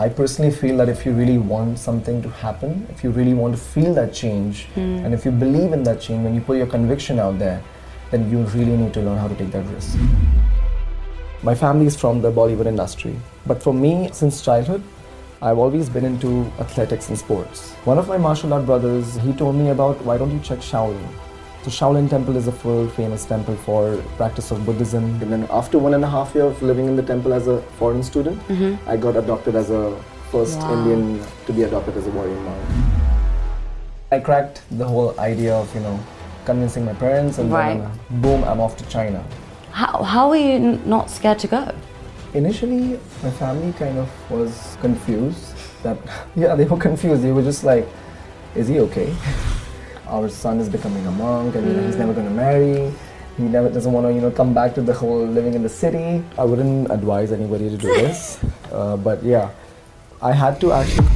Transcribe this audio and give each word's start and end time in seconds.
I 0.00 0.08
personally 0.08 0.52
feel 0.52 0.76
that 0.76 0.88
if 0.88 1.04
you 1.04 1.10
really 1.12 1.38
want 1.38 1.76
something 1.76 2.22
to 2.22 2.28
happen, 2.28 2.86
if 2.88 3.02
you 3.02 3.10
really 3.10 3.34
want 3.34 3.56
to 3.56 3.60
feel 3.60 3.92
that 3.94 4.12
change, 4.14 4.66
Hmm. 4.76 5.04
and 5.04 5.12
if 5.12 5.24
you 5.24 5.32
believe 5.32 5.72
in 5.72 5.82
that 5.88 6.00
change, 6.00 6.22
when 6.22 6.36
you 6.36 6.40
put 6.40 6.56
your 6.56 6.68
conviction 6.68 7.18
out 7.18 7.40
there, 7.40 7.60
then 8.12 8.30
you 8.30 8.42
really 8.58 8.76
need 8.76 8.94
to 8.94 9.00
learn 9.00 9.18
how 9.18 9.26
to 9.26 9.34
take 9.34 9.50
that 9.50 9.64
risk. 9.74 9.98
My 11.42 11.54
family 11.56 11.86
is 11.86 11.96
from 11.96 12.22
the 12.22 12.30
Bollywood 12.30 12.66
industry, 12.66 13.16
but 13.44 13.60
for 13.60 13.74
me, 13.74 14.08
since 14.12 14.40
childhood, 14.40 14.84
I've 15.42 15.58
always 15.58 15.88
been 15.88 16.04
into 16.04 16.46
athletics 16.60 17.08
and 17.08 17.18
sports. 17.18 17.72
One 17.84 17.98
of 17.98 18.06
my 18.08 18.18
martial 18.18 18.54
art 18.54 18.66
brothers, 18.66 19.16
he 19.16 19.32
told 19.32 19.56
me 19.56 19.70
about 19.70 20.04
why 20.04 20.16
don't 20.16 20.30
you 20.30 20.40
check 20.40 20.60
Shaolin? 20.60 21.08
So 21.64 21.70
Shaolin 21.70 22.08
Temple 22.08 22.36
is 22.36 22.46
a 22.46 22.52
world 22.66 22.92
famous 22.92 23.24
temple 23.24 23.56
for 23.56 23.96
practice 24.16 24.50
of 24.52 24.64
Buddhism. 24.64 25.04
And 25.20 25.32
then 25.32 25.46
after 25.50 25.76
one 25.78 25.94
and 25.94 26.04
a 26.04 26.08
half 26.08 26.34
year 26.34 26.44
of 26.44 26.62
living 26.62 26.86
in 26.86 26.94
the 26.96 27.02
temple 27.02 27.32
as 27.34 27.48
a 27.48 27.60
foreign 27.78 28.02
student, 28.02 28.38
mm-hmm. 28.48 28.88
I 28.88 28.96
got 28.96 29.16
adopted 29.16 29.56
as 29.56 29.70
a 29.70 30.00
first 30.30 30.58
Wow. 30.58 30.74
Indian 30.74 31.24
to 31.46 31.52
be 31.52 31.64
adopted 31.64 31.96
as 31.96 32.06
a 32.06 32.10
warrior 32.10 32.36
monk. 32.40 32.62
I 34.12 34.20
cracked 34.20 34.62
the 34.78 34.86
whole 34.86 35.18
idea 35.18 35.54
of, 35.54 35.74
you 35.74 35.80
know, 35.80 35.98
convincing 36.44 36.84
my 36.84 36.94
parents 36.94 37.38
and 37.38 37.52
Right. 37.52 37.78
then 37.80 38.22
boom, 38.22 38.44
I'm 38.44 38.60
off 38.60 38.76
to 38.76 38.84
China. 38.88 39.22
How, 39.72 40.02
how 40.02 40.28
were 40.30 40.36
you 40.36 40.52
n- 40.54 40.82
not 40.86 41.10
scared 41.10 41.38
to 41.40 41.48
go? 41.48 41.74
Initially, 42.34 42.98
my 43.22 43.30
family 43.32 43.72
kind 43.72 43.98
of 43.98 44.08
was 44.30 44.76
confused. 44.80 45.54
That 45.82 45.98
yeah, 46.36 46.54
they 46.54 46.64
were 46.64 46.76
confused. 46.78 47.22
They 47.22 47.32
were 47.32 47.42
just 47.42 47.64
like, 47.64 47.86
"Is 48.54 48.68
he 48.68 48.80
okay? 48.80 49.14
Our 50.08 50.28
son 50.28 50.58
is 50.60 50.68
becoming 50.68 51.06
a 51.06 51.10
monk, 51.12 51.54
and 51.54 51.66
you 51.66 51.74
know, 51.74 51.86
he's 51.86 51.96
never 51.96 52.12
going 52.12 52.26
to 52.26 52.32
marry. 52.32 52.92
He 53.36 53.44
never 53.44 53.68
doesn't 53.68 53.92
want 53.92 54.06
to, 54.06 54.12
you 54.12 54.20
know, 54.20 54.30
come 54.30 54.52
back 54.52 54.74
to 54.74 54.82
the 54.82 54.94
whole 54.94 55.24
living 55.26 55.54
in 55.54 55.62
the 55.62 55.68
city." 55.68 56.24
I 56.36 56.44
wouldn't 56.44 56.90
advise 56.90 57.30
anybody 57.30 57.68
to 57.70 57.76
do 57.76 57.88
this, 57.88 58.38
uh, 58.72 58.96
but 58.96 59.22
yeah, 59.22 59.50
I 60.20 60.32
had 60.32 60.60
to 60.62 60.72
actually. 60.72 61.06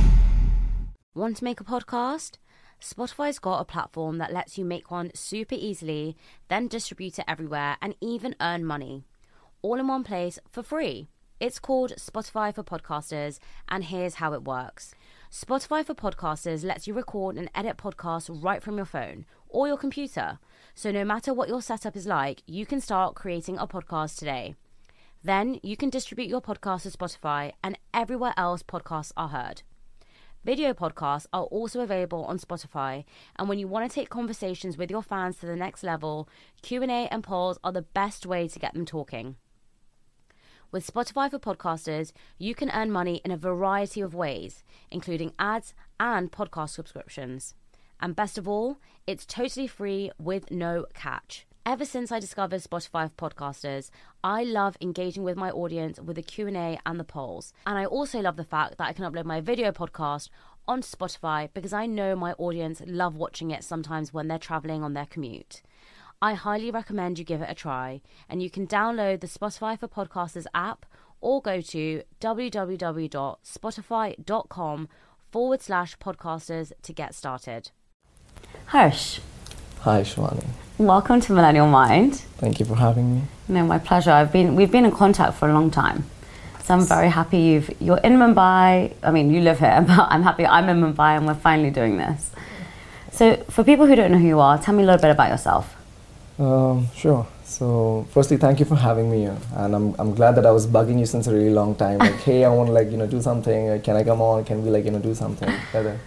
Want 1.14 1.36
to 1.38 1.44
make 1.44 1.60
a 1.60 1.64
podcast? 1.64 2.38
Spotify's 2.80 3.38
got 3.38 3.60
a 3.60 3.64
platform 3.64 4.18
that 4.18 4.32
lets 4.32 4.58
you 4.58 4.64
make 4.64 4.90
one 4.90 5.12
super 5.14 5.54
easily, 5.54 6.16
then 6.48 6.66
distribute 6.68 7.18
it 7.18 7.24
everywhere 7.28 7.76
and 7.80 7.94
even 8.00 8.34
earn 8.40 8.64
money. 8.64 9.04
All 9.62 9.78
in 9.78 9.86
one 9.86 10.02
place 10.02 10.38
for 10.50 10.62
free. 10.62 11.08
It's 11.38 11.58
called 11.58 11.92
Spotify 11.96 12.54
for 12.54 12.62
Podcasters, 12.62 13.38
and 13.68 13.84
here's 13.84 14.14
how 14.14 14.32
it 14.32 14.44
works. 14.44 14.94
Spotify 15.32 15.82
for 15.82 15.94
Podcasters 15.94 16.62
lets 16.62 16.86
you 16.86 16.92
record 16.92 17.38
and 17.38 17.48
edit 17.54 17.78
podcasts 17.78 18.28
right 18.44 18.62
from 18.62 18.76
your 18.76 18.84
phone 18.84 19.24
or 19.48 19.66
your 19.66 19.78
computer. 19.78 20.38
So 20.74 20.92
no 20.92 21.06
matter 21.06 21.32
what 21.32 21.48
your 21.48 21.62
setup 21.62 21.96
is 21.96 22.06
like, 22.06 22.42
you 22.46 22.66
can 22.66 22.82
start 22.82 23.14
creating 23.14 23.56
a 23.56 23.66
podcast 23.66 24.18
today. 24.18 24.56
Then 25.24 25.58
you 25.62 25.74
can 25.74 25.88
distribute 25.88 26.28
your 26.28 26.42
podcast 26.42 26.82
to 26.82 26.90
Spotify 26.90 27.52
and 27.64 27.78
everywhere 27.94 28.34
else 28.36 28.62
podcasts 28.62 29.12
are 29.16 29.28
heard. 29.28 29.62
Video 30.44 30.74
podcasts 30.74 31.26
are 31.32 31.44
also 31.44 31.80
available 31.80 32.26
on 32.26 32.38
Spotify, 32.38 33.04
and 33.36 33.48
when 33.48 33.58
you 33.58 33.66
want 33.66 33.90
to 33.90 33.94
take 33.94 34.10
conversations 34.10 34.76
with 34.76 34.90
your 34.90 35.02
fans 35.02 35.38
to 35.38 35.46
the 35.46 35.56
next 35.56 35.82
level, 35.82 36.28
Q&A 36.60 37.08
and 37.08 37.24
polls 37.24 37.58
are 37.64 37.72
the 37.72 37.80
best 37.80 38.26
way 38.26 38.48
to 38.48 38.58
get 38.58 38.74
them 38.74 38.84
talking. 38.84 39.36
With 40.72 40.90
Spotify 40.90 41.30
for 41.30 41.38
Podcasters, 41.38 42.12
you 42.38 42.54
can 42.54 42.70
earn 42.70 42.90
money 42.90 43.20
in 43.26 43.30
a 43.30 43.36
variety 43.36 44.00
of 44.00 44.14
ways, 44.14 44.64
including 44.90 45.34
ads 45.38 45.74
and 46.00 46.32
podcast 46.32 46.70
subscriptions. 46.70 47.54
And 48.00 48.16
best 48.16 48.38
of 48.38 48.48
all, 48.48 48.78
it's 49.06 49.26
totally 49.26 49.66
free 49.66 50.10
with 50.18 50.50
no 50.50 50.86
catch. 50.94 51.46
Ever 51.66 51.84
since 51.84 52.10
I 52.10 52.20
discovered 52.20 52.62
Spotify 52.62 53.10
for 53.14 53.28
Podcasters, 53.28 53.90
I 54.24 54.44
love 54.44 54.78
engaging 54.80 55.24
with 55.24 55.36
my 55.36 55.50
audience 55.50 56.00
with 56.00 56.16
the 56.16 56.22
Q&A 56.22 56.78
and 56.86 56.98
the 56.98 57.04
polls. 57.04 57.52
And 57.66 57.76
I 57.76 57.84
also 57.84 58.20
love 58.20 58.36
the 58.36 58.42
fact 58.42 58.78
that 58.78 58.88
I 58.88 58.94
can 58.94 59.04
upload 59.04 59.26
my 59.26 59.42
video 59.42 59.72
podcast 59.72 60.30
on 60.66 60.80
Spotify 60.80 61.50
because 61.52 61.74
I 61.74 61.84
know 61.84 62.16
my 62.16 62.32
audience 62.38 62.80
love 62.86 63.14
watching 63.14 63.50
it 63.50 63.62
sometimes 63.62 64.14
when 64.14 64.26
they're 64.26 64.38
traveling 64.38 64.82
on 64.82 64.94
their 64.94 65.04
commute. 65.04 65.60
I 66.22 66.34
highly 66.34 66.70
recommend 66.70 67.18
you 67.18 67.24
give 67.24 67.42
it 67.42 67.50
a 67.50 67.54
try, 67.54 68.00
and 68.28 68.40
you 68.40 68.48
can 68.48 68.64
download 68.64 69.22
the 69.22 69.26
Spotify 69.26 69.76
for 69.76 69.88
Podcasters 69.88 70.46
app 70.54 70.86
or 71.20 71.42
go 71.42 71.60
to 71.60 72.04
www.spotify.com 72.20 74.88
forward 75.32 75.60
slash 75.60 75.98
podcasters 75.98 76.70
to 76.82 76.92
get 76.92 77.16
started. 77.16 77.72
Harshh, 78.68 79.18
Hi, 79.80 80.02
Shivani. 80.02 80.44
welcome 80.78 81.20
to 81.22 81.32
Millennial 81.32 81.66
Mind. 81.66 82.14
Thank 82.38 82.60
you 82.60 82.66
for 82.66 82.76
having 82.76 83.16
me. 83.16 83.22
No, 83.48 83.66
my 83.66 83.80
pleasure. 83.80 84.12
I've 84.12 84.30
been 84.30 84.54
we've 84.54 84.70
been 84.70 84.84
in 84.84 84.92
contact 84.92 85.36
for 85.36 85.50
a 85.50 85.52
long 85.52 85.72
time, 85.72 86.04
so 86.62 86.74
I'm 86.74 86.86
very 86.86 87.08
happy 87.08 87.38
you've 87.38 87.68
you're 87.80 87.98
in 87.98 88.12
Mumbai. 88.12 88.92
I 89.02 89.10
mean, 89.10 89.34
you 89.34 89.40
live 89.40 89.58
here, 89.58 89.82
but 89.88 90.06
I'm 90.08 90.22
happy 90.22 90.46
I'm 90.46 90.68
in 90.68 90.80
Mumbai 90.80 91.16
and 91.16 91.26
we're 91.26 91.34
finally 91.34 91.72
doing 91.72 91.96
this. 91.96 92.30
So, 93.10 93.38
for 93.50 93.64
people 93.64 93.86
who 93.86 93.96
don't 93.96 94.12
know 94.12 94.18
who 94.18 94.28
you 94.28 94.38
are, 94.38 94.56
tell 94.56 94.72
me 94.72 94.84
a 94.84 94.86
little 94.86 95.02
bit 95.02 95.10
about 95.10 95.28
yourself. 95.28 95.74
Um, 96.38 96.88
sure. 96.94 97.26
So, 97.44 98.06
firstly, 98.10 98.38
thank 98.38 98.58
you 98.60 98.64
for 98.64 98.76
having 98.76 99.10
me 99.10 99.20
here, 99.20 99.36
and 99.56 99.74
I'm, 99.74 99.94
I'm 99.98 100.14
glad 100.14 100.36
that 100.36 100.46
I 100.46 100.50
was 100.50 100.66
bugging 100.66 100.98
you 100.98 101.04
since 101.06 101.26
a 101.26 101.32
really 101.32 101.50
long 101.50 101.74
time. 101.74 101.98
Like, 101.98 102.14
hey, 102.22 102.44
I 102.44 102.48
want 102.48 102.68
to 102.68 102.72
like 102.72 102.90
you 102.90 102.96
know 102.96 103.06
do 103.06 103.20
something. 103.20 103.68
Uh, 103.68 103.78
Can 103.84 103.96
I 103.96 104.04
come 104.04 104.22
on? 104.22 104.44
Can 104.44 104.64
we 104.64 104.70
like 104.70 104.86
you 104.86 104.90
know 104.90 104.98
do 104.98 105.14
something 105.14 105.48
together? 105.66 105.98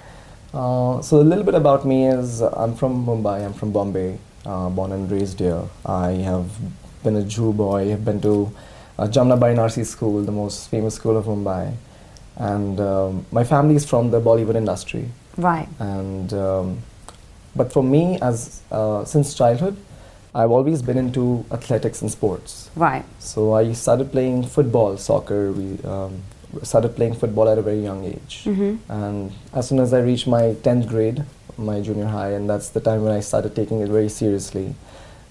Uh, 0.54 1.02
so 1.02 1.22
a 1.22 1.28
little 1.32 1.44
bit 1.44 1.54
about 1.54 1.86
me 1.86 2.08
is 2.08 2.42
I'm 2.42 2.76
from 2.76 3.06
Mumbai. 3.06 3.46
I'm 3.46 3.54
from 3.54 3.72
Bombay, 3.72 4.18
uh, 4.46 4.70
born 4.70 4.92
and 4.94 5.10
raised 5.12 5.40
here. 5.40 5.62
I 5.86 6.12
have 6.32 6.50
been 7.04 7.18
a 7.18 7.22
Juhu 7.22 7.56
boy. 7.56 7.92
I've 7.94 8.04
been 8.04 8.20
to 8.22 8.52
uh, 8.98 9.04
Jamnabai 9.08 9.54
Narsee 9.56 9.86
School, 9.86 10.24
the 10.24 10.32
most 10.32 10.70
famous 10.70 10.96
school 10.96 11.16
of 11.18 11.26
Mumbai, 11.26 11.74
and 12.38 12.80
um, 12.80 13.26
my 13.32 13.44
family 13.44 13.76
is 13.76 13.86
from 13.86 14.10
the 14.10 14.20
Bollywood 14.20 14.56
industry 14.56 15.10
Right. 15.38 15.68
and 15.80 16.34
um, 16.34 16.80
but 17.56 17.72
for 17.72 17.84
me 17.84 18.18
as 18.22 18.62
uh, 18.72 19.04
since 19.06 19.34
childhood 19.36 19.76
i've 20.40 20.52
always 20.58 20.82
been 20.88 20.98
into 21.02 21.24
athletics 21.58 22.02
and 22.04 22.12
sports 22.12 22.70
Right. 22.86 23.06
so 23.20 23.54
i 23.60 23.62
started 23.84 24.12
playing 24.16 24.44
football 24.56 24.98
soccer 24.98 25.42
we 25.60 25.68
um, 25.96 26.14
started 26.72 26.96
playing 26.98 27.14
football 27.22 27.48
at 27.54 27.58
a 27.58 27.62
very 27.70 27.82
young 27.90 28.02
age 28.14 28.36
Mm-hmm. 28.52 28.74
and 29.00 29.32
as 29.54 29.68
soon 29.70 29.80
as 29.86 29.94
i 30.00 30.02
reached 30.10 30.28
my 30.38 30.44
10th 30.68 30.88
grade 30.94 31.24
my 31.70 31.78
junior 31.88 32.10
high 32.18 32.32
and 32.38 32.50
that's 32.50 32.70
the 32.78 32.82
time 32.90 33.04
when 33.06 33.14
i 33.20 33.22
started 33.32 33.56
taking 33.62 33.80
it 33.86 33.90
very 33.98 34.10
seriously 34.10 34.68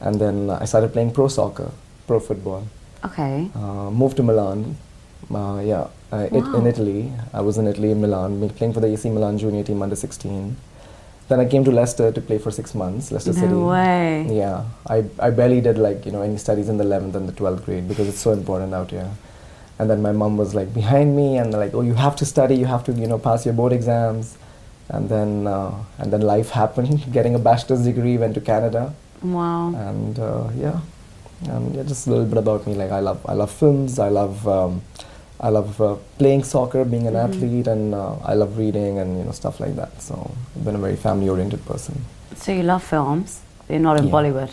and 0.00 0.20
then 0.24 0.36
i 0.62 0.64
started 0.72 0.92
playing 0.96 1.10
pro 1.18 1.28
soccer 1.28 1.70
pro 2.06 2.18
football 2.30 2.64
Okay. 3.08 3.50
uh, 3.54 3.90
moved 4.00 4.16
to 4.16 4.22
Milan. 4.22 4.76
Uh, 5.30 5.60
yeah, 5.62 5.88
uh, 6.10 6.26
it, 6.38 6.44
in 6.58 6.66
Italy. 6.66 7.12
I 7.34 7.42
was 7.42 7.58
in 7.58 7.66
Italy, 7.72 7.90
in 7.90 8.00
Milan, 8.00 8.48
playing 8.58 8.72
for 8.76 8.80
the 8.80 8.86
AC 8.94 9.10
Milan 9.10 9.36
junior 9.42 9.62
team 9.62 9.82
under 9.86 9.94
16. 9.94 10.56
Then 11.28 11.40
I 11.40 11.46
came 11.46 11.64
to 11.64 11.70
Leicester 11.70 12.12
to 12.12 12.20
play 12.20 12.36
for 12.38 12.50
six 12.50 12.74
months, 12.74 13.10
Leicester 13.10 13.32
No 13.32 13.40
City. 13.40 13.54
way. 13.54 14.26
Yeah, 14.30 14.64
I, 14.86 15.04
I 15.18 15.30
barely 15.30 15.60
did 15.62 15.78
like 15.78 16.04
you 16.04 16.12
know 16.12 16.20
any 16.22 16.36
studies 16.36 16.68
in 16.68 16.76
the 16.76 16.84
11th 16.84 17.14
and 17.14 17.26
the 17.28 17.32
12th 17.32 17.64
grade 17.64 17.88
because 17.88 18.08
it's 18.08 18.18
so 18.18 18.32
important 18.32 18.74
out 18.74 18.90
here. 18.90 19.10
And 19.78 19.88
then 19.90 20.02
my 20.02 20.12
mom 20.12 20.36
was 20.36 20.54
like 20.54 20.72
behind 20.74 21.16
me 21.16 21.36
and 21.38 21.52
like, 21.52 21.72
oh, 21.74 21.80
you 21.80 21.94
have 21.94 22.14
to 22.16 22.26
study, 22.26 22.54
you 22.56 22.66
have 22.66 22.84
to 22.84 22.92
you 22.92 23.06
know 23.06 23.18
pass 23.18 23.44
your 23.46 23.54
board 23.54 23.72
exams. 23.72 24.36
And 24.90 25.08
then 25.08 25.46
uh, 25.46 25.72
and 25.98 26.12
then 26.12 26.20
life 26.20 26.50
happened. 26.62 27.10
Getting 27.12 27.34
a 27.34 27.38
bachelor's 27.38 27.84
degree, 27.84 28.18
went 28.18 28.34
to 28.34 28.40
Canada 28.42 28.94
Wow. 29.22 29.68
and 29.74 30.18
uh, 30.18 30.48
yeah, 30.54 30.80
and 31.48 31.74
yeah, 31.74 31.82
just 31.84 32.06
a 32.06 32.10
little 32.10 32.26
bit 32.26 32.36
about 32.36 32.66
me. 32.66 32.74
Like 32.74 32.90
I 32.92 33.00
love, 33.00 33.24
I 33.26 33.32
love 33.32 33.50
films. 33.50 33.98
I 33.98 34.10
love, 34.10 34.46
um, 34.46 34.82
I 35.44 35.50
love 35.50 35.78
uh, 35.78 35.96
playing 36.18 36.42
soccer, 36.42 36.86
being 36.86 37.06
an 37.06 37.16
athlete, 37.16 37.66
and 37.66 37.94
uh, 37.94 38.16
I 38.24 38.32
love 38.32 38.56
reading 38.56 38.98
and 38.98 39.18
you 39.18 39.24
know 39.24 39.32
stuff 39.32 39.60
like 39.60 39.76
that. 39.76 40.00
So 40.00 40.14
I've 40.56 40.64
been 40.64 40.74
a 40.74 40.78
very 40.78 40.96
family-oriented 40.96 41.66
person. 41.66 42.02
So 42.34 42.52
you 42.52 42.62
love 42.62 42.82
films, 42.82 43.42
you're 43.68 43.78
not 43.78 43.98
in 43.98 44.06
Yeah. 44.06 44.12
Bollywood. 44.14 44.50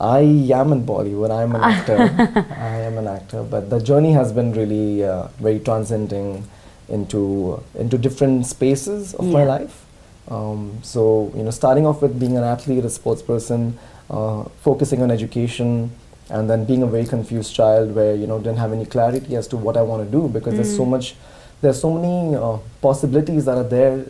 I 0.00 0.20
am 0.60 0.72
in 0.72 0.86
Bollywood. 0.86 1.30
I'm 1.30 1.54
an 1.54 1.62
actor. 1.62 1.98
I 2.58 2.78
am 2.88 2.96
an 2.96 3.06
actor, 3.06 3.42
but 3.42 3.68
the 3.68 3.80
journey 3.80 4.12
has 4.12 4.32
been 4.32 4.52
really 4.54 5.04
uh, 5.04 5.28
very 5.38 5.60
transcending 5.60 6.44
into 6.88 7.62
into 7.74 7.98
different 7.98 8.46
spaces 8.46 9.14
of 9.14 9.26
my 9.26 9.44
life. 9.44 9.84
Um, 10.28 10.78
so 10.82 11.30
you 11.36 11.42
know, 11.42 11.50
starting 11.50 11.84
off 11.86 12.00
with 12.00 12.18
being 12.18 12.38
an 12.38 12.44
athlete, 12.44 12.84
a 12.86 12.90
sports 12.90 13.20
person, 13.20 13.78
uh, 14.08 14.44
focusing 14.68 15.02
on 15.02 15.10
education, 15.10 15.90
and 16.30 16.48
then 16.48 16.64
being 16.64 16.82
a 16.82 16.86
very 16.86 17.04
confused 17.06 17.54
child 17.54 17.94
where 17.94 18.14
you 18.14 18.26
know 18.26 18.38
didn't 18.38 18.58
have 18.58 18.72
any 18.72 18.86
clarity 18.86 19.36
as 19.36 19.46
to 19.48 19.56
what 19.56 19.76
I 19.76 19.82
want 19.82 20.04
to 20.04 20.10
do 20.10 20.28
because 20.28 20.54
there's 20.54 20.76
so 20.76 20.84
much, 20.84 21.14
there's 21.60 21.80
so 21.80 21.92
many 21.92 22.34
uh, 22.36 22.58
possibilities 22.80 23.44
that 23.46 23.58
are 23.58 23.68
there 23.68 24.04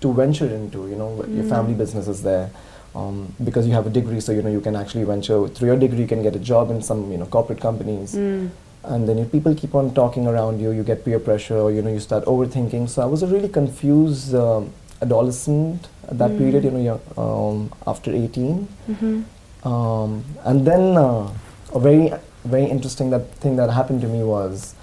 to 0.00 0.12
venture 0.12 0.46
into. 0.46 0.86
You 0.88 0.96
know, 0.96 1.24
your 1.28 1.44
family 1.44 1.74
business 1.74 2.08
is 2.08 2.22
there. 2.22 2.50
Um, 2.94 3.34
because 3.44 3.66
you 3.66 3.74
have 3.74 3.86
a 3.86 3.90
degree, 3.90 4.20
so 4.20 4.32
you 4.32 4.40
know 4.40 4.48
you 4.50 4.60
can 4.62 4.74
actually 4.74 5.04
venture 5.04 5.48
through 5.48 5.68
your 5.68 5.76
degree. 5.78 5.98
You 6.00 6.06
can 6.06 6.22
get 6.22 6.34
a 6.34 6.38
job 6.38 6.70
in 6.70 6.80
some 6.82 7.12
you 7.12 7.18
know 7.18 7.26
corporate 7.26 7.60
companies, 7.60 8.14
Mm. 8.14 8.48
and 8.84 9.06
then 9.08 9.18
if 9.18 9.30
people 9.30 9.54
keep 9.54 9.74
on 9.74 9.92
talking 9.92 10.26
around 10.26 10.60
you, 10.60 10.70
you 10.70 10.82
get 10.82 11.04
peer 11.04 11.18
pressure, 11.18 11.58
or 11.58 11.70
you 11.72 11.82
know 11.82 11.90
you 11.90 12.00
start 12.00 12.24
overthinking. 12.24 12.88
So 12.88 13.02
I 13.02 13.04
was 13.04 13.22
a 13.22 13.26
really 13.26 13.50
confused 13.50 14.34
um, 14.34 14.72
adolescent 15.02 15.88
at 16.08 16.16
that 16.18 16.38
period. 16.38 16.64
You 16.64 16.70
know, 16.70 17.00
um, 17.18 17.70
after 17.86 18.10
18, 18.12 18.66
Mm-hmm. 18.88 19.68
um, 19.68 20.24
and 20.44 20.66
then 20.66 20.96
uh, 20.96 21.28
a 21.76 21.80
very 21.86 22.12
very 22.44 22.64
interesting 22.74 23.10
that 23.10 23.24
thing 23.42 23.56
that 23.60 23.70
happened 23.80 24.00
to 24.06 24.08
me 24.16 24.22
was 24.36 24.74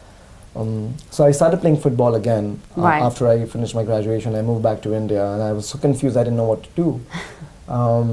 Um, 0.62 0.94
so 1.10 1.26
I 1.26 1.32
started 1.38 1.62
playing 1.62 1.78
football 1.84 2.14
again 2.18 2.46
uh, 2.78 2.82
Right. 2.88 3.02
after 3.06 3.24
I 3.30 3.36
finished 3.54 3.74
my 3.78 3.84
graduation. 3.92 4.36
I 4.40 4.44
moved 4.50 4.62
back 4.66 4.82
to 4.86 4.90
India, 4.98 5.24
and 5.34 5.42
I 5.46 5.52
was 5.60 5.66
so 5.72 5.80
confused. 5.86 6.16
I 6.22 6.24
didn't 6.26 6.38
know 6.42 6.50
what 6.54 6.62
to 6.68 6.72
do. 6.84 6.88
Um, 7.78 8.08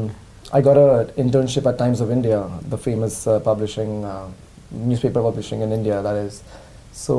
I 0.57 0.61
got 0.69 0.77
an 0.79 1.07
internship 1.25 1.65
at 1.71 1.77
Times 1.83 2.01
of 2.05 2.09
India, 2.17 2.39
the 2.75 2.79
famous 2.79 3.15
uh, 3.27 3.41
publishing 3.51 3.93
uh, 4.13 4.27
newspaper 4.91 5.21
publishing 5.29 5.61
in 5.67 5.71
India. 5.79 5.97
That 6.07 6.17
is, 6.27 6.35
so 6.93 7.15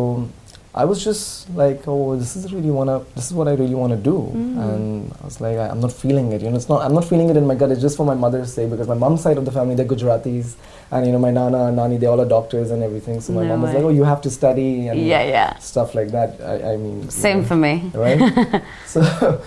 I 0.73 0.85
was 0.91 1.03
just 1.03 1.49
like, 1.61 1.81
oh, 1.93 2.15
this 2.21 2.31
is 2.39 2.43
really 2.55 2.71
wanna, 2.77 2.97
this 3.15 3.25
is 3.29 3.33
what 3.39 3.47
I 3.51 3.55
really 3.61 3.75
want 3.83 3.91
to 3.97 4.01
do, 4.13 4.17
and 4.65 5.11
I 5.21 5.25
was 5.29 5.37
like, 5.45 5.57
I, 5.63 5.67
I'm 5.73 5.81
not 5.87 5.93
feeling 6.03 6.31
it. 6.31 6.41
You 6.41 6.49
know, 6.49 6.59
it's 6.61 6.69
not, 6.73 6.81
I'm 6.87 6.95
not 6.99 7.05
feeling 7.11 7.29
it 7.29 7.37
in 7.41 7.45
my 7.51 7.57
gut. 7.61 7.69
It's 7.75 7.81
just 7.87 7.97
for 8.01 8.05
my 8.13 8.15
mother's 8.25 8.53
sake 8.57 8.69
because 8.73 8.87
my 8.95 8.99
mom's 9.05 9.21
side 9.27 9.37
of 9.37 9.45
the 9.49 9.51
family 9.59 9.75
they're 9.75 9.91
Gujaratis, 9.93 10.55
and 10.91 11.05
you 11.05 11.11
know, 11.13 11.19
my 11.19 11.31
nana 11.31 11.65
and 11.67 11.75
nani 11.77 11.97
they 11.97 12.05
all 12.07 12.19
are 12.19 12.27
doctors 12.27 12.69
and 12.71 12.83
everything. 12.83 13.21
So 13.21 13.33
my 13.33 13.43
No 13.43 13.49
mom 13.49 13.61
was 13.61 13.69
way. 13.69 13.75
like, 13.77 13.85
oh, 13.85 13.89
you 13.89 14.03
have 14.03 14.21
to 14.21 14.29
study 14.29 14.87
and 14.87 14.99
Yeah, 14.99 15.23
yeah. 15.23 15.57
stuff 15.59 15.95
like 15.95 16.09
that. 16.11 16.39
I, 16.41 16.73
I 16.73 16.77
mean, 16.77 17.03
you 17.03 17.09
Same 17.11 17.39
know, 17.41 17.45
for 17.45 17.55
me. 17.55 17.91
right? 17.93 18.61
so, 18.85 19.41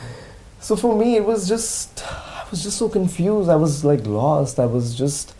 so 0.60 0.76
for 0.76 0.96
me, 0.96 1.16
it 1.16 1.24
was 1.24 1.46
just 1.48 2.04
I 2.06 2.46
was 2.50 2.62
just 2.62 2.78
so 2.78 2.88
confused. 2.88 3.48
I 3.50 3.56
was 3.56 3.84
like 3.84 4.06
lost. 4.06 4.58
I 4.58 4.66
was 4.66 4.94
just 4.94 5.34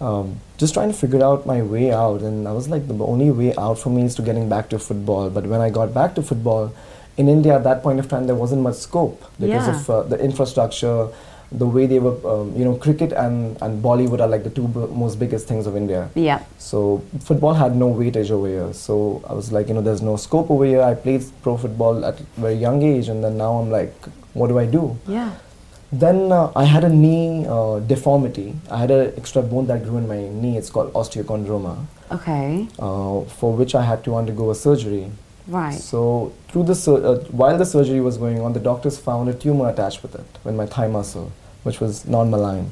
um, 0.00 0.38
just 0.58 0.74
trying 0.74 0.90
to 0.92 0.96
figure 0.96 1.22
out 1.24 1.46
my 1.46 1.60
way 1.62 1.92
out, 1.92 2.20
and 2.22 2.46
I 2.46 2.52
was 2.52 2.68
like, 2.68 2.86
the 2.86 2.94
only 3.04 3.30
way 3.30 3.54
out 3.56 3.78
for 3.78 3.90
me 3.90 4.02
is 4.04 4.14
to 4.16 4.22
getting 4.22 4.48
back 4.48 4.68
to 4.70 4.78
football. 4.78 5.28
But 5.30 5.46
when 5.46 5.60
I 5.60 5.70
got 5.70 5.92
back 5.94 6.14
to 6.16 6.22
football, 6.22 6.72
in 7.16 7.28
India 7.28 7.54
at 7.56 7.64
that 7.64 7.82
point 7.82 7.98
of 7.98 8.06
time, 8.08 8.26
there 8.26 8.36
wasn't 8.36 8.62
much 8.62 8.76
scope 8.76 9.20
because 9.40 9.66
Yeah. 9.66 9.80
of 9.80 9.90
uh, 9.90 10.02
the 10.02 10.18
infrastructure. 10.22 11.08
The 11.50 11.66
way 11.66 11.86
they 11.86 11.98
were, 11.98 12.16
um, 12.30 12.54
you 12.54 12.64
know, 12.64 12.74
cricket 12.76 13.12
and, 13.12 13.56
and 13.62 13.82
Bollywood 13.82 14.20
are 14.20 14.28
like 14.28 14.44
the 14.44 14.50
two 14.50 14.68
b- 14.68 14.86
most 14.94 15.18
biggest 15.18 15.48
things 15.48 15.66
of 15.66 15.76
India. 15.76 16.10
Yeah. 16.14 16.42
So 16.58 17.02
football 17.20 17.54
had 17.54 17.74
no 17.74 17.88
weightage 17.92 18.30
over 18.30 18.46
here. 18.48 18.72
So 18.74 19.22
I 19.28 19.32
was 19.32 19.50
like, 19.50 19.68
you 19.68 19.74
know, 19.74 19.80
there's 19.80 20.02
no 20.02 20.16
scope 20.16 20.50
over 20.50 20.66
here. 20.66 20.82
I 20.82 20.94
played 20.94 21.24
pro 21.42 21.56
football 21.56 22.04
at 22.04 22.20
a 22.20 22.22
very 22.36 22.54
young 22.54 22.82
age, 22.82 23.08
and 23.08 23.24
then 23.24 23.38
now 23.38 23.54
I'm 23.56 23.70
like, 23.70 23.94
what 24.34 24.48
do 24.48 24.58
I 24.58 24.66
do? 24.66 24.98
Yeah. 25.06 25.32
Then 25.90 26.30
uh, 26.30 26.52
I 26.54 26.64
had 26.64 26.84
a 26.84 26.90
knee 26.90 27.46
uh, 27.48 27.78
deformity. 27.78 28.54
I 28.70 28.76
had 28.80 28.90
an 28.90 29.14
extra 29.16 29.40
bone 29.40 29.66
that 29.68 29.84
grew 29.84 29.96
in 29.96 30.06
my 30.06 30.28
knee. 30.28 30.58
It's 30.58 30.68
called 30.68 30.92
osteochondroma, 30.92 31.86
Okay. 32.12 32.68
uh, 32.78 33.22
for 33.22 33.54
which 33.54 33.74
I 33.74 33.82
had 33.84 34.04
to 34.04 34.16
undergo 34.16 34.50
a 34.50 34.54
surgery. 34.54 35.10
Right. 35.48 35.74
So 35.74 36.32
through 36.48 36.64
the 36.64 36.74
sur- 36.74 37.04
uh, 37.04 37.18
while 37.30 37.56
the 37.56 37.64
surgery 37.64 38.00
was 38.00 38.18
going 38.18 38.40
on, 38.40 38.52
the 38.52 38.60
doctors 38.60 38.98
found 38.98 39.28
a 39.30 39.34
tumor 39.34 39.68
attached 39.70 40.02
with 40.02 40.14
it, 40.14 40.26
with 40.44 40.54
my 40.54 40.66
thigh 40.66 40.88
muscle, 40.88 41.32
which 41.62 41.80
was 41.80 42.06
non-malign. 42.06 42.70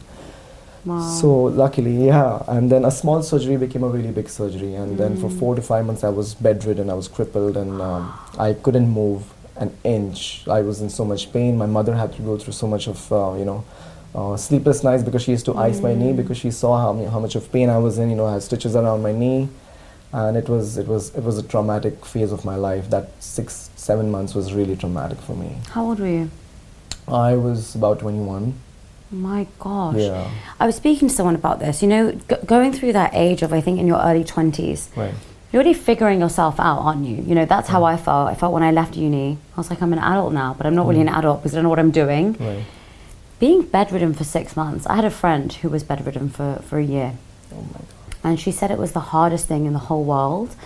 Wow. 0.85 1.01
So 1.21 1.35
luckily, 1.45 2.07
yeah. 2.07 2.43
And 2.47 2.71
then 2.71 2.85
a 2.85 2.91
small 2.91 3.23
surgery 3.23 3.57
became 3.57 3.83
a 3.83 3.89
really 3.89 4.11
big 4.13 4.29
surgery, 4.29 4.75
and 4.75 4.99
then 4.99 5.17
Mm. 5.17 5.21
for 5.23 5.31
four 5.31 5.55
to 5.57 5.63
five 5.63 5.85
months 5.87 6.05
I 6.05 6.11
was 6.11 6.35
bedridden. 6.35 6.91
I 6.91 6.95
was 6.95 7.09
crippled, 7.09 7.57
and 7.57 7.81
um, 7.81 8.13
I 8.39 8.53
couldn't 8.53 8.89
move 8.91 9.23
an 9.57 9.71
inch. 9.83 10.45
I 10.47 10.61
was 10.61 10.83
in 10.83 10.91
so 10.91 11.05
much 11.05 11.33
pain. 11.33 11.57
My 11.57 11.67
mother 11.67 11.95
had 11.95 12.13
to 12.17 12.23
go 12.23 12.37
through 12.37 12.53
so 12.53 12.67
much 12.69 12.87
of, 12.89 13.11
uh, 13.11 13.33
you 13.39 13.45
know, 13.47 13.65
uh, 14.15 14.37
sleepless 14.37 14.85
nights 14.85 15.03
because 15.03 15.23
she 15.23 15.33
used 15.33 15.47
to 15.47 15.57
ice 15.57 15.81
my 15.81 15.95
knee 15.95 16.13
Mm. 16.13 16.17
because 16.19 16.37
she 16.37 16.51
saw 16.51 16.77
how, 16.79 16.93
how 17.11 17.19
much 17.21 17.35
of 17.37 17.51
pain 17.51 17.69
I 17.71 17.79
was 17.79 17.99
in. 17.99 18.11
You 18.11 18.17
know, 18.17 18.27
I 18.27 18.35
had 18.35 18.43
stitches 18.43 18.77
around 18.77 19.03
my 19.03 19.13
knee, 19.13 19.49
and 20.13 20.37
it 20.37 20.49
was 20.49 20.77
it 20.79 20.87
was 20.87 21.15
it 21.15 21.23
was 21.23 21.39
a 21.39 21.43
traumatic 21.43 22.05
phase 22.05 22.33
of 22.33 22.45
my 22.45 22.57
life. 22.57 22.91
That 22.91 23.11
six 23.23 23.71
seven 23.77 24.11
months 24.11 24.35
was 24.35 24.53
really 24.53 24.77
traumatic 24.77 25.19
for 25.19 25.35
me. 25.37 25.59
How 25.71 25.85
old 25.87 26.01
were 26.01 26.09
you? 26.09 26.31
I 27.09 27.37
was 27.37 27.75
about 27.75 28.01
twenty 28.01 28.21
one. 28.21 28.55
My 29.11 29.47
gosh. 29.61 29.97
Yeah. 29.97 30.29
I 30.59 30.67
was 30.67 30.75
speaking 30.77 31.09
to 31.09 31.15
someone 31.15 31.37
about 31.37 31.61
this. 31.61 31.81
You 31.81 31.89
know, 31.89 32.13
g- 32.13 32.37
going 32.45 32.73
through 32.73 32.93
that 32.95 33.13
age 33.15 33.43
of, 33.43 33.53
I 33.53 33.61
think, 33.61 33.79
in 33.79 33.87
your 33.87 34.01
early 34.01 34.25
20s, 34.25 34.89
Right. 34.97 35.15
you're 35.53 35.63
already 35.63 35.75
figuring 35.75 36.19
yourself 36.21 36.59
out, 36.59 36.81
aren't 36.81 37.07
you? 37.07 37.23
You 37.23 37.37
know, 37.37 37.45
that's 37.45 37.69
how 37.69 37.85
I 37.85 37.97
felt. 37.97 38.29
I 38.29 38.35
felt 38.35 38.53
when 38.53 38.65
I 38.65 38.73
left 38.73 38.97
uni. 38.97 39.39
I 39.55 39.61
was 39.61 39.71
like, 39.71 39.81
I'm 39.81 39.93
an 39.93 40.01
adult 40.01 40.33
now, 40.33 40.55
but 40.59 40.67
I'm 40.67 40.75
not 40.75 40.87
really 40.89 40.99
mm. 41.05 41.09
an 41.09 41.15
adult 41.15 41.41
because 41.41 41.55
I 41.55 41.59
don't 41.59 41.63
know 41.63 41.71
what 41.71 41.79
I'm 41.79 41.93
doing. 41.93 42.33
Right. 42.41 42.65
Being 43.39 43.63
bedridden 43.63 44.13
for 44.13 44.25
six 44.25 44.57
months, 44.57 44.87
I 44.87 44.97
had 44.97 45.05
a 45.05 45.11
friend 45.11 45.53
who 45.53 45.69
was 45.69 45.85
bedridden 45.85 46.29
for, 46.29 46.57
for 46.67 46.79
a 46.79 46.85
year. 46.85 47.13
Oh 47.55 47.63
my 47.63 47.79
God. 47.79 47.85
And 48.27 48.41
she 48.41 48.51
said 48.51 48.73
it 48.73 48.79
was 48.79 48.91
the 48.91 49.15
hardest 49.15 49.47
thing 49.47 49.67
in 49.67 49.73
the 49.73 49.79
whole 49.79 50.03
world. 50.03 50.57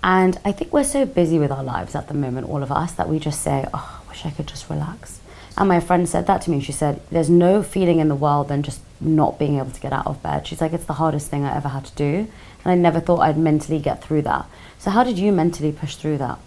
And 0.00 0.38
I 0.44 0.52
think 0.52 0.72
we're 0.72 0.84
so 0.84 1.04
busy 1.04 1.40
with 1.40 1.50
our 1.50 1.64
lives 1.64 1.96
at 1.96 2.06
the 2.06 2.14
moment, 2.14 2.48
all 2.48 2.62
of 2.62 2.70
us, 2.70 2.92
that 2.92 3.08
we 3.08 3.18
just 3.18 3.42
say, 3.42 3.66
oh, 3.74 4.00
I 4.00 4.08
wish 4.08 4.24
I 4.24 4.30
could 4.30 4.46
just 4.46 4.70
relax. 4.70 5.20
And 5.58 5.68
my 5.68 5.80
friend 5.80 6.08
said 6.08 6.28
that 6.28 6.42
to 6.42 6.52
me. 6.52 6.60
She 6.60 6.70
said, 6.70 7.02
there's 7.10 7.28
no 7.28 7.64
feeling 7.64 7.98
in 7.98 8.06
the 8.06 8.14
world 8.14 8.46
than 8.46 8.62
just 8.62 8.80
not 9.00 9.40
being 9.40 9.58
able 9.58 9.72
to 9.72 9.80
get 9.80 9.92
out 9.92 10.06
of 10.06 10.22
bed. 10.22 10.46
She's 10.46 10.60
like, 10.60 10.72
it's 10.72 10.84
the 10.84 11.00
hardest 11.02 11.28
thing 11.30 11.42
I 11.44 11.56
ever 11.56 11.70
had 11.70 11.84
to 11.86 11.94
do. 11.96 12.28
And 12.64 12.72
I 12.72 12.76
never 12.76 13.00
thought 13.00 13.18
I'd 13.18 13.36
mentally 13.36 13.80
get 13.80 14.04
through 14.04 14.22
that. 14.22 14.46
So, 14.78 14.92
how 14.92 15.02
did 15.02 15.18
you 15.18 15.32
mentally 15.32 15.72
push 15.72 15.96
through 15.96 16.18
that? 16.18 16.38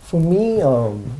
For 0.00 0.18
me, 0.18 0.60
um, 0.62 1.12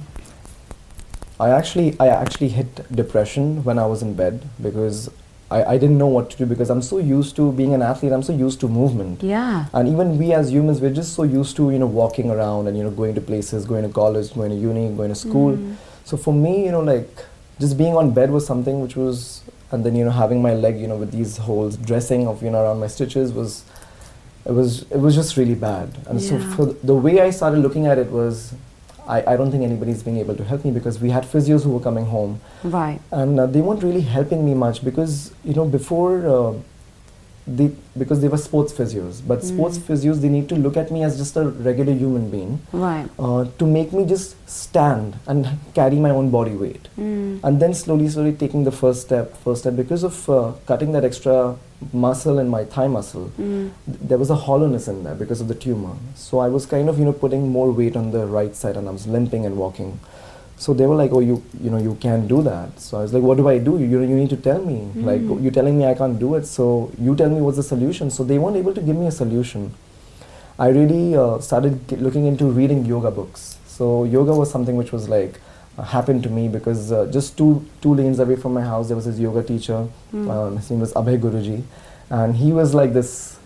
I 1.39 1.51
actually 1.51 1.95
I 2.01 2.09
actually 2.09 2.49
hit 2.49 2.91
depression 2.93 3.63
when 3.63 3.79
I 3.79 3.87
was 3.87 4.03
in 4.03 4.15
bed 4.15 4.49
because 4.61 5.09
I, 5.51 5.65
I 5.65 5.79
didn't 5.79 5.97
know 5.97 6.07
what 6.07 6.31
to 6.31 6.37
do 6.37 6.47
because 6.47 6.69
I'm 6.69 6.83
so 6.83 6.99
used 6.99 7.35
to 7.37 7.53
being 7.53 7.73
an 7.73 7.81
athlete. 7.81 8.13
I'm 8.13 8.23
so 8.23 8.35
used 8.35 8.61
to 8.61 8.69
movement. 8.69 9.23
Yeah. 9.23 9.67
And 9.73 9.89
even 9.89 10.19
we 10.19 10.33
as 10.33 10.53
humans, 10.53 10.81
we're 10.81 10.93
just 10.93 11.15
so 11.15 11.23
used 11.23 11.57
to 11.57 11.71
you 11.71 11.79
know 11.79 11.87
walking 11.87 12.31
around 12.31 12.67
and 12.67 12.77
you 12.77 12.83
know 12.83 12.91
going 12.91 13.15
to 13.15 13.21
places, 13.21 13.65
going 13.65 13.85
to 13.85 13.89
college, 13.89 14.35
going 14.35 14.51
to 14.51 14.57
uni, 14.57 14.91
going 14.95 15.09
to 15.09 15.15
school. 15.15 15.57
Mm. 15.57 15.77
So 16.05 16.17
for 16.17 16.35
me, 16.35 16.65
you 16.65 16.73
know, 16.73 16.81
like 16.81 17.09
just 17.59 17.79
being 17.79 17.97
on 17.97 18.13
bed 18.13 18.31
was 18.31 18.47
something 18.47 18.81
which 18.81 18.97
was, 18.97 19.43
and 19.71 19.85
then 19.85 19.97
you 19.97 20.05
know 20.05 20.11
having 20.11 20.43
my 20.43 20.55
leg, 20.55 20.79
you 20.79 20.87
know, 20.87 20.97
with 20.97 21.13
these 21.13 21.39
holes, 21.39 21.77
dressing 21.77 22.27
of 22.27 22.43
you 22.43 22.51
know 22.51 22.63
around 22.63 22.81
my 22.81 22.87
stitches 22.87 23.33
was, 23.33 23.65
it 24.45 24.53
was 24.53 24.83
it 24.91 24.99
was 24.99 25.15
just 25.15 25.39
really 25.39 25.55
bad. 25.55 25.97
And 26.07 26.21
so 26.21 26.39
for 26.57 26.67
the 26.67 26.95
way 26.95 27.21
I 27.21 27.31
started 27.31 27.61
looking 27.61 27.87
at 27.87 27.97
it 27.97 28.11
was, 28.11 28.53
I, 29.17 29.19
I 29.33 29.37
don't 29.39 29.51
think 29.51 29.65
anybody's 29.65 30.03
being 30.03 30.19
able 30.19 30.35
to 30.37 30.45
help 30.45 30.65
me 30.65 30.71
because 30.71 31.01
we 31.01 31.11
had 31.11 31.25
physios 31.35 31.63
who 31.65 31.71
were 31.77 31.85
coming 31.91 32.07
home 32.07 32.41
Right. 32.63 33.01
and 33.11 33.41
uh, 33.41 33.47
they 33.47 33.61
weren't 33.63 33.83
really 33.83 34.03
helping 34.17 34.45
me 34.49 34.55
much 34.55 34.85
because 34.85 35.33
you 35.45 35.55
know 35.55 35.65
before 35.77 36.11
uh, 36.37 36.53
they 37.59 37.71
because 37.97 38.21
they 38.21 38.29
were 38.29 38.37
sports 38.37 38.73
physios 38.79 39.21
but 39.27 39.43
sports 39.43 39.79
physios 39.79 40.21
they 40.25 40.29
need 40.29 40.49
to 40.51 40.55
look 40.65 40.77
at 40.77 40.91
me 40.91 41.03
as 41.03 41.17
just 41.17 41.35
a 41.43 41.45
regular 41.69 41.95
human 41.95 42.29
being 42.31 42.61
Right. 42.73 43.09
uh, 43.19 43.47
to 43.59 43.67
make 43.67 43.95
me 43.95 44.05
just 44.05 44.35
stand 44.57 45.17
and 45.27 45.49
carry 45.75 45.97
my 46.09 46.11
own 46.11 46.29
body 46.31 46.57
weight 46.65 46.89
Mm. 46.99 47.41
and 47.45 47.61
then 47.63 47.73
slowly 47.73 48.09
slowly 48.09 48.33
taking 48.45 48.65
the 48.65 48.73
first 48.83 49.01
step 49.07 49.35
first 49.47 49.63
step 49.63 49.77
because 49.77 50.03
of 50.11 50.29
uh, 50.29 50.53
cutting 50.67 50.93
that 50.93 51.05
extra 51.05 51.57
muscle 51.93 52.39
in 52.43 52.49
my 52.49 52.65
thigh 52.65 52.89
muscle 52.89 53.27
Mm. 53.39 53.71
th- 53.87 53.99
there 54.11 54.19
was 54.19 54.31
a 54.31 54.35
hollowness 54.47 54.89
in 54.93 55.05
there 55.05 55.15
because 55.15 55.41
of 55.41 55.49
the 55.49 55.55
tumor. 55.65 55.93
So 56.17 56.39
i 56.41 56.49
was 56.49 56.67
kind 56.67 56.89
of 56.89 56.99
you 56.99 57.05
know 57.05 57.13
putting 57.25 57.49
more 57.57 57.71
weight 57.71 57.97
on 58.01 58.11
the 58.11 58.27
right 58.27 58.55
side 58.63 58.77
and 58.77 58.89
i 58.89 58.91
was 58.99 59.07
limping 59.07 59.47
and 59.47 59.57
walking. 59.57 59.99
So 60.65 60.75
they 60.75 60.87
were 60.91 60.97
like 61.01 61.13
oh 61.13 61.21
you 61.21 61.37
you 61.65 61.71
know 61.71 61.79
you 61.79 61.95
can't 62.05 62.27
do 62.35 62.43
that. 62.43 62.81
So 62.87 62.99
i 62.99 63.03
was 63.03 63.13
like 63.15 63.23
what 63.23 63.37
do 63.37 63.49
i 63.49 63.59
do? 63.59 63.79
You, 63.79 64.01
you 64.01 64.17
need 64.23 64.31
to 64.31 64.37
tell 64.49 64.61
me. 64.71 64.79
Like 65.11 65.21
you're 65.45 65.53
telling 65.59 65.79
me 65.79 65.87
i 65.87 65.95
can't 65.95 66.19
do 66.19 66.35
it 66.35 66.47
so 66.47 66.91
you 67.09 67.15
tell 67.21 67.31
me 67.31 67.41
what's 67.41 67.59
the 67.59 67.63
solution. 67.75 68.11
So 68.11 68.25
they 68.25 68.39
weren't 68.39 68.57
able 68.57 68.75
to 68.75 68.81
give 68.89 68.97
me 68.97 69.07
a 69.07 69.13
solution. 69.13 69.73
I 70.59 70.69
really 70.71 71.15
uh, 71.17 71.39
started 71.39 71.87
g- 71.89 71.97
looking 71.97 72.27
into 72.27 72.47
reading 72.61 72.85
yoga 72.85 73.13
books. 73.13 73.57
So 73.67 74.03
yoga 74.03 74.35
was 74.35 74.51
something 74.51 74.77
which 74.77 74.91
was 74.91 75.09
like 75.09 75.41
happened 75.85 76.23
to 76.25 76.29
me 76.31 76.49
because 76.49 76.91
uh, 76.93 77.07
just 77.13 77.37
two 77.39 77.65
two 77.81 77.95
lanes 77.95 78.19
away 78.19 78.37
from 78.37 78.53
my 78.55 78.63
house 78.63 78.89
there 78.89 78.97
was 78.97 79.05
this 79.07 79.19
yoga 79.19 79.43
teacher 79.43 79.87
um, 80.13 80.57
his 80.57 80.71
name 80.71 80.81
was 80.81 80.93
abhay 80.95 81.19
guruji. 81.19 81.63
And 82.11 82.35
he 82.37 82.53
was 82.53 82.75
like 82.75 82.93
this 82.95 83.37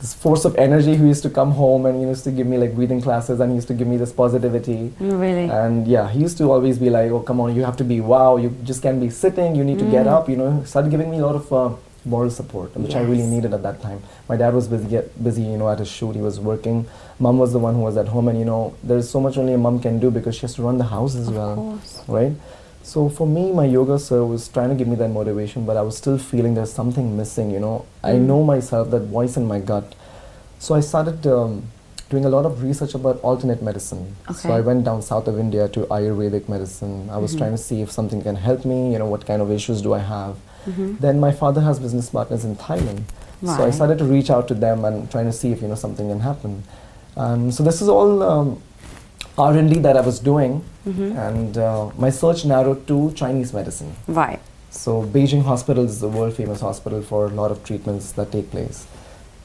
this 0.00 0.14
force 0.14 0.44
of 0.46 0.56
energy 0.56 0.94
who 0.96 1.06
used 1.06 1.22
to 1.22 1.30
come 1.30 1.50
home 1.52 1.84
and 1.86 2.00
he 2.00 2.06
used 2.08 2.24
to 2.24 2.30
give 2.30 2.46
me 2.46 2.56
like 2.58 2.74
breathing 2.74 3.02
classes 3.02 3.38
and 3.38 3.50
he 3.50 3.54
used 3.56 3.68
to 3.68 3.74
give 3.74 3.86
me 3.86 3.98
this 3.98 4.12
positivity. 4.12 4.92
Mm, 4.98 5.20
Really? 5.20 5.44
and 5.50 5.86
yeah 5.86 6.08
he 6.10 6.20
used 6.20 6.38
to 6.38 6.50
always 6.50 6.78
be 6.78 6.90
like 6.90 7.10
oh 7.12 7.20
come 7.20 7.38
on 7.40 7.54
you 7.54 7.62
have 7.64 7.76
to 7.76 7.84
be 7.84 8.00
wow 8.00 8.36
you 8.36 8.50
just 8.64 8.82
can't 8.82 8.98
be 9.00 9.10
sitting 9.10 9.54
you 9.54 9.62
need 9.62 9.78
to 9.78 9.84
get 9.90 10.06
up 10.06 10.28
you 10.28 10.36
know? 10.36 10.62
Started 10.64 10.90
giving 10.90 11.10
me 11.10 11.18
a 11.18 11.26
lot 11.26 11.36
of 11.36 11.52
uh, 11.52 11.76
moral 12.04 12.30
support 12.30 12.74
which 12.76 12.94
i 12.96 13.00
really 13.00 13.26
needed 13.26 13.52
at 13.52 13.62
that 13.62 13.80
time 13.82 14.00
my 14.28 14.36
dad 14.36 14.54
was 14.54 14.66
busy 14.68 14.88
get 14.88 15.22
busy 15.22 15.42
you 15.42 15.56
know 15.58 15.68
at 15.68 15.78
his 15.78 15.88
shoot 15.88 16.14
he 16.14 16.22
was 16.22 16.40
working 16.40 16.86
mom 17.18 17.38
was 17.38 17.52
the 17.52 17.58
one 17.58 17.74
who 17.74 17.80
was 17.82 17.96
at 17.96 18.08
home 18.08 18.26
and 18.28 18.38
you 18.38 18.44
know 18.44 18.74
there's 18.82 19.08
so 19.10 19.20
much 19.20 19.36
only 19.36 19.52
a 19.52 19.58
mom 19.58 19.78
can 19.80 19.98
do 20.00 20.10
because 20.10 20.34
she 20.34 20.40
has 20.42 20.54
to 20.54 20.62
run 20.62 20.78
the 20.78 20.84
house 20.84 21.14
as 21.14 21.28
of 21.28 21.34
well 21.36 21.54
course. 21.56 22.02
right? 22.08 22.32
So 22.82 23.08
for 23.10 23.26
me, 23.26 23.52
my 23.52 23.66
yoga 23.66 23.98
sir 23.98 24.24
was 24.24 24.48
trying 24.48 24.70
to 24.70 24.74
give 24.74 24.88
me 24.88 24.96
that 24.96 25.08
motivation, 25.10 25.66
but 25.66 25.76
I 25.76 25.82
was 25.82 25.96
still 25.98 26.16
feeling 26.18 26.54
there's 26.54 26.72
something 26.72 27.14
missing. 27.16 27.50
You 27.50 27.60
know, 27.60 27.84
I 28.02 28.12
Mm. 28.14 28.22
know 28.30 28.42
myself, 28.42 28.90
that 28.90 29.02
voice 29.16 29.36
in 29.36 29.44
my 29.46 29.60
gut. 29.60 29.94
So 30.58 30.74
I 30.74 30.80
started 30.80 31.26
um, 31.26 31.64
doing 32.08 32.24
a 32.24 32.30
lot 32.30 32.46
of 32.46 32.62
research 32.64 32.94
about 32.94 33.20
alternate 33.22 33.62
medicine. 33.62 34.16
Okay. 34.30 34.38
So 34.48 34.52
I 34.54 34.60
went 34.60 34.84
down 34.84 35.02
south 35.02 35.28
of 35.28 35.38
India 35.38 35.68
to 35.68 35.80
Ayurvedic 35.98 36.48
medicine. 36.48 37.10
I 37.12 37.18
was 37.18 37.34
Mhm. 37.34 37.38
trying 37.38 37.52
to 37.52 37.62
see 37.68 37.82
if 37.82 37.92
something 37.92 38.22
can 38.22 38.36
help 38.36 38.64
me. 38.64 38.92
You 38.94 38.98
know, 38.98 39.06
what 39.14 39.26
kind 39.26 39.42
of 39.42 39.52
issues 39.52 39.82
do 39.82 39.92
I 39.92 39.98
have? 39.98 40.36
Mhm. 40.68 40.98
Then 41.00 41.20
my 41.20 41.32
father 41.32 41.60
has 41.60 41.78
business 41.78 42.10
partners 42.10 42.44
in 42.44 42.56
Thailand. 42.56 43.02
So 43.44 43.64
I 43.64 43.70
started 43.70 43.96
to 43.98 44.04
reach 44.04 44.30
out 44.30 44.48
to 44.48 44.54
them 44.54 44.84
and 44.84 45.10
trying 45.10 45.24
to 45.24 45.32
see 45.32 45.50
if 45.50 45.62
you 45.62 45.68
know 45.68 45.74
something 45.74 46.08
can 46.10 46.20
happen. 46.20 46.62
And 47.16 47.54
so 47.54 47.62
this 47.62 47.80
is 47.80 47.88
all 47.88 48.22
um, 48.22 48.58
R&D 49.38 49.78
that 49.80 49.96
I 49.96 50.02
was 50.02 50.18
doing, 50.18 50.62
Mhm. 50.86 51.16
and 51.28 51.56
uh, 51.58 51.86
my 51.98 52.10
search 52.10 52.44
narrowed 52.44 52.86
to 52.88 53.12
Chinese 53.12 53.54
medicine. 53.54 53.94
Right. 54.06 54.40
So 54.70 55.02
Beijing 55.02 55.42
Hospital 55.42 55.84
is 55.84 56.00
the 56.00 56.08
world 56.08 56.34
famous 56.34 56.60
hospital 56.60 57.00
for 57.00 57.24
a 57.26 57.28
lot 57.30 57.50
of 57.50 57.64
treatments 57.64 58.12
that 58.12 58.30
take 58.30 58.50
place. 58.50 58.86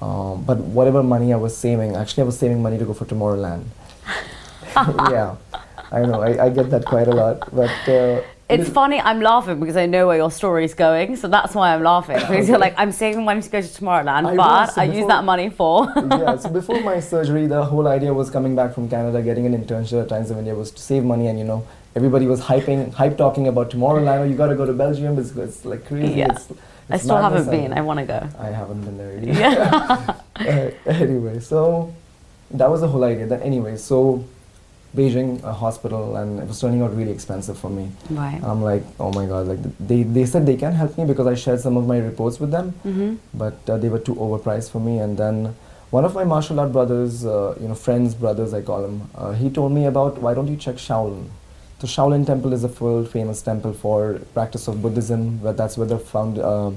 Um, 0.02 0.44
but 0.46 0.58
whatever 0.60 1.02
money 1.02 1.32
I 1.34 1.38
was 1.38 1.56
saving, 1.56 1.96
actually, 1.96 2.24
I 2.24 2.26
was 2.26 2.38
saving 2.38 2.62
money 2.62 2.78
to 2.78 2.86
go 2.86 2.94
for 2.94 3.06
Tomorrowland. 3.06 3.64
yeah, 5.12 5.36
I 5.92 6.02
know. 6.02 6.22
I, 6.22 6.46
I 6.46 6.50
get 6.50 6.70
that 6.72 6.86
quite 6.86 7.08
a 7.08 7.16
lot. 7.16 7.48
But 7.56 7.72
uh, 7.88 8.22
It's 8.48 8.70
funny, 8.70 9.00
I'm 9.02 9.22
laughing 9.22 9.60
because 9.60 9.76
I 9.76 9.88
know 9.88 10.06
where 10.06 10.18
your 10.18 10.30
story 10.30 10.66
is 10.66 10.76
going, 10.76 11.16
so 11.16 11.28
that's 11.28 11.56
why 11.56 11.74
I'm 11.74 11.82
laughing. 11.82 12.18
Because 12.30 12.48
you're 12.48 12.60
like, 12.60 12.76
I'm 12.78 12.92
saving 12.92 13.26
money 13.26 13.42
to 13.42 13.50
go 13.50 13.60
to 13.60 13.68
Tomorrowland, 13.68 14.26
I 14.28 14.36
but 14.36 14.68
so 14.68 14.82
I 14.82 14.86
use 14.86 15.08
that 15.08 15.24
money 15.24 15.50
for. 15.50 15.92
yeah, 15.96 16.36
so 16.38 16.50
before 16.50 16.80
my 16.82 17.00
surgery, 17.12 17.48
the 17.48 17.64
whole 17.66 17.88
idea 17.88 18.14
was 18.14 18.30
coming 18.30 18.56
back 18.56 18.74
from 18.76 18.88
Canada, 18.88 19.22
getting 19.24 19.48
an 19.48 19.54
internship 19.60 20.04
at 20.04 20.10
Times 20.10 20.30
of 20.30 20.38
India 20.38 20.54
was 20.54 20.72
to 20.72 20.82
save 20.82 21.04
money, 21.04 21.28
and 21.28 21.40
you 21.40 21.46
know, 21.46 21.66
everybody 21.96 22.28
was 22.28 22.42
hyping, 22.42 22.94
hype 22.94 23.18
talking 23.18 23.48
about 23.48 23.72
Tomorrowland. 23.72 24.20
Oh, 24.20 24.24
you 24.24 24.36
got 24.36 24.48
to 24.48 24.56
go 24.56 24.66
to 24.66 24.74
Belgium. 24.74 25.18
It's, 25.18 25.32
it's 25.36 25.66
like 25.66 25.88
crazy. 25.88 26.14
Yeah. 26.14 26.34
It's, 26.34 26.48
I 26.88 26.98
still 26.98 27.18
haven't 27.18 27.50
been, 27.50 27.74
I 27.74 27.82
want 27.82 28.00
to 28.00 28.06
go. 28.06 28.30
I 28.38 28.50
haven't 28.50 28.82
been 28.82 28.98
there 29.00 29.18
either. 29.18 30.16
Uh, 30.36 30.72
anyway, 30.86 31.40
so 31.40 31.92
that 32.52 32.70
was 32.70 32.82
the 32.82 32.88
whole 32.88 33.04
idea. 33.04 33.26
That 33.26 33.42
anyway, 33.42 33.76
so 33.78 34.24
Beijing, 34.96 35.44
a 35.44 35.54
hospital, 35.54 36.16
and 36.16 36.40
it 36.40 36.48
was 36.48 36.60
turning 36.62 36.82
out 36.82 36.96
really 36.96 37.12
expensive 37.12 37.58
for 37.58 37.70
me. 37.70 37.92
Right. 38.10 38.40
I'm 38.44 38.62
like, 38.62 38.84
oh 39.00 39.12
my 39.12 39.26
god! 39.26 39.48
Like 39.48 39.60
they, 39.80 40.04
they 40.04 40.26
said 40.26 40.46
they 40.46 40.56
can 40.58 40.74
help 40.74 40.98
me 40.98 41.06
because 41.06 41.28
I 41.28 41.36
shared 41.36 41.60
some 41.60 41.78
of 41.78 41.86
my 41.86 41.98
reports 41.98 42.40
with 42.40 42.52
them, 42.52 42.72
hmm 42.84 43.16
but 43.34 43.58
uh, 43.70 43.78
they 43.78 43.90
were 43.90 44.00
too 44.00 44.16
overpriced 44.16 44.72
for 44.72 44.80
me. 44.80 45.00
And 45.00 45.18
then 45.18 45.56
one 45.92 46.06
of 46.06 46.16
my 46.16 46.24
martial 46.24 46.60
art 46.60 46.72
brothers, 46.72 47.26
uh, 47.26 47.56
you 47.62 47.68
know, 47.68 47.76
friends, 47.76 48.16
brothers, 48.16 48.54
I 48.54 48.62
call 48.62 48.86
him, 48.86 49.02
uh, 49.16 49.34
he 49.34 49.50
told 49.50 49.72
me 49.72 49.86
about 49.86 50.18
why 50.20 50.34
don't 50.34 50.48
you 50.48 50.58
check 50.58 50.76
Shaolin? 50.76 51.26
So 51.80 51.88
Shaolin 51.88 52.26
Temple 52.26 52.54
is 52.54 52.64
a 52.64 52.70
world 52.70 53.10
famous 53.12 53.42
temple 53.42 53.74
for 53.74 54.20
practice 54.34 54.68
of 54.68 54.82
Buddhism. 54.82 55.42
Where 55.42 55.54
that's 55.54 55.78
where 55.78 55.88
the 55.88 56.00
found 56.00 56.40
uh, 56.40 56.72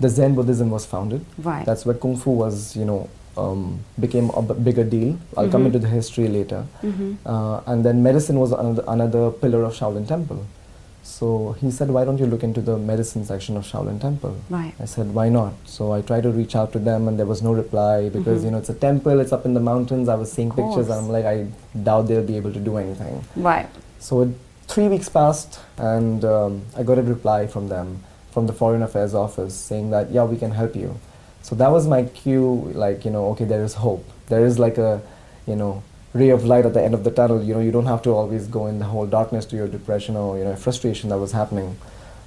the 0.00 0.08
Zen 0.08 0.34
Buddhism 0.34 0.70
was 0.70 0.84
founded. 0.84 1.24
Right. 1.38 1.64
That's 1.64 1.86
where 1.86 1.94
Kung 1.94 2.16
Fu 2.16 2.30
was, 2.32 2.76
you 2.76 2.84
know, 2.84 3.08
um, 3.36 3.80
became 3.98 4.30
a 4.30 4.42
b- 4.42 4.54
bigger 4.62 4.84
deal. 4.84 5.18
I'll 5.36 5.48
come 5.48 5.62
Mhm. 5.62 5.66
into 5.66 5.78
the 5.78 5.88
history 5.88 6.28
later. 6.28 6.64
hmm 6.80 7.12
Uh, 7.26 7.60
and 7.66 7.84
then 7.84 8.02
medicine 8.02 8.38
was 8.38 8.52
another, 8.52 8.84
another 8.88 9.30
pillar 9.30 9.62
of 9.64 9.72
Shaolin 9.74 10.06
Temple. 10.06 10.40
So 11.04 11.56
he 11.60 11.70
said, 11.70 11.90
why 11.90 12.04
don't 12.04 12.18
you 12.18 12.26
look 12.26 12.44
into 12.44 12.60
the 12.60 12.76
medicine 12.78 13.24
section 13.24 13.56
of 13.56 13.64
Shaolin 13.64 14.00
Temple? 14.00 14.36
Right. 14.50 14.72
I 14.80 14.84
said, 14.84 15.12
why 15.14 15.28
not? 15.28 15.54
So 15.64 15.92
I 15.92 16.00
tried 16.00 16.22
to 16.22 16.30
reach 16.30 16.54
out 16.54 16.72
to 16.74 16.78
them, 16.78 17.08
and 17.08 17.18
there 17.18 17.26
was 17.26 17.42
no 17.42 17.52
reply 17.52 18.08
because 18.08 18.42
Mhm. 18.42 18.44
you 18.44 18.50
know 18.52 18.58
it's 18.58 18.68
a 18.68 18.74
temple, 18.74 19.18
it's 19.18 19.32
up 19.32 19.44
in 19.44 19.54
the 19.54 19.60
mountains. 19.60 20.08
I 20.08 20.14
was 20.14 20.30
seeing 20.30 20.50
pictures, 20.50 20.88
and. 20.88 20.98
I'm 21.00 21.08
like, 21.08 21.24
I 21.24 21.46
doubt 21.82 22.06
they'll 22.06 22.22
be 22.22 22.36
able 22.36 22.52
to 22.52 22.60
do 22.60 22.76
anything. 22.76 23.20
Right. 23.36 23.66
So 23.98 24.20
it, 24.22 24.28
three 24.68 24.88
weeks 24.88 25.08
passed, 25.08 25.58
and 25.76 26.24
um, 26.24 26.62
I 26.76 26.82
got 26.84 26.98
a 26.98 27.02
reply 27.02 27.46
from 27.46 27.68
them, 27.68 27.98
from 28.30 28.46
the 28.46 28.52
Foreign 28.52 28.82
Affairs 28.82 29.12
office, 29.14 29.54
saying 29.54 29.90
that 29.90 30.10
yeah, 30.12 30.24
we 30.24 30.36
can 30.36 30.52
help 30.52 30.76
you. 30.76 30.94
So 31.42 31.54
that 31.56 31.70
was 31.70 31.86
my 31.86 32.04
cue, 32.04 32.70
like 32.74 33.04
you 33.04 33.10
know, 33.10 33.26
okay, 33.30 33.44
there 33.44 33.64
is 33.64 33.74
hope. 33.74 34.04
There 34.28 34.44
is 34.44 34.58
like 34.58 34.78
a, 34.78 35.02
you 35.46 35.56
know, 35.56 35.82
ray 36.14 36.30
of 36.30 36.44
light 36.44 36.64
at 36.66 36.74
the 36.74 36.82
end 36.82 36.94
of 36.94 37.04
the 37.04 37.10
tunnel. 37.10 37.42
You 37.42 37.54
know, 37.54 37.60
you 37.60 37.70
don't 37.72 37.86
have 37.86 38.02
to 38.02 38.10
always 38.10 38.46
go 38.46 38.66
in 38.66 38.78
the 38.78 38.84
whole 38.86 39.06
darkness 39.06 39.44
to 39.46 39.56
your 39.56 39.68
depression 39.68 40.16
or 40.16 40.38
you 40.38 40.44
know 40.44 40.54
frustration 40.56 41.10
that 41.10 41.18
was 41.18 41.32
happening. 41.32 41.76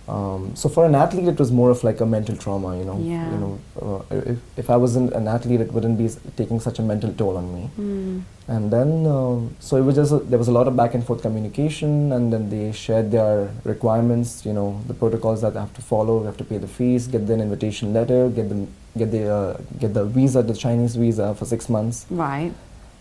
Um, 0.08 0.56
so 0.56 0.70
for 0.70 0.86
an 0.86 0.94
athlete, 0.94 1.28
it 1.28 1.40
was 1.40 1.52
more 1.52 1.72
of 1.72 1.84
like 1.84 2.00
a 2.00 2.06
mental 2.06 2.36
trauma. 2.38 2.78
You 2.78 2.86
know, 2.86 3.00
Yeah. 3.00 3.32
you 3.32 3.38
know, 3.38 3.60
uh, 3.82 4.16
if, 4.34 4.38
if 4.56 4.70
I 4.70 4.78
wasn't 4.78 5.14
an 5.14 5.28
athlete, 5.28 5.62
it 5.62 5.74
wouldn't 5.74 5.98
be 5.98 6.10
taking 6.36 6.60
such 6.60 6.78
a 6.78 6.84
mental 6.84 7.12
toll 7.14 7.38
on 7.38 7.52
me. 7.56 7.70
Mm. 7.80 8.22
And 8.48 8.72
then, 8.72 9.08
um, 9.08 9.56
so 9.60 9.78
it 9.78 9.82
was 9.82 9.96
just, 9.96 10.12
a, 10.12 10.18
there 10.18 10.38
was 10.38 10.48
a 10.48 10.52
lot 10.52 10.68
of 10.68 10.76
back 10.76 10.94
and 10.94 11.04
forth 11.04 11.24
communication, 11.24 12.12
and 12.12 12.32
then 12.32 12.52
they 12.52 12.72
shared 12.72 13.10
their 13.10 13.50
requirements, 13.64 14.46
you 14.46 14.54
know, 14.54 14.80
the 14.86 14.94
protocols 14.94 15.42
that 15.42 15.56
they 15.56 15.60
have 15.60 15.74
to 15.74 15.82
follow, 15.82 16.20
they 16.20 16.28
have 16.28 16.38
to 16.38 16.44
pay 16.44 16.60
the 16.60 16.68
fees, 16.68 17.08
get 17.08 17.22
an 17.22 17.42
invitation 17.42 17.92
letter, 17.92 18.30
get 18.30 18.50
the, 18.50 18.68
get 18.98 19.12
the, 19.12 19.32
uh, 19.32 19.58
get 19.80 19.94
the 19.94 20.06
visa, 20.06 20.42
the 20.44 20.54
Chinese 20.54 20.96
visa 20.96 21.34
for 21.36 21.46
six 21.46 21.70
months. 21.70 22.06
Right. 22.10 22.54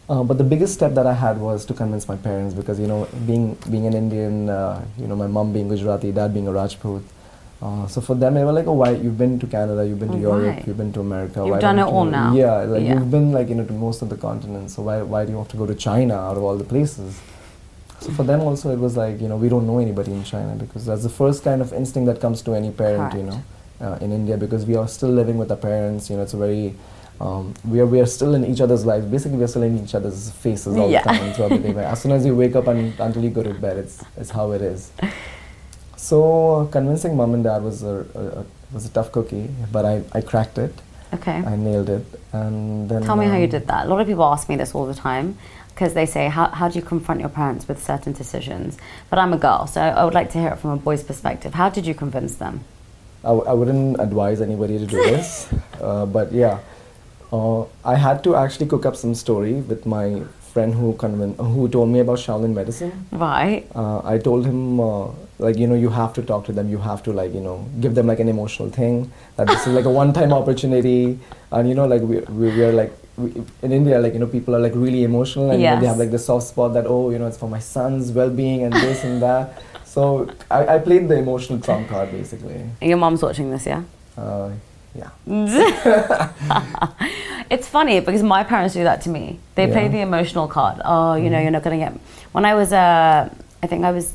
Uh, 0.08 0.22
but 0.22 0.36
the 0.36 0.44
biggest 0.44 0.74
step 0.74 0.92
that 0.94 1.06
I 1.06 1.14
had 1.14 1.38
was 1.38 1.64
to 1.66 1.74
convince 1.74 2.06
my 2.08 2.16
parents 2.16 2.54
because, 2.54 2.78
you 2.78 2.86
know, 2.86 3.08
being, 3.26 3.54
being 3.70 3.86
an 3.86 3.94
Indian, 3.94 4.50
uh, 4.50 4.84
you 4.98 5.06
know, 5.06 5.16
my 5.16 5.26
mom 5.26 5.52
being 5.52 5.68
Gujarati, 5.68 6.12
dad 6.12 6.34
being 6.34 6.46
a 6.46 6.52
Rajput. 6.52 7.02
Uh, 7.62 7.86
so 7.86 8.02
for 8.02 8.14
them, 8.14 8.34
they 8.34 8.44
were 8.44 8.52
like, 8.52 8.66
"Oh, 8.66 8.74
why 8.74 8.90
you've 8.90 9.16
been 9.16 9.38
to 9.38 9.46
Canada, 9.46 9.86
you've 9.86 9.98
been 10.00 10.10
to 10.10 10.16
Oh, 10.18 10.36
Europe, 10.38 10.66
you've 10.66 10.76
been 10.76 10.92
to 10.92 11.00
America. 11.00 11.40
You've 11.40 11.50
why 11.50 11.60
done 11.60 11.78
it 11.78 11.84
all 11.84 12.04
you-" 12.04 12.10
now. 12.10 12.34
Yeah, 12.34 12.56
like 12.64 12.82
Yeah. 12.82 12.94
you've 12.98 13.10
been 13.10 13.32
like 13.32 13.48
you 13.48 13.54
know 13.54 13.64
to 13.64 13.72
most 13.72 14.02
of 14.02 14.10
the 14.10 14.16
continents. 14.18 14.74
So 14.74 14.82
why 14.82 15.00
why 15.00 15.24
do 15.24 15.32
you 15.32 15.38
have 15.38 15.48
to 15.48 15.56
go 15.56 15.64
to 15.64 15.74
China 15.74 16.14
out 16.14 16.36
of 16.36 16.42
all 16.42 16.56
the 16.58 16.64
places? 16.64 17.18
So 18.00 18.10
for 18.12 18.22
them 18.24 18.40
also, 18.42 18.70
it 18.70 18.78
was 18.78 18.98
like 18.98 19.18
you 19.18 19.28
know 19.28 19.36
we 19.38 19.48
don't 19.48 19.66
know 19.66 19.78
anybody 19.78 20.12
in 20.12 20.24
China 20.24 20.54
because 20.56 20.84
that's 20.84 21.04
the 21.04 21.08
first 21.08 21.42
kind 21.42 21.62
of 21.62 21.72
instinct 21.72 22.06
that 22.08 22.20
comes 22.20 22.42
to 22.42 22.52
any 22.54 22.70
parent, 22.70 23.14
you 23.14 23.22
know, 23.22 23.30
Correct. 23.30 23.46
Uh, 23.84 23.98
in 24.00 24.12
India 24.12 24.36
because 24.36 24.64
we 24.66 24.76
are 24.76 24.88
still 24.88 25.10
living 25.10 25.36
with 25.38 25.50
our 25.50 25.56
parents. 25.56 26.10
You 26.10 26.16
know, 26.16 26.22
it's 26.22 26.34
a 26.34 26.36
very 26.38 26.74
um, 27.20 27.54
we 27.68 27.80
are 27.80 27.86
we 27.86 28.00
are 28.00 28.06
still 28.06 28.34
in 28.34 28.44
each 28.44 28.60
other's 28.60 28.84
lives. 28.84 29.06
Basically, 29.06 29.38
we 29.38 29.44
are 29.44 29.52
still 29.54 29.62
in 29.62 29.82
each 29.82 29.94
other's 29.94 30.30
faces 30.30 30.76
all 30.76 30.90
Yeah. 30.90 31.02
the 31.02 31.08
time 31.10 31.32
throughout 31.34 31.50
the 31.50 31.58
day. 31.58 31.84
As 31.84 32.02
soon 32.02 32.12
as 32.12 32.26
you 32.26 32.34
wake 32.34 32.56
up 32.56 32.66
and 32.66 32.98
until 32.98 33.22
you 33.22 33.30
go 33.30 33.42
to 33.42 33.54
bed, 33.54 33.76
it's 33.76 34.02
it's 34.16 34.30
how 34.30 34.52
it 34.52 34.62
is. 34.62 34.90
So 35.96 36.68
convincing 36.72 37.16
mom 37.16 37.34
and 37.34 37.44
dad 37.44 37.62
was 37.62 37.82
a, 37.82 38.04
a, 38.14 38.22
a 38.40 38.44
was 38.72 38.86
a 38.86 38.90
tough 38.90 39.12
cookie, 39.12 39.48
but 39.70 39.84
I, 39.84 40.02
I 40.12 40.20
cracked 40.20 40.58
it. 40.58 40.74
Okay. 41.14 41.36
I 41.52 41.54
nailed 41.56 41.88
it, 41.88 42.04
and 42.32 42.88
then 42.88 43.02
Tell 43.02 43.16
me 43.16 43.26
how 43.26 43.36
you 43.36 43.44
um, 43.44 43.50
did 43.50 43.68
that. 43.68 43.86
A 43.86 43.88
lot 43.88 44.00
of 44.00 44.06
people 44.08 44.24
ask 44.24 44.48
me 44.48 44.56
this 44.56 44.74
all 44.74 44.84
the 44.84 44.94
time 44.94 45.38
because 45.68 45.94
they 45.94 46.06
say, 46.06 46.28
how, 46.28 46.48
how 46.48 46.68
do 46.68 46.76
you 46.78 46.84
confront 46.84 47.20
your 47.20 47.28
parents 47.28 47.68
with 47.68 47.82
certain 47.82 48.12
decisions? 48.12 48.76
But 49.10 49.20
I'm 49.20 49.32
a 49.32 49.38
girl, 49.38 49.68
so 49.68 49.80
I 49.80 50.04
would 50.04 50.14
like 50.14 50.30
to 50.32 50.38
hear 50.38 50.48
it 50.48 50.58
from 50.58 50.70
a 50.70 50.76
boy's 50.76 51.04
perspective. 51.04 51.54
How 51.54 51.68
did 51.68 51.86
you 51.86 51.94
convince 51.94 52.34
them? 52.34 52.64
I, 53.24 53.28
w- 53.28 53.44
I 53.48 53.52
wouldn't 53.52 54.00
advise 54.00 54.40
anybody 54.40 54.78
to 54.78 54.86
do 54.86 54.96
this, 54.96 55.48
uh, 55.80 56.06
but 56.06 56.32
yeah, 56.32 56.58
uh, 57.32 57.62
I 57.84 57.94
had 57.96 58.22
to 58.24 58.36
actually 58.36 58.66
cook 58.66 58.84
up 58.86 58.96
some 58.96 59.14
story 59.14 59.54
with 59.54 59.86
my 59.86 60.22
friend 60.52 60.74
who 60.74 60.92
convin- 60.94 61.36
who 61.38 61.68
told 61.68 61.88
me 61.88 62.00
about 62.00 62.18
Shaolin 62.18 62.54
medicine. 62.54 62.92
Right. 63.10 63.66
Uh, 63.74 64.00
I 64.04 64.18
told 64.18 64.44
him 64.46 64.78
uh, 64.78 65.08
like 65.38 65.56
you 65.56 65.66
know 65.66 65.74
you 65.74 65.88
have 65.88 66.12
to 66.14 66.22
talk 66.22 66.44
to 66.46 66.52
them, 66.52 66.68
you 66.68 66.78
have 66.78 67.02
to 67.04 67.12
like 67.12 67.32
you 67.34 67.40
know 67.40 67.64
give 67.80 67.94
them 67.94 68.06
like 68.06 68.20
an 68.20 68.28
emotional 68.28 68.68
thing 68.70 69.10
that 69.36 69.46
this 69.48 69.66
is 69.66 69.72
like 69.74 69.86
a 69.86 69.90
one-time 70.02 70.32
opportunity, 70.32 71.18
and 71.50 71.68
you 71.68 71.74
know 71.74 71.86
like 71.86 72.02
we 72.02 72.18
we, 72.20 72.50
we 72.58 72.62
are 72.64 72.72
like. 72.72 72.92
We, 73.16 73.30
in 73.62 73.70
India, 73.70 74.00
like 74.00 74.12
you 74.14 74.18
know, 74.18 74.26
people 74.26 74.56
are 74.56 74.58
like 74.58 74.72
really 74.74 75.04
emotional, 75.04 75.52
and 75.52 75.60
you 75.62 75.66
know, 75.76 75.80
they 75.82 75.86
have 75.86 75.98
like 75.98 76.10
the 76.10 76.18
soft 76.18 76.48
spot 76.48 76.72
that 76.74 76.84
oh, 76.88 77.10
you 77.10 77.18
know, 77.20 77.28
it's 77.28 77.36
for 77.38 77.48
my 77.48 77.60
son's 77.60 78.10
well-being 78.10 78.64
and 78.64 78.72
this 78.72 79.04
and 79.04 79.22
that. 79.22 79.62
So 79.94 80.28
I, 80.50 80.74
I 80.74 80.78
played 80.78 81.08
the 81.08 81.16
emotional 81.16 81.60
trump 81.60 81.88
card 81.88 82.10
basically. 82.10 82.68
Your 82.82 82.96
mom's 82.96 83.22
watching 83.22 83.52
this, 83.52 83.64
yeah? 83.64 83.84
Uh, 84.18 84.50
yeah. 84.92 85.10
It's 87.50 87.68
funny 87.68 88.00
because 88.00 88.22
my 88.22 88.42
parents 88.42 88.74
do 88.74 88.82
that 88.82 89.02
to 89.02 89.10
me. 89.10 89.38
They 89.54 89.68
play 89.68 89.86
the 89.86 90.00
emotional 90.00 90.48
card. 90.48 90.80
Oh, 90.84 91.14
you 91.14 91.30
know, 91.30 91.38
you're 91.38 91.52
not 91.52 91.62
going 91.62 91.78
to 91.78 91.84
get. 91.84 91.92
When 92.32 92.44
I 92.44 92.54
was, 92.54 92.72
uh, 92.72 93.32
I 93.62 93.66
think 93.68 93.84
I 93.84 93.92
was 93.92 94.14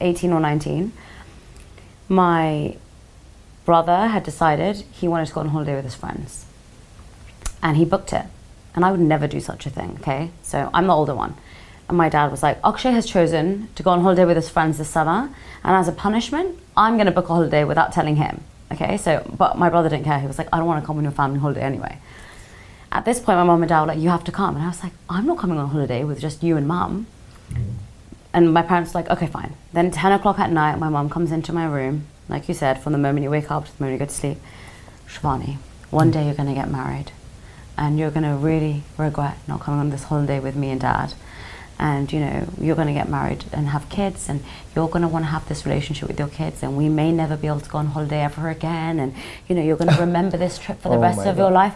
18 0.00 0.32
or 0.32 0.40
19, 0.40 0.92
my 2.08 2.76
brother 3.64 4.08
had 4.08 4.24
decided 4.24 4.84
he 4.92 5.08
wanted 5.08 5.28
to 5.28 5.32
go 5.32 5.40
on 5.40 5.48
holiday 5.48 5.76
with 5.76 5.84
his 5.84 5.94
friends. 5.94 6.44
And 7.62 7.76
he 7.76 7.86
booked 7.86 8.12
it. 8.12 8.26
And 8.74 8.84
I 8.84 8.90
would 8.90 9.00
never 9.00 9.28
do 9.28 9.40
such 9.40 9.64
a 9.64 9.70
thing, 9.70 9.96
okay? 10.00 10.30
So 10.42 10.68
I'm 10.74 10.88
the 10.88 10.94
older 10.94 11.14
one. 11.14 11.36
And 11.88 11.98
my 11.98 12.08
dad 12.08 12.30
was 12.30 12.42
like, 12.42 12.58
Akshay 12.64 12.92
has 12.92 13.06
chosen 13.06 13.68
to 13.74 13.82
go 13.82 13.90
on 13.90 14.00
holiday 14.00 14.24
with 14.24 14.36
his 14.36 14.48
friends 14.48 14.78
this 14.78 14.88
summer. 14.88 15.30
And 15.62 15.76
as 15.76 15.88
a 15.88 15.92
punishment, 15.92 16.58
I'm 16.76 16.94
going 16.94 17.06
to 17.06 17.12
book 17.12 17.28
a 17.28 17.34
holiday 17.34 17.64
without 17.64 17.92
telling 17.92 18.16
him. 18.16 18.42
Okay, 18.72 18.96
so, 18.96 19.24
but 19.36 19.58
my 19.58 19.68
brother 19.68 19.88
didn't 19.88 20.04
care. 20.04 20.18
He 20.18 20.26
was 20.26 20.38
like, 20.38 20.48
I 20.52 20.58
don't 20.58 20.66
want 20.66 20.82
to 20.82 20.86
come 20.86 20.96
on 20.96 21.04
your 21.04 21.12
family 21.12 21.38
holiday 21.38 21.60
anyway. 21.60 21.98
At 22.90 23.04
this 23.04 23.18
point, 23.18 23.38
my 23.38 23.44
mom 23.44 23.60
and 23.62 23.68
dad 23.68 23.80
were 23.80 23.88
like, 23.88 23.98
You 23.98 24.08
have 24.10 24.24
to 24.24 24.32
come. 24.32 24.54
And 24.54 24.64
I 24.64 24.68
was 24.68 24.82
like, 24.82 24.92
I'm 25.10 25.26
not 25.26 25.38
coming 25.38 25.58
on 25.58 25.68
holiday 25.68 26.04
with 26.04 26.20
just 26.20 26.42
you 26.42 26.56
and 26.56 26.66
mum. 26.66 27.06
And 28.32 28.54
my 28.54 28.62
parents 28.62 28.94
were 28.94 29.00
like, 29.00 29.10
Okay, 29.10 29.26
fine. 29.26 29.54
Then 29.72 29.90
10 29.90 30.12
o'clock 30.12 30.38
at 30.38 30.50
night, 30.50 30.78
my 30.78 30.88
mom 30.88 31.10
comes 31.10 31.32
into 31.32 31.52
my 31.52 31.66
room, 31.66 32.06
like 32.28 32.48
you 32.48 32.54
said, 32.54 32.80
from 32.80 32.92
the 32.92 32.98
moment 32.98 33.24
you 33.24 33.30
wake 33.30 33.50
up 33.50 33.66
to 33.66 33.76
the 33.76 33.82
moment 33.82 34.00
you 34.00 34.06
go 34.06 34.08
to 34.08 34.14
sleep. 34.14 34.38
Shivani, 35.08 35.56
one 35.90 36.10
day 36.10 36.24
you're 36.24 36.34
going 36.34 36.48
to 36.48 36.54
get 36.54 36.70
married. 36.70 37.10
And 37.76 37.98
you're 37.98 38.12
going 38.12 38.24
to 38.24 38.36
really 38.36 38.84
regret 38.96 39.38
not 39.48 39.60
coming 39.60 39.80
on 39.80 39.90
this 39.90 40.04
holiday 40.04 40.38
with 40.38 40.54
me 40.54 40.70
and 40.70 40.80
dad. 40.80 41.14
And 41.78 42.12
you 42.12 42.20
know, 42.20 42.46
you're 42.60 42.76
going 42.76 42.88
to 42.88 42.94
get 42.94 43.08
married 43.08 43.44
and 43.52 43.68
have 43.68 43.88
kids, 43.88 44.28
and 44.28 44.42
you're 44.76 44.88
going 44.88 45.02
to 45.02 45.08
want 45.08 45.24
to 45.24 45.30
have 45.30 45.48
this 45.48 45.66
relationship 45.66 46.08
with 46.08 46.18
your 46.18 46.28
kids, 46.28 46.62
and 46.62 46.76
we 46.76 46.88
may 46.88 47.10
never 47.12 47.36
be 47.36 47.46
able 47.48 47.60
to 47.60 47.68
go 47.70 47.78
on 47.78 47.86
holiday 47.88 48.20
ever 48.22 48.48
again. 48.48 49.00
And 49.00 49.12
you 49.48 49.54
know, 49.54 49.62
you're 49.62 49.76
going 49.76 49.90
to 49.92 50.00
remember 50.00 50.36
this 50.36 50.58
trip 50.58 50.80
for 50.80 50.88
the 50.88 50.94
Oh 50.98 51.00
rest 51.00 51.26
of 51.26 51.36
your 51.36 51.50
life. 51.50 51.74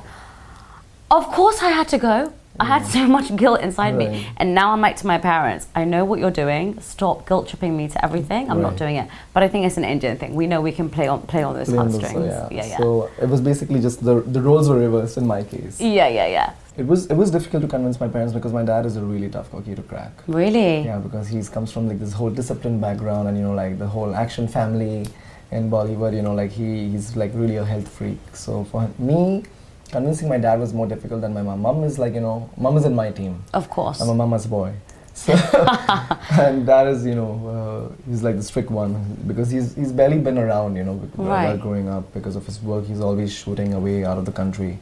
Of 1.11 1.27
course, 1.29 1.63
I 1.63 1.71
had 1.71 1.89
to 1.89 1.99
go. 1.99 2.33
I 2.61 2.65
had 2.65 2.85
so 2.87 3.07
much 3.07 3.35
guilt 3.37 3.61
inside 3.61 3.95
me. 3.95 4.27
And 4.37 4.53
now 4.55 4.73
I'm 4.73 4.81
like 4.81 4.97
to 4.97 5.07
my 5.07 5.19
parents, 5.19 5.69
I 5.77 5.85
know 5.85 6.05
what 6.05 6.19
you're 6.19 6.33
doing. 6.33 6.81
Stop 6.81 7.27
guilt 7.29 7.49
tripping 7.49 7.77
me 7.77 7.89
to 7.89 8.05
everything. 8.05 8.51
I'm 8.51 8.61
not 8.61 8.77
doing 8.77 8.97
it. 8.97 9.09
But 9.33 9.43
I 9.45 9.49
think 9.49 9.65
it's 9.67 9.77
an 9.77 9.85
Indian 9.85 10.17
thing. 10.19 10.35
We 10.35 10.47
know 10.49 10.61
we 10.61 10.73
can 10.73 10.91
play 10.91 11.07
on 11.07 11.23
play 11.23 11.43
on 11.45 11.55
those 11.55 11.69
Play 11.69 11.77
heartstrings. 11.79 12.13
so, 12.15 12.49
yeah, 12.51 12.67
yeah. 12.67 12.77
So 12.79 13.11
it 13.23 13.29
was 13.29 13.41
basically 13.41 13.81
just 13.81 14.05
the 14.05 14.21
the 14.23 14.43
roles 14.43 14.69
were 14.69 14.77
reversed 14.79 15.17
in 15.19 15.27
my 15.27 15.43
case. 15.45 15.81
yeah, 15.81 16.09
yeah, 16.09 16.27
yeah. 16.27 16.53
It 16.79 16.87
was 16.87 17.07
it 17.07 17.15
was 17.15 17.31
difficult 17.33 17.63
to 17.63 17.69
convince 17.69 17.99
my 17.99 18.07
parents 18.07 18.33
because 18.33 18.53
my 18.53 18.63
dad 18.63 18.87
is 18.87 18.97
a 18.97 19.03
really 19.03 19.29
tough 19.29 19.51
cookie 19.51 19.75
to 19.75 19.83
crack. 19.83 20.13
Really? 20.29 20.83
Yeah, 20.85 20.99
because 20.99 21.27
he 21.27 21.43
comes 21.43 21.73
from 21.73 21.89
like 21.89 21.99
this 21.99 22.13
whole 22.13 22.31
disciplined 22.31 22.81
background 22.81 23.27
and 23.29 23.37
you 23.37 23.43
know 23.43 23.55
like 23.55 23.79
the 23.79 23.87
whole 23.89 24.15
action 24.15 24.47
family 24.47 25.07
in 25.51 25.69
Bollywood. 25.71 26.15
You 26.15 26.23
know 26.23 26.35
like 26.35 26.53
he 26.53 26.89
he's 26.91 27.17
like 27.17 27.33
really 27.35 27.57
a 27.57 27.65
health 27.65 27.89
freak. 27.89 28.19
So 28.33 28.63
for 28.65 28.89
me, 28.99 29.43
convincing 29.91 30.29
my 30.29 30.39
dad 30.39 30.61
was 30.61 30.73
more 30.73 30.87
difficult 30.87 31.21
than 31.23 31.35
my 31.35 31.43
mom. 31.43 31.63
Mom 31.63 31.83
is 31.83 31.99
like, 31.99 32.15
you 32.15 32.21
know, 32.21 32.49
mom 32.57 32.77
is 32.77 32.85
in 32.85 32.95
my 32.95 33.11
team. 33.11 33.43
Of 33.53 33.69
course. 33.71 34.01
I'm 34.01 34.09
a 34.11 34.15
mama's 34.15 34.47
boy. 34.47 34.73
So, 35.19 35.33
and 36.39 36.65
dad 36.65 36.87
is, 36.87 37.05
you 37.05 37.17
know, 37.17 37.33
uh, 37.55 38.09
he's 38.09 38.23
like 38.23 38.37
the 38.37 38.43
strict 38.45 38.71
one 38.71 38.95
because 39.27 39.51
he's, 39.51 39.75
he's 39.75 39.91
barely 39.91 40.19
been 40.19 40.39
around, 40.39 40.77
you 40.77 40.85
know, 40.85 40.95
while 41.17 41.59
growing 41.59 41.89
up 41.89 42.15
because 42.15 42.37
of 42.37 42.47
his 42.47 42.63
work. 42.63 42.87
He's 42.87 43.01
always 43.01 43.33
shooting 43.33 43.75
away 43.75 44.05
out 44.05 44.17
of 44.17 44.27
the 44.27 44.31
country. 44.31 44.79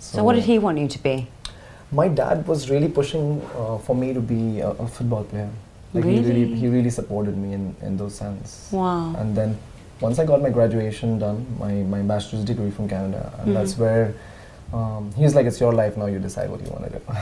so 0.00 0.24
what 0.24 0.34
did 0.34 0.42
he 0.42 0.58
want 0.58 0.78
you 0.78 0.88
to 0.88 0.98
be? 1.00 1.28
My 1.92 2.08
dad 2.08 2.46
was 2.46 2.68
really 2.70 2.88
pushing 2.88 3.40
uh, 3.56 3.78
for 3.78 3.94
me 3.94 4.12
to 4.12 4.20
be 4.20 4.60
a, 4.60 4.70
a 4.70 4.86
football 4.86 5.24
player. 5.24 5.48
Like 5.94 6.04
he 6.04 6.10
Really? 6.18 6.32
really, 6.32 6.54
he 6.56 6.68
really 6.68 6.90
supported 6.90 7.36
me 7.38 7.52
in, 7.54 7.74
in 7.82 7.96
those 7.96 8.14
sense. 8.14 8.68
Wow. 8.72 9.14
And 9.16 9.36
then 9.36 9.56
once 10.00 10.18
I 10.18 10.24
got 10.26 10.42
my 10.42 10.50
graduation 10.50 11.18
done, 11.18 11.46
my, 11.58 11.72
my 11.72 12.02
bachelor's 12.02 12.44
degree 12.44 12.70
from 12.70 12.88
Canada, 12.88 13.32
and 13.40 13.54
that's 13.54 13.74
Mm-hmm. 13.74 13.82
where 13.82 14.14
um, 14.74 15.12
he 15.16 15.22
was 15.22 15.34
like, 15.36 15.46
"It's 15.46 15.60
your 15.60 15.72
life 15.72 15.96
now. 15.96 16.06
You 16.06 16.18
decide 16.18 16.50
what 16.50 16.60
you 16.64 16.70
want 16.70 16.84
to 16.92 16.98
do." 16.98 17.00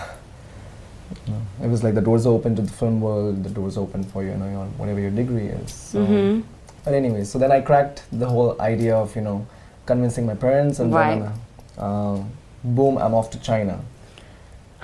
It 1.63 1.69
was 1.69 1.85
like 1.85 1.95
the 1.95 2.01
doors 2.01 2.27
are 2.27 2.31
open 2.33 2.57
to 2.57 2.63
the 2.63 2.71
film 2.71 3.01
world. 3.01 3.45
The 3.45 3.51
doors 3.51 3.77
open 3.77 4.03
for 4.05 4.23
you, 4.25 4.31
you 4.31 4.37
know, 4.37 4.49
your, 4.51 4.65
whatever 4.81 4.99
your 5.01 5.11
degree 5.11 5.47
is. 5.49 5.73
So, 5.73 5.99
Mhm. 6.01 6.43
But 6.85 6.95
anyway, 6.95 7.25
so 7.25 7.39
then 7.39 7.53
I 7.53 7.61
cracked 7.61 8.03
the 8.13 8.27
whole 8.27 8.57
idea 8.61 8.97
of 8.97 9.15
you 9.15 9.23
know 9.23 9.47
convincing 9.87 10.27
my 10.27 10.35
parents, 10.35 10.81
and 10.81 10.93
Right. 10.93 11.21
then 11.21 11.33
uh, 11.79 12.19
boom, 12.65 12.99
I'm 12.99 13.15
off 13.15 13.31
to 13.31 13.39
China. 13.39 13.79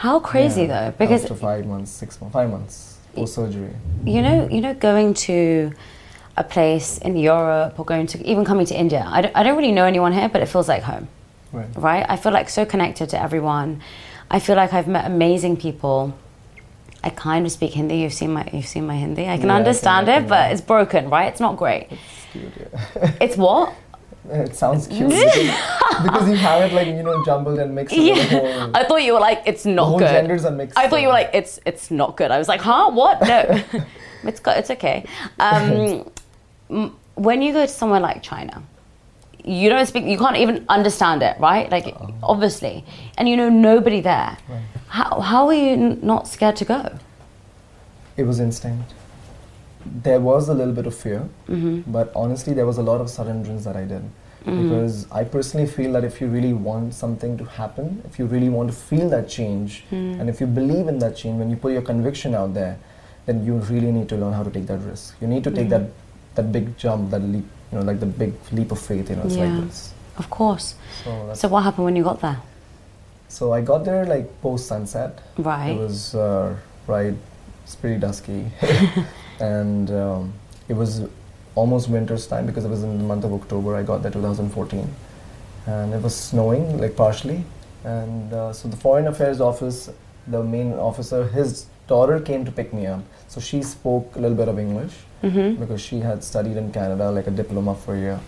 How 0.00 0.18
crazy 0.18 0.62
Yeah, 0.62 0.72
though, 0.90 0.90
because 0.98 1.22
after 1.24 1.34
five 1.34 1.66
months, 1.66 1.90
six 1.90 2.18
months, 2.20 2.32
five 2.32 2.48
months 2.50 2.96
post 3.14 3.34
surgery. 3.34 3.72
you 4.04 4.22
know, 4.22 4.48
you 4.50 4.60
know, 4.62 4.72
going 4.72 5.12
to 5.28 5.72
a 6.38 6.44
place 6.44 6.96
in 6.98 7.16
Europe 7.18 7.78
or 7.78 7.84
going 7.84 8.06
to 8.06 8.16
even 8.26 8.44
coming 8.50 8.64
to 8.66 8.74
India. 8.84 9.04
I 9.06 9.20
don't, 9.22 9.36
I 9.36 9.42
don't 9.42 9.58
really 9.58 9.72
know 9.72 9.84
anyone 9.84 10.12
here, 10.12 10.28
but 10.30 10.40
it 10.40 10.46
feels 10.46 10.68
like 10.68 10.82
home, 10.84 11.06
Right. 11.52 11.68
right? 11.76 12.06
I 12.08 12.16
feel 12.16 12.32
like 12.32 12.48
so 12.48 12.64
connected 12.64 13.10
to 13.10 13.20
everyone. 13.20 13.82
I 14.30 14.38
feel 14.40 14.56
like 14.56 14.72
I've 14.72 14.88
met 14.88 15.04
amazing 15.04 15.58
people. 15.58 16.14
I 17.04 17.10
kind 17.10 17.44
of 17.44 17.52
speak 17.52 17.72
Hindi. 17.74 17.96
You've 17.96 18.14
seen 18.14 18.32
my 18.32 18.44
you've 18.54 18.66
seen 18.74 18.86
my 18.86 18.96
Hindi. 18.96 19.22
I 19.22 19.24
can 19.24 19.28
Yeah, 19.28 19.34
I 19.34 19.38
can- 19.38 19.50
understand 19.50 20.08
it, 20.08 20.22
but 20.28 20.50
it's 20.52 20.62
broken, 20.62 21.10
right? 21.10 21.28
It's 21.28 21.40
not 21.40 21.58
great. 21.58 21.88
Cute, 22.32 22.52
yeah. 22.56 23.12
It's 23.20 23.36
what? 23.36 23.74
It 24.30 24.54
sounds 24.54 24.86
cute 24.86 25.08
because, 25.08 26.02
because 26.02 26.28
you 26.28 26.36
have 26.36 26.70
it 26.70 26.74
like 26.74 26.86
you 26.88 27.02
know 27.02 27.24
jumbled 27.24 27.58
and 27.58 27.74
mixed. 27.74 27.94
the 27.94 28.12
whole, 28.24 28.44
Yeah. 28.46 28.70
I 28.74 28.84
thought 28.84 29.02
you 29.02 29.14
were 29.14 29.20
like, 29.20 29.42
it's 29.46 29.64
not 29.64 29.98
good. 29.98 30.08
genders 30.08 30.44
are 30.44 30.50
mixed. 30.50 30.76
I 30.78 30.88
thought 30.88 31.00
you 31.00 31.06
were 31.08 31.14
like, 31.14 31.30
it's 31.32 31.58
it's 31.64 31.90
not 31.90 32.16
good. 32.16 32.30
I 32.30 32.38
was 32.38 32.46
like, 32.48 32.60
huh? 32.60 32.90
What? 32.90 33.20
No, 33.22 33.62
it's 34.24 34.40
got, 34.40 34.58
it's 34.58 34.70
okay. 34.70 35.04
Um, 35.38 36.10
m- 36.70 36.94
when 37.14 37.40
you 37.42 37.52
go 37.52 37.62
to 37.64 37.72
somewhere 37.72 38.00
like 38.00 38.22
China, 38.22 38.62
you 39.44 39.70
don't 39.70 39.86
speak, 39.86 40.04
you 40.04 40.18
can't 40.18 40.36
even 40.36 40.64
understand 40.68 41.22
it, 41.22 41.38
right? 41.40 41.70
Like, 41.70 41.94
obviously, 42.22 42.84
and 43.16 43.26
you 43.28 43.36
know 43.36 43.48
nobody 43.48 44.00
there. 44.02 44.36
Right. 44.48 44.62
How 44.88 45.20
how 45.20 45.46
are 45.46 45.54
you 45.54 45.72
n- 45.72 46.00
not 46.02 46.28
scared 46.28 46.56
to 46.56 46.64
go? 46.66 46.98
It 48.18 48.24
was 48.24 48.38
instinct. 48.38 48.92
There 49.84 50.20
was 50.20 50.48
a 50.48 50.54
little 50.54 50.74
bit 50.74 50.86
of 50.86 50.94
fear, 50.94 51.28
Mm-hmm. 51.48 51.90
but 51.90 52.12
honestly, 52.14 52.52
there 52.54 52.66
was 52.66 52.78
a 52.78 52.82
lot 52.82 53.00
of 53.00 53.06
surrenderance 53.08 53.64
that 53.64 53.76
I 53.76 53.84
did. 53.84 54.02
Because 54.44 55.06
I 55.12 55.24
personally 55.24 55.66
feel 55.66 55.92
that 55.92 56.02
if 56.02 56.18
you 56.20 56.26
really 56.26 56.54
want 56.54 56.94
something 56.94 57.36
to 57.38 57.44
happen, 57.44 58.02
if 58.06 58.18
you 58.18 58.24
really 58.24 58.48
want 58.48 58.70
to 58.70 58.74
feel 58.76 59.08
that 59.10 59.28
change, 59.28 59.84
Mm. 59.90 60.18
and 60.20 60.30
if 60.30 60.40
you 60.40 60.46
believe 60.46 60.88
in 60.88 60.98
that 61.00 61.14
change, 61.16 61.38
when 61.38 61.50
you 61.50 61.56
put 61.56 61.72
your 61.72 61.82
conviction 61.82 62.34
out 62.34 62.54
there, 62.54 62.78
then 63.26 63.44
you 63.44 63.56
really 63.72 63.92
need 63.92 64.08
to 64.08 64.16
learn 64.16 64.32
how 64.32 64.42
to 64.42 64.50
take 64.50 64.66
that 64.66 64.78
risk. 64.78 65.14
You 65.20 65.28
need 65.28 65.44
to 65.44 65.50
take 65.50 65.68
Mm-hmm. 65.68 65.84
that 65.84 66.36
that 66.36 66.52
big 66.52 66.78
jump, 66.78 67.10
that 67.10 67.20
leap, 67.22 67.44
you 67.70 67.78
know, 67.78 67.84
like 67.84 68.00
the 68.00 68.06
big 68.06 68.32
leap 68.52 68.70
of 68.72 68.78
faith. 68.78 69.10
You 69.10 69.16
know, 69.16 69.24
it's 69.24 69.36
Yeah. 69.36 69.44
like 69.52 69.66
this. 69.66 69.92
Of 70.16 70.30
course. 70.30 70.74
So, 71.04 71.10
So 71.34 71.48
what 71.48 71.62
happened 71.64 71.84
when 71.84 71.96
you 71.96 72.04
got 72.04 72.20
there? 72.20 72.38
So 73.28 73.52
I 73.52 73.60
got 73.60 73.84
there 73.84 74.06
like 74.06 74.26
post 74.40 74.66
sunset. 74.68 75.18
Right. 75.36 75.72
It 75.72 75.78
was 75.78 76.14
uh, 76.14 76.54
right. 76.86 77.14
It's 77.64 77.74
pretty 77.76 77.98
dusky, 78.00 78.46
and 79.40 79.90
um, 79.90 80.32
it 80.68 80.74
was 80.74 81.02
almost 81.54 81.88
winter's 81.88 82.26
time 82.26 82.46
because 82.46 82.64
it 82.64 82.68
was 82.68 82.82
in 82.84 82.96
the 82.98 83.04
month 83.04 83.24
of 83.24 83.32
October. 83.32 83.74
I 83.76 83.82
got 83.82 84.02
there 84.02 84.10
2014, 84.12 84.88
and 85.66 85.94
it 85.94 86.02
was 86.02 86.14
snowing 86.14 86.78
like 86.78 86.96
partially. 86.96 87.42
And 87.84 88.32
uh, 88.32 88.52
so 88.52 88.68
the 88.68 88.76
Foreign 88.76 89.06
Affairs 89.08 89.40
office, 89.40 89.90
the 90.26 90.42
main 90.44 90.72
officer, 90.74 91.26
his 91.28 91.66
daughter 91.86 92.20
came 92.20 92.44
to 92.44 92.52
pick 92.52 92.72
me 92.74 92.86
up. 92.86 93.02
So 93.28 93.40
she 93.40 93.62
spoke 93.62 94.14
a 94.16 94.18
little 94.20 94.36
bit 94.36 94.48
of 94.48 94.58
English 94.58 94.92
Mm-hmm. 95.22 95.60
because 95.60 95.82
she 95.82 96.00
had 96.00 96.24
studied 96.24 96.56
in 96.56 96.72
Canada, 96.72 97.10
like 97.10 97.26
a 97.26 97.30
diploma 97.30 97.74
for 97.74 97.94
a 97.94 97.98
year. 97.98 98.20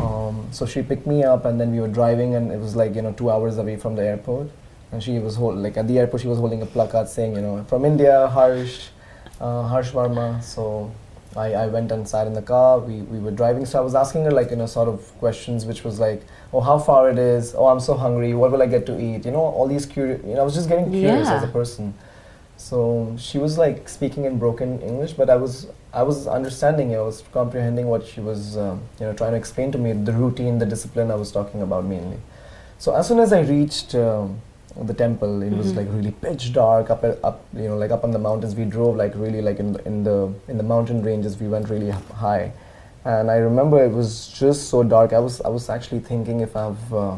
Um, 0.00 0.48
so 0.50 0.66
she 0.66 0.82
picked 0.82 1.06
me 1.06 1.22
up, 1.22 1.44
and 1.44 1.60
then 1.60 1.70
we 1.70 1.78
were 1.78 1.86
driving, 1.86 2.34
and 2.34 2.50
it 2.50 2.58
was 2.58 2.74
like 2.74 2.96
you 2.96 3.02
know 3.02 3.12
two 3.12 3.30
hours 3.30 3.56
away 3.58 3.76
from 3.76 3.94
the 3.94 4.02
airport. 4.02 4.48
And 4.90 5.00
she 5.00 5.20
was 5.20 5.36
hold, 5.36 5.56
like 5.58 5.76
at 5.76 5.86
the 5.86 5.96
airport, 6.00 6.22
she 6.22 6.26
was 6.28 6.38
holding 6.38 6.60
a 6.62 6.66
placard 6.66 7.08
saying, 7.08 7.36
you 7.36 7.40
know, 7.40 7.62
from 7.68 7.84
India, 7.84 8.28
Harshh, 8.34 8.88
uh, 9.40 9.68
Harshh 9.68 9.90
Verma. 9.92 10.42
So 10.42 10.90
I, 11.36 11.52
I 11.54 11.66
went 11.66 11.90
and 11.92 12.08
sat 12.08 12.26
in 12.26 12.32
the 12.34 12.42
car. 12.42 12.78
We, 12.78 13.02
we 13.02 13.18
were 13.18 13.30
driving. 13.30 13.66
So 13.66 13.78
I 13.78 13.82
was 13.82 13.94
asking 13.94 14.24
her 14.24 14.30
like 14.30 14.50
you 14.50 14.56
know 14.56 14.66
sort 14.66 14.88
of 14.88 15.00
questions, 15.18 15.66
which 15.66 15.84
was 15.84 15.98
like, 15.98 16.22
oh, 16.52 16.60
how 16.60 16.78
far 16.78 17.10
it 17.10 17.18
is? 17.18 17.54
Oh, 17.56 17.66
I'm 17.66 17.80
so 17.80 17.94
hungry. 17.94 18.34
What 18.34 18.52
will 18.52 18.62
I 18.62 18.66
get 18.66 18.86
to 18.86 19.00
eat? 19.00 19.24
You 19.24 19.32
know, 19.32 19.40
all 19.40 19.66
these 19.66 19.86
curious. 19.86 20.22
You 20.24 20.34
know, 20.34 20.40
I 20.40 20.44
was 20.44 20.54
just 20.54 20.68
getting 20.68 20.90
curious 20.90 21.28
Yeah. 21.28 21.36
as 21.36 21.42
a 21.42 21.48
person. 21.48 21.94
So 22.56 23.14
she 23.18 23.38
was 23.38 23.58
like 23.58 23.88
speaking 23.88 24.24
in 24.24 24.38
broken 24.38 24.80
English, 24.80 25.14
but 25.14 25.28
I 25.28 25.36
was 25.36 25.66
I 25.92 26.02
was 26.02 26.26
understanding 26.26 26.92
it. 26.92 26.96
I 26.96 27.02
was 27.02 27.22
comprehending 27.32 27.86
what 27.88 28.06
she 28.06 28.20
was 28.20 28.56
um, 28.56 28.80
you 29.00 29.06
know 29.06 29.12
trying 29.12 29.32
to 29.32 29.36
explain 29.36 29.72
to 29.72 29.78
me 29.78 29.92
the 29.92 30.12
routine, 30.12 30.58
the 30.58 30.66
discipline 30.66 31.10
I 31.10 31.16
was 31.16 31.32
talking 31.32 31.62
about 31.62 31.84
mainly. 31.84 32.18
So 32.78 32.94
as 32.94 33.08
soon 33.08 33.18
as 33.18 33.32
I 33.32 33.40
reached 33.40 33.94
um, 33.96 34.40
the 34.82 34.94
temple, 34.94 35.42
it 35.42 35.52
was 35.52 35.72
Mhm. 35.72 35.76
like 35.76 35.88
really 35.92 36.10
pitch 36.10 36.52
dark 36.52 36.90
up 36.90 37.04
up 37.22 37.40
you 37.54 37.68
know 37.68 37.76
like 37.76 37.90
up 37.92 38.02
on 38.04 38.10
the 38.10 38.18
mountains. 38.18 38.54
We 38.56 38.64
drove 38.64 38.96
like 38.96 39.14
really 39.14 39.40
like 39.42 39.60
in 39.60 39.72
the, 39.74 39.86
in 39.86 40.02
the 40.04 40.32
in 40.48 40.56
the 40.56 40.64
mountain 40.64 41.02
ranges. 41.02 41.38
We 41.40 41.48
went 41.48 41.70
really 41.70 41.90
high, 41.90 42.52
and 43.04 43.30
I 43.30 43.36
remember 43.36 43.82
it 43.84 43.92
was 43.92 44.28
just 44.28 44.68
so 44.68 44.82
dark. 44.82 45.12
I 45.12 45.20
was 45.20 45.40
I 45.42 45.48
was 45.48 45.68
actually 45.70 46.00
thinking 46.00 46.40
if 46.40 46.56
I've 46.56 46.92
uh, 46.92 47.16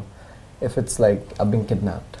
if 0.61 0.77
it's 0.77 0.99
like 0.99 1.21
I've 1.39 1.49
been 1.51 1.65
kidnapped. 1.65 2.17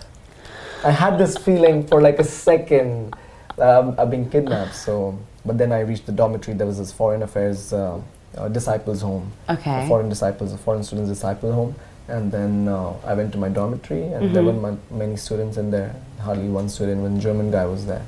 I 0.83 0.91
had 0.91 1.17
this 1.17 1.37
feeling 1.37 1.85
for 1.87 2.01
like 2.01 2.19
a 2.19 2.23
second 2.23 3.15
um, 3.59 3.95
I've 3.97 4.09
been 4.11 4.29
kidnapped. 4.29 4.75
So, 4.75 5.17
but 5.45 5.57
then 5.57 5.71
I 5.71 5.79
reached 5.81 6.05
the 6.05 6.11
dormitory. 6.11 6.55
There 6.57 6.67
was 6.67 6.77
this 6.77 6.91
foreign 6.91 7.23
affairs 7.23 7.73
uh, 7.73 7.99
uh, 8.37 8.47
disciples' 8.47 9.01
home, 9.01 9.31
Okay. 9.49 9.87
foreign 9.87 10.09
disciples, 10.09 10.53
a 10.53 10.57
foreign 10.57 10.83
students' 10.83 11.09
disciple 11.09 11.51
home. 11.51 11.75
And 12.07 12.31
then 12.31 12.67
uh, 12.67 12.93
I 13.05 13.13
went 13.13 13.31
to 13.33 13.37
my 13.37 13.49
dormitory, 13.49 14.03
and 14.03 14.33
there 14.33 14.43
Mhm. 14.43 14.61
weren't 14.61 14.91
many 14.91 15.17
students 15.17 15.57
in 15.57 15.71
there. 15.71 15.93
Hardly 16.19 16.47
one 16.49 16.69
student. 16.69 17.01
One 17.01 17.19
German 17.19 17.51
guy 17.51 17.65
was 17.65 17.85
there, 17.85 18.01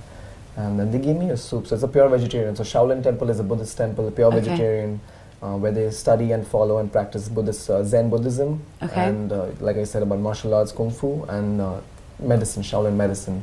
and 0.56 0.80
then 0.80 0.92
they 0.92 1.00
gave 1.00 1.18
me 1.18 1.30
a 1.32 1.38
soup. 1.38 1.68
So 1.68 1.76
it's 1.76 1.84
a 1.84 1.88
pure 1.88 2.08
vegetarian. 2.08 2.56
So 2.56 2.64
Shaolin 2.64 3.04
Temple 3.04 3.30
is 3.30 3.40
a 3.40 3.44
Buddhist 3.44 3.78
temple, 3.78 4.08
a 4.08 4.12
pure 4.12 4.28
Okay. 4.28 4.40
vegetarian. 4.42 5.00
Uh, 5.42 5.56
where 5.56 5.72
they 5.72 5.90
study 5.90 6.34
and 6.34 6.46
follow 6.46 6.80
and 6.80 6.92
practice 6.92 7.30
Buddhist 7.30 7.70
uh, 7.70 7.82
Zen 7.82 8.10
Buddhism, 8.10 8.60
Okay. 8.84 9.06
and 9.08 9.32
uh, 9.32 9.46
like 9.62 9.78
I 9.78 9.86
said 9.86 10.04
about 10.04 10.20
martial 10.20 10.54
arts, 10.54 10.74
kung 10.74 10.90
fu, 10.92 11.24
and 11.30 11.62
uh, 11.62 11.76
medicine, 12.20 12.62
Shaolin 12.62 12.98
medicine. 12.98 13.42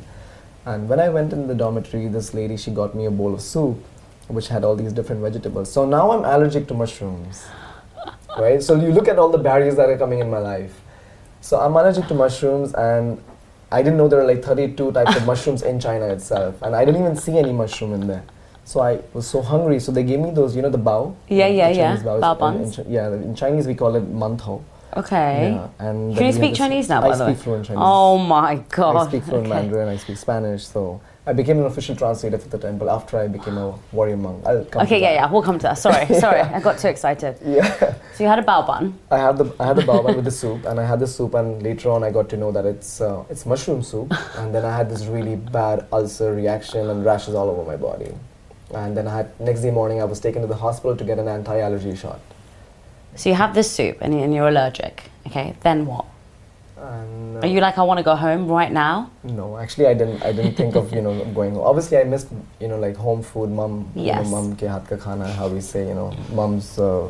And 0.67 0.87
when 0.87 0.99
I 0.99 1.09
went 1.09 1.33
in 1.33 1.47
the 1.47 1.55
dormitory, 1.55 2.07
this 2.07 2.35
lady 2.35 2.55
she 2.55 2.69
got 2.69 2.93
me 2.93 3.05
a 3.07 3.09
bowl 3.09 3.33
of 3.33 3.41
soup, 3.41 3.77
which 4.27 4.47
had 4.49 4.63
all 4.63 4.75
these 4.75 4.93
different 4.93 5.23
vegetables. 5.23 5.71
So 5.71 5.85
now 5.87 6.11
I'm 6.11 6.23
allergic 6.23 6.67
to 6.67 6.75
mushrooms, 6.75 7.41
right? 8.39 8.61
So 8.61 8.75
you 8.75 8.91
look 8.91 9.07
at 9.07 9.17
all 9.19 9.29
the 9.29 9.37
barriers 9.37 9.75
that 9.75 9.89
are 9.89 9.97
coming 9.97 10.19
in 10.19 10.29
my 10.29 10.39
life. 10.39 10.73
So 11.41 11.59
I'm 11.59 11.73
allergic 11.75 12.07
to 12.07 12.13
mushrooms, 12.13 12.73
and 12.73 13.21
I 13.71 13.81
didn't 13.81 13.97
know 13.97 14.07
there 14.07 14.21
are 14.21 14.27
like 14.27 14.43
32 14.43 14.91
types 14.91 15.15
of 15.15 15.25
mushrooms 15.31 15.61
in 15.61 15.79
China 15.79 16.05
itself, 16.07 16.61
and 16.61 16.75
I 16.75 16.85
didn't 16.85 17.01
even 17.01 17.15
see 17.15 17.37
any 17.37 17.53
mushroom 17.53 17.93
in 17.93 18.07
there. 18.07 18.23
So 18.65 18.81
I 18.81 18.99
was 19.13 19.25
so 19.27 19.41
hungry. 19.41 19.79
So 19.79 19.91
they 19.93 20.03
gave 20.03 20.19
me 20.19 20.31
those, 20.31 20.55
you 20.55 20.61
know, 20.61 20.69
the 20.69 20.77
bao. 20.77 21.15
Yeah, 21.29 21.47
yeah, 21.47 21.69
yeah. 21.69 21.95
Bao. 21.97 22.37
Bao 22.37 22.55
In- 22.55 22.85
in 22.85 22.91
yeah, 22.91 23.07
in 23.13 23.33
Chinese 23.33 23.65
we 23.65 23.75
call 23.75 23.95
it 23.95 24.13
mantou. 24.13 24.61
Okay. 24.95 25.51
Yeah, 25.53 25.67
and 25.79 26.15
Can 26.17 26.25
you 26.25 26.33
speak 26.33 26.55
Chinese 26.55 26.89
now, 26.89 26.99
I 27.01 27.09
by 27.09 27.15
the 27.15 27.25
way? 27.25 27.33
speak 27.33 27.43
fluent 27.43 27.65
Chinese. 27.65 27.83
Oh 27.85 28.17
my 28.17 28.55
god. 28.69 28.95
I 28.95 29.07
speak 29.07 29.23
fluent 29.23 29.47
Okay. 29.47 29.55
Mandarin, 29.55 29.87
I 29.89 29.97
speak 29.97 30.17
Spanish, 30.17 30.65
so 30.67 30.99
I 31.27 31.33
became 31.33 31.59
an 31.59 31.65
official 31.65 31.93
translator 31.93 32.37
for 32.37 32.47
the 32.47 32.57
temple 32.57 32.89
after 32.89 33.19
I 33.19 33.27
became 33.27 33.57
a 33.57 33.77
warrior 33.91 34.15
monk. 34.15 34.45
I'll 34.45 34.63
come 34.63 34.83
Okay, 34.83 35.01
yeah, 35.01 35.11
yeah, 35.11 35.29
we'll 35.29 35.41
come 35.41 35.59
to 35.59 35.63
that. 35.63 35.77
Sorry, 35.77 36.05
sorry, 36.25 36.39
I 36.39 36.61
got 36.61 36.79
too 36.79 36.87
excited. 36.87 37.37
Yeah. 37.45 37.95
So 38.13 38.23
you 38.23 38.29
had 38.29 38.39
a 38.39 38.43
bao 38.43 38.65
bun. 38.65 38.97
I 39.11 39.17
had 39.17 39.37
the 39.37 39.53
I 39.59 39.65
had 39.67 39.75
the 39.75 39.85
baobab 39.85 40.15
with 40.15 40.23
the 40.23 40.31
soup, 40.31 40.63
and 40.65 40.79
I 40.79 40.85
had 40.85 41.01
the 41.01 41.07
soup, 41.07 41.33
and 41.33 41.61
later 41.61 41.89
on 41.91 42.01
I 42.01 42.11
got 42.11 42.29
to 42.29 42.37
know 42.37 42.53
that 42.53 42.65
it's 42.65 43.01
uh, 43.01 43.25
it's 43.29 43.45
mushroom 43.45 43.83
soup, 43.83 44.13
and 44.37 44.55
then 44.55 44.63
I 44.63 44.73
had 44.77 44.89
this 44.89 45.05
really 45.05 45.35
bad 45.35 45.85
ulcer 45.91 46.33
reaction 46.33 46.89
and 46.89 47.03
rashes 47.03 47.35
all 47.35 47.49
over 47.49 47.65
my 47.65 47.75
body, 47.75 48.11
and 48.73 48.95
then 48.95 49.05
I 49.07 49.17
had 49.17 49.39
next 49.39 49.61
day 49.61 49.71
morning 49.71 50.01
I 50.01 50.05
was 50.05 50.21
taken 50.21 50.41
to 50.43 50.47
the 50.47 50.61
hospital 50.65 50.95
to 50.95 51.03
get 51.03 51.19
an 51.19 51.27
anti-allergy 51.27 51.95
shot, 51.97 52.21
So 53.17 53.29
you 53.29 53.35
have 53.35 53.53
this 53.53 53.69
soup 53.69 53.97
and, 53.99 54.13
and 54.13 54.33
you're 54.33 54.47
allergic. 54.47 55.11
Okay, 55.27 55.55
then 55.61 55.85
what? 55.85 56.05
And 56.79 57.37
uh, 57.37 57.39
Are 57.41 57.47
you 57.47 57.59
like, 57.59 57.77
I 57.77 57.83
want 57.83 57.97
to 57.97 58.03
go 58.03 58.15
home 58.15 58.47
right 58.47 58.71
now? 58.71 59.09
No, 59.23 59.57
actually, 59.57 59.87
I 59.87 59.93
didn't. 59.93 60.23
I 60.23 60.31
didn't 60.31 60.55
think 60.55 60.75
of 60.75 60.91
you 60.93 61.01
know 61.01 61.25
going. 61.35 61.57
Obviously, 61.57 61.97
I 61.97 62.03
missed 62.03 62.27
you 62.59 62.67
know 62.67 62.77
like 62.77 62.95
home 62.95 63.21
food, 63.23 63.49
mom, 63.49 63.91
you 63.95 64.01
know, 64.03 64.07
Yes. 64.07 64.27
mom 64.29 64.55
ke 64.55 64.61
haath 64.73 64.87
ka 64.89 64.95
khana, 64.97 65.33
how 65.35 65.47
we 65.47 65.61
say, 65.61 65.87
you 65.87 65.93
know, 65.95 66.13
mom's 66.33 66.77
uh, 66.79 67.09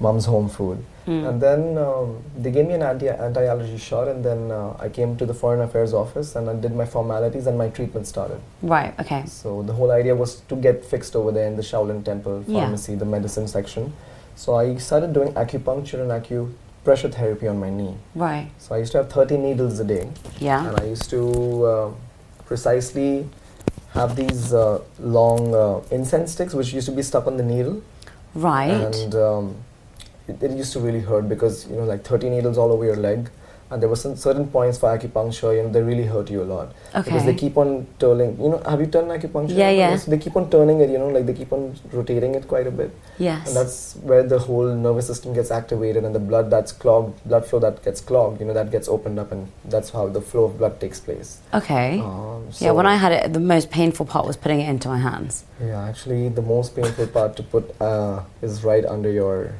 mom's 0.00 0.24
home 0.26 0.48
food. 0.48 0.84
And 1.04 1.40
then 1.40 1.76
um, 1.78 2.22
they 2.38 2.52
gave 2.52 2.64
me 2.64 2.74
an 2.74 2.82
anti 2.84 3.08
anti 3.08 3.44
allergy 3.44 3.76
shot, 3.76 4.06
and 4.06 4.24
then 4.24 4.52
uh, 4.52 4.76
I 4.78 4.88
came 4.88 5.16
to 5.16 5.26
the 5.26 5.34
Foreign 5.34 5.60
Affairs 5.60 5.92
office 5.92 6.36
and 6.36 6.48
I 6.48 6.54
did 6.54 6.76
my 6.76 6.84
formalities, 6.86 7.48
and 7.48 7.58
my 7.58 7.68
treatment 7.70 8.06
started. 8.06 8.40
Right. 8.62 8.94
Okay. 9.00 9.24
So 9.26 9.62
the 9.62 9.72
whole 9.72 9.90
idea 9.90 10.14
was 10.14 10.36
to 10.48 10.54
get 10.54 10.84
fixed 10.84 11.16
over 11.16 11.32
there 11.32 11.48
in 11.48 11.56
the 11.56 11.62
Shaolin 11.62 12.04
Temple 12.04 12.44
Yeah. 12.46 12.60
pharmacy, 12.60 12.94
the 12.94 13.04
medicine 13.04 13.48
section. 13.48 13.92
So 14.36 14.54
I 14.54 14.76
started 14.76 15.12
doing 15.12 15.32
acupuncture 15.32 16.00
and 16.00 16.12
acupressure 16.84 17.12
therapy 17.12 17.46
on 17.48 17.58
my 17.58 17.70
knee. 17.70 17.96
Right. 18.14 18.50
So 18.58 18.74
I 18.74 18.78
used 18.78 18.92
to 18.92 18.98
have 18.98 19.10
30 19.10 19.36
needles 19.38 19.78
a 19.80 19.84
day, 19.84 20.08
Yeah. 20.40 20.66
and 20.68 20.80
I 20.80 20.84
used 20.84 21.10
to 21.10 21.64
uh, 21.64 21.90
precisely 22.46 23.28
have 23.92 24.16
these 24.16 24.52
uh, 24.52 24.80
long 24.98 25.54
uh, 25.54 25.80
incense 25.90 26.32
sticks, 26.32 26.54
which 26.54 26.72
used 26.72 26.86
to 26.86 26.92
be 26.92 27.02
stuck 27.02 27.26
on 27.26 27.36
the 27.36 27.42
needle, 27.42 27.82
Right. 28.34 28.70
and 28.70 29.14
um, 29.14 29.56
it, 30.28 30.42
it 30.42 30.50
used 30.52 30.72
to 30.72 30.80
really 30.80 31.00
hurt 31.00 31.28
because 31.28 31.66
you 31.68 31.76
know, 31.76 31.84
like 31.84 32.04
30 32.04 32.30
needles 32.30 32.58
all 32.58 32.72
over 32.72 32.84
your 32.84 32.96
leg. 32.96 33.30
And 33.72 33.80
there 33.80 33.88
were 33.88 33.96
some 33.96 34.16
certain 34.16 34.46
points 34.48 34.76
for 34.76 34.94
acupuncture, 34.96 35.56
you 35.56 35.62
know, 35.62 35.70
they 35.70 35.80
really 35.80 36.04
hurt 36.04 36.28
you 36.30 36.42
a 36.42 36.48
lot 36.54 36.72
because 36.94 37.24
they 37.24 37.34
keep 37.34 37.56
on 37.56 37.86
turning. 37.98 38.38
You 38.38 38.50
know, 38.50 38.62
have 38.68 38.80
you 38.80 38.86
done 38.86 39.06
acupuncture? 39.06 39.56
Yeah, 39.56 39.70
yeah. 39.70 39.90
Yes, 39.92 40.04
they 40.04 40.18
keep 40.18 40.36
on 40.36 40.50
turning 40.50 40.80
it. 40.80 40.90
You 40.90 40.98
know, 40.98 41.08
like 41.08 41.24
they 41.24 41.32
keep 41.32 41.50
on 41.54 41.74
rotating 41.90 42.34
it 42.34 42.46
quite 42.46 42.66
a 42.66 42.70
bit, 42.70 42.90
yes. 43.18 43.46
and 43.46 43.56
that's 43.56 43.96
where 44.10 44.22
the 44.22 44.38
whole 44.40 44.68
nervous 44.74 45.06
system 45.06 45.32
gets 45.32 45.50
activated, 45.50 46.04
and 46.04 46.14
the 46.14 46.18
blood 46.18 46.50
that's 46.50 46.70
clogged, 46.70 47.24
blood 47.26 47.46
flow 47.46 47.60
that 47.60 47.82
gets 47.82 48.02
clogged, 48.02 48.40
you 48.40 48.46
know, 48.46 48.52
that 48.52 48.70
gets 48.70 48.88
opened 48.88 49.18
up, 49.18 49.32
and 49.32 49.48
that's 49.64 49.88
how 49.88 50.06
the 50.06 50.20
flow 50.20 50.44
of 50.44 50.58
blood 50.58 50.78
takes 50.78 51.00
place. 51.00 51.40
okay. 51.54 51.98
Um, 52.00 52.44
yeah. 52.48 52.52
so- 52.52 52.74
When 52.74 52.84
I 52.84 52.96
had 52.96 53.12
it, 53.12 53.32
the 53.32 53.40
most 53.40 53.70
painful 53.70 54.04
part 54.04 54.26
was 54.26 54.36
putting 54.36 54.60
it 54.60 54.68
into 54.68 54.88
my 54.88 54.98
hands. 54.98 55.44
Yeah, 55.64 55.82
actually, 55.88 56.28
the 56.28 56.42
most 56.42 56.76
painful 56.76 57.06
part 57.06 57.36
to 57.36 57.42
put 57.42 57.74
uh, 57.80 58.20
is 58.42 58.64
right 58.64 58.84
under 58.84 59.10
your 59.10 59.54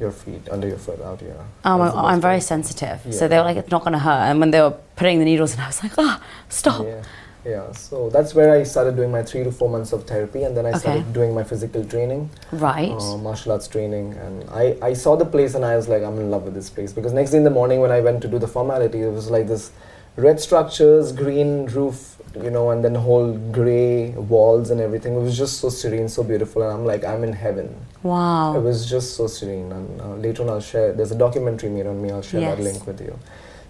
your 0.00 0.10
feet, 0.12 0.48
under 0.50 0.66
your 0.68 0.78
foot, 0.78 1.00
out 1.00 1.20
here. 1.20 1.36
Um, 1.64 1.80
That's 1.80 1.94
the 1.94 2.00
I'm 2.00 2.20
very 2.20 2.40
sensitive, 2.40 3.00
so 3.10 3.28
they 3.28 3.36
were 3.38 3.44
like, 3.44 3.56
"It's 3.56 3.70
not 3.70 3.82
going 3.82 3.92
to 3.92 3.98
hurt." 3.98 4.22
And 4.30 4.40
when 4.40 4.50
they 4.50 4.60
were 4.60 4.74
putting 4.96 5.18
the 5.18 5.24
needles 5.24 5.54
in, 5.54 5.60
I 5.60 5.66
was 5.66 5.82
like, 5.82 5.92
"Ah, 5.98 6.20
stop!" 6.48 6.84
Yeah, 6.84 7.02
yeah. 7.44 7.72
So 7.72 8.08
that's 8.10 8.34
where 8.34 8.52
I 8.52 8.62
started 8.64 8.96
doing 8.96 9.10
my 9.12 9.22
three 9.22 9.44
to 9.44 9.52
four 9.52 9.68
months 9.68 9.92
of 9.92 10.04
therapy, 10.06 10.42
and 10.44 10.56
then 10.56 10.66
I 10.66 10.70
Okay. 10.70 10.78
started 10.78 11.12
doing 11.12 11.34
my 11.34 11.44
physical 11.44 11.84
training. 11.84 12.30
Right. 12.52 12.90
uh, 12.90 13.16
martial 13.18 13.52
arts 13.52 13.68
training 13.68 14.14
and 14.14 14.48
I, 14.50 14.76
I 14.82 14.92
saw 14.94 15.16
the 15.16 15.24
place 15.24 15.54
and 15.54 15.64
I 15.64 15.76
was 15.76 15.88
like 15.88 16.02
I'm 16.02 16.18
in 16.18 16.30
love 16.30 16.42
with 16.44 16.54
this 16.54 16.68
place 16.70 16.92
because 16.92 17.12
next 17.12 17.30
day 17.30 17.38
in 17.38 17.44
the 17.44 17.50
morning 17.60 17.80
when 17.80 17.90
I 17.90 18.00
went 18.00 18.20
to 18.22 18.28
do 18.28 18.38
the 18.38 18.46
formality 18.48 19.00
it 19.00 19.10
was 19.12 19.30
like 19.30 19.46
this 19.46 19.70
red 20.16 20.38
structures 20.40 21.12
green 21.12 21.66
roof 21.66 22.11
you 22.36 22.50
know 22.50 22.70
and 22.70 22.82
then 22.84 22.94
whole 22.94 23.32
gray 23.52 24.10
walls 24.10 24.70
and 24.70 24.80
everything 24.80 25.14
it 25.14 25.20
was 25.20 25.36
just 25.36 25.58
so 25.60 25.68
serene 25.68 26.08
so 26.08 26.22
beautiful 26.22 26.62
and 26.62 26.72
I'm 26.72 26.84
like 26.86 27.04
I'm 27.04 27.24
in 27.24 27.32
heaven 27.32 27.74
wow. 28.02 28.56
it 28.56 28.60
was 28.60 28.88
just 28.88 29.16
so 29.16 29.26
serene 29.26 29.70
and 29.72 30.00
uh, 30.00 30.14
later 30.14 30.42
on 30.42 30.48
I'll 30.50 30.60
share 30.60 30.92
there's 30.92 31.10
a 31.12 31.18
documentary 31.18 31.70
made 31.70 31.86
on 31.86 32.00
me 32.02 32.10
I'll 32.10 32.22
share 32.22 32.40
that 32.40 32.60
link 32.60 32.86
with 32.86 33.00
you 33.00 33.18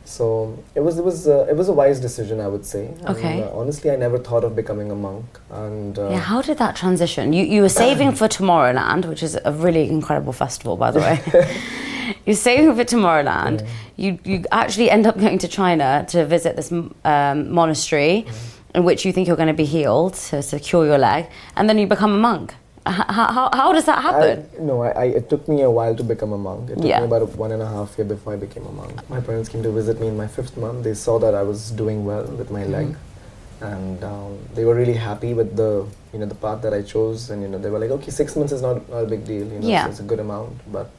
so 0.04 0.58
it 0.74 0.80
was 0.80 0.98
it 0.98 1.04
was 1.04 1.28
uh, 1.28 1.46
it 1.48 1.56
was 1.56 1.68
a 1.68 1.72
wise 1.72 2.00
decision 2.00 2.40
I 2.40 2.48
would 2.48 2.64
say 2.66 2.86
And, 2.86 3.08
Okay. 3.08 3.42
uh, 3.42 3.50
honestly 3.50 3.90
I 3.90 3.96
never 3.96 4.18
thought 4.18 4.44
of 4.44 4.54
becoming 4.54 4.90
a 4.90 4.94
monk 4.94 5.40
and 5.50 5.98
uh, 5.98 6.10
yeah. 6.10 6.18
How 6.18 6.42
did 6.42 6.58
that 6.58 6.76
transition? 6.76 7.32
You 7.32 7.44
you 7.44 7.62
were 7.62 7.68
saving 7.68 8.12
for 8.12 8.28
Tomorrowland, 8.28 9.06
which 9.06 9.22
is 9.22 9.38
a 9.44 9.52
really 9.52 9.88
incredible 9.88 10.32
festival, 10.32 10.76
by 10.76 10.90
the 10.90 11.00
way. 11.00 11.20
You're 12.26 12.36
saving 12.36 12.74
for 12.76 12.84
Tomorrowland. 12.84 13.66
You 13.96 14.18
you 14.24 14.44
actually 14.50 14.90
end 14.90 15.06
up 15.06 15.18
going 15.18 15.38
to 15.38 15.48
China 15.48 16.04
to 16.08 16.24
visit 16.24 16.56
this 16.56 16.72
um, 16.72 17.50
monastery, 17.50 18.26
in 18.74 18.84
which 18.84 19.04
you 19.04 19.12
think 19.12 19.26
you're 19.28 19.36
going 19.36 19.48
to 19.48 19.54
be 19.54 19.64
healed 19.64 20.14
to 20.30 20.42
secure 20.42 20.84
your 20.86 20.98
leg, 20.98 21.26
and 21.56 21.68
then 21.68 21.78
you 21.78 21.86
become 21.86 22.12
a 22.14 22.18
monk. 22.18 22.54
How, 22.84 23.04
how, 23.32 23.50
how 23.52 23.72
does 23.72 23.84
that 23.84 24.02
happen? 24.02 24.48
I, 24.58 24.62
no, 24.62 24.82
I, 24.82 24.90
I, 24.90 25.04
it 25.04 25.30
took 25.30 25.46
me 25.46 25.62
a 25.62 25.70
while 25.70 25.94
to 25.94 26.02
become 26.02 26.32
a 26.32 26.38
monk. 26.38 26.70
It 26.70 26.76
took 26.76 26.84
Yeah. 26.84 26.98
me 27.00 27.04
about 27.06 27.28
one 27.36 27.52
and 27.52 27.62
a 27.62 27.68
half 27.68 27.96
year 27.96 28.04
before 28.06 28.32
I 28.32 28.36
became 28.36 28.66
a 28.66 28.72
monk. 28.72 29.08
My 29.08 29.20
parents 29.20 29.48
came 29.48 29.62
to 29.62 29.70
visit 29.70 30.00
me 30.00 30.08
in 30.08 30.16
my 30.16 30.26
fifth 30.26 30.56
month. 30.56 30.82
They 30.82 30.94
saw 30.94 31.18
that 31.20 31.32
I 31.34 31.42
was 31.42 31.70
doing 31.70 32.04
well 32.04 32.24
with 32.24 32.50
my 32.50 32.64
leg, 32.64 32.88
Mm-hmm. 32.88 33.64
and 33.74 34.02
um, 34.04 34.38
they 34.54 34.64
were 34.64 34.74
really 34.74 34.94
happy 34.94 35.34
with 35.34 35.54
the 35.56 35.86
you 36.12 36.18
know 36.18 36.26
the 36.26 36.34
path 36.34 36.62
that 36.62 36.74
I 36.74 36.82
chose. 36.82 37.30
And 37.30 37.42
you 37.42 37.48
know 37.48 37.58
they 37.58 37.70
were 37.70 37.78
like, 37.78 37.90
okay, 37.98 38.10
six 38.10 38.34
months 38.34 38.52
is 38.52 38.62
not, 38.62 38.88
not 38.90 39.04
a 39.04 39.06
big 39.06 39.24
deal. 39.24 39.46
You 39.46 39.60
know, 39.60 39.68
Yeah. 39.68 39.84
it's, 39.86 39.90
it's 39.92 40.00
a 40.00 40.08
good 40.14 40.18
amount. 40.18 40.56
But 40.72 40.90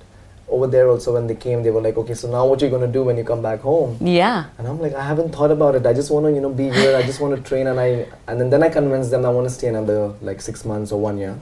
over 0.50 0.68
there 0.68 0.88
also 0.90 1.14
when 1.14 1.26
they 1.28 1.36
came, 1.36 1.64
they 1.64 1.72
were 1.72 1.82
like, 1.82 1.98
okay, 1.98 2.14
so 2.14 2.30
now 2.30 2.46
what 2.46 2.62
are 2.62 2.66
you 2.66 2.72
gonna 2.72 2.88
do 2.88 3.04
when 3.04 3.18
you 3.18 3.24
come 3.24 3.42
back 3.42 3.62
home? 3.62 3.98
yeah. 4.02 4.46
And 4.58 4.68
I'm 4.68 4.80
like, 4.80 4.94
I 4.94 5.04
haven't 5.04 5.34
thought 5.34 5.52
about 5.52 5.74
it. 5.76 5.86
I 5.86 5.94
just 5.94 6.12
want 6.12 6.26
to, 6.28 6.32
you 6.32 6.42
know, 6.42 6.50
be 6.52 6.70
here. 6.70 6.96
I 6.96 7.02
just 7.04 7.20
want 7.20 7.36
to 7.36 7.42
train, 7.42 7.68
and 7.68 7.80
I, 7.80 8.08
and 8.28 8.40
then, 8.40 8.50
then 8.50 8.62
I 8.64 8.70
convinced 8.70 9.10
them 9.12 9.26
I 9.26 9.30
want 9.30 9.48
to 9.48 9.54
stay 9.54 9.68
another 9.68 10.14
like 10.22 10.42
six 10.42 10.64
months 10.66 10.92
or 10.92 11.00
one 11.00 11.18
year. 11.18 11.38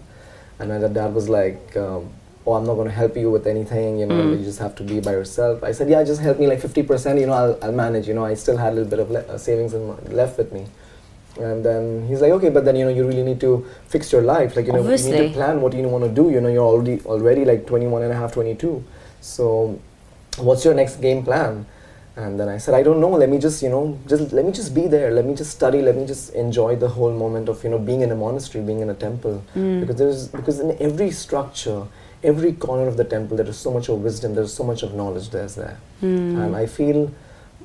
And 0.59 0.69
my 0.69 0.87
dad 0.87 1.13
was 1.15 1.27
like, 1.27 1.75
um, 1.75 2.09
"Oh, 2.45 2.53
I'm 2.53 2.65
not 2.65 2.75
going 2.75 2.87
to 2.87 2.93
help 2.93 3.17
you 3.17 3.31
with 3.31 3.47
anything. 3.47 3.97
You 3.99 4.05
know, 4.05 4.15
Mm. 4.15 4.37
you 4.39 4.45
just 4.45 4.59
have 4.59 4.75
to 4.75 4.83
be 4.83 4.99
by 4.99 5.11
yourself." 5.13 5.63
I 5.63 5.71
said, 5.73 5.89
"Yeah, 5.89 6.03
just 6.03 6.21
help 6.21 6.39
me 6.39 6.45
like 6.47 6.59
50%. 6.61 7.19
You 7.19 7.25
know, 7.25 7.33
I'll, 7.33 7.57
I'll 7.63 7.71
manage. 7.71 8.07
You 8.07 8.13
know, 8.13 8.23
I 8.25 8.35
still 8.35 8.57
had 8.57 8.71
a 8.73 8.75
little 8.75 8.89
bit 8.89 8.99
of 8.99 9.09
le- 9.09 9.27
uh, 9.33 9.37
savings 9.39 9.73
in 9.73 9.81
left 10.15 10.37
with 10.37 10.53
me." 10.53 10.67
And 11.39 11.63
then 11.63 12.05
he's 12.07 12.21
like, 12.21 12.31
"Okay, 12.31 12.49
but 12.49 12.65
then 12.65 12.75
you 12.75 12.85
know, 12.85 12.91
you 12.91 13.07
really 13.07 13.23
need 13.23 13.39
to 13.41 13.65
fix 13.87 14.11
your 14.11 14.21
life. 14.21 14.55
Like, 14.55 14.65
you 14.67 14.73
know, 14.73 14.83
you 14.83 14.89
need 14.89 15.17
to 15.17 15.29
plan 15.29 15.61
what 15.61 15.73
you 15.73 15.87
want 15.87 16.03
to 16.03 16.09
do. 16.09 16.29
You 16.29 16.41
know, 16.41 16.49
you're 16.49 16.65
already 16.65 17.01
already 17.05 17.45
like 17.45 17.65
21 17.65 18.03
and 18.03 18.11
a 18.11 18.15
half, 18.15 18.33
22. 18.33 18.83
So, 19.21 19.79
what's 20.37 20.65
your 20.65 20.73
next 20.73 21.01
game 21.01 21.23
plan?" 21.23 21.65
And 22.15 22.37
then 22.37 22.49
I 22.49 22.57
said, 22.57 22.73
I 22.73 22.83
don't 22.83 22.99
know. 22.99 23.11
Let 23.11 23.29
me 23.29 23.37
just, 23.39 23.63
you 23.63 23.69
know, 23.69 23.97
just 24.05 24.33
let 24.33 24.45
me 24.45 24.51
just 24.51 24.75
be 24.75 24.87
there. 24.87 25.11
Let 25.11 25.25
me 25.25 25.33
just 25.33 25.51
study. 25.51 25.81
Let 25.81 25.95
me 25.95 26.05
just 26.05 26.33
enjoy 26.33 26.75
the 26.75 26.89
whole 26.89 27.11
moment 27.11 27.47
of, 27.47 27.63
you 27.63 27.69
know, 27.69 27.79
being 27.79 28.01
in 28.01 28.11
a 28.11 28.15
monastery, 28.15 28.63
being 28.63 28.81
in 28.81 28.89
a 28.89 28.93
temple. 28.93 29.43
Mm. 29.55 29.79
Because 29.79 29.95
there's 29.95 30.27
because 30.27 30.59
in 30.59 30.75
every 30.81 31.11
structure, 31.11 31.87
every 32.21 32.51
corner 32.51 32.87
of 32.87 32.97
the 32.97 33.05
temple, 33.05 33.37
there 33.37 33.47
is 33.47 33.57
so 33.57 33.71
much 33.71 33.87
of 33.87 34.03
wisdom. 34.03 34.35
There's 34.35 34.53
so 34.53 34.65
much 34.65 34.83
of 34.83 34.93
knowledge. 34.93 35.29
There's 35.29 35.55
there. 35.55 35.79
Mm. 36.03 36.43
And 36.43 36.55
I 36.55 36.65
feel 36.65 37.13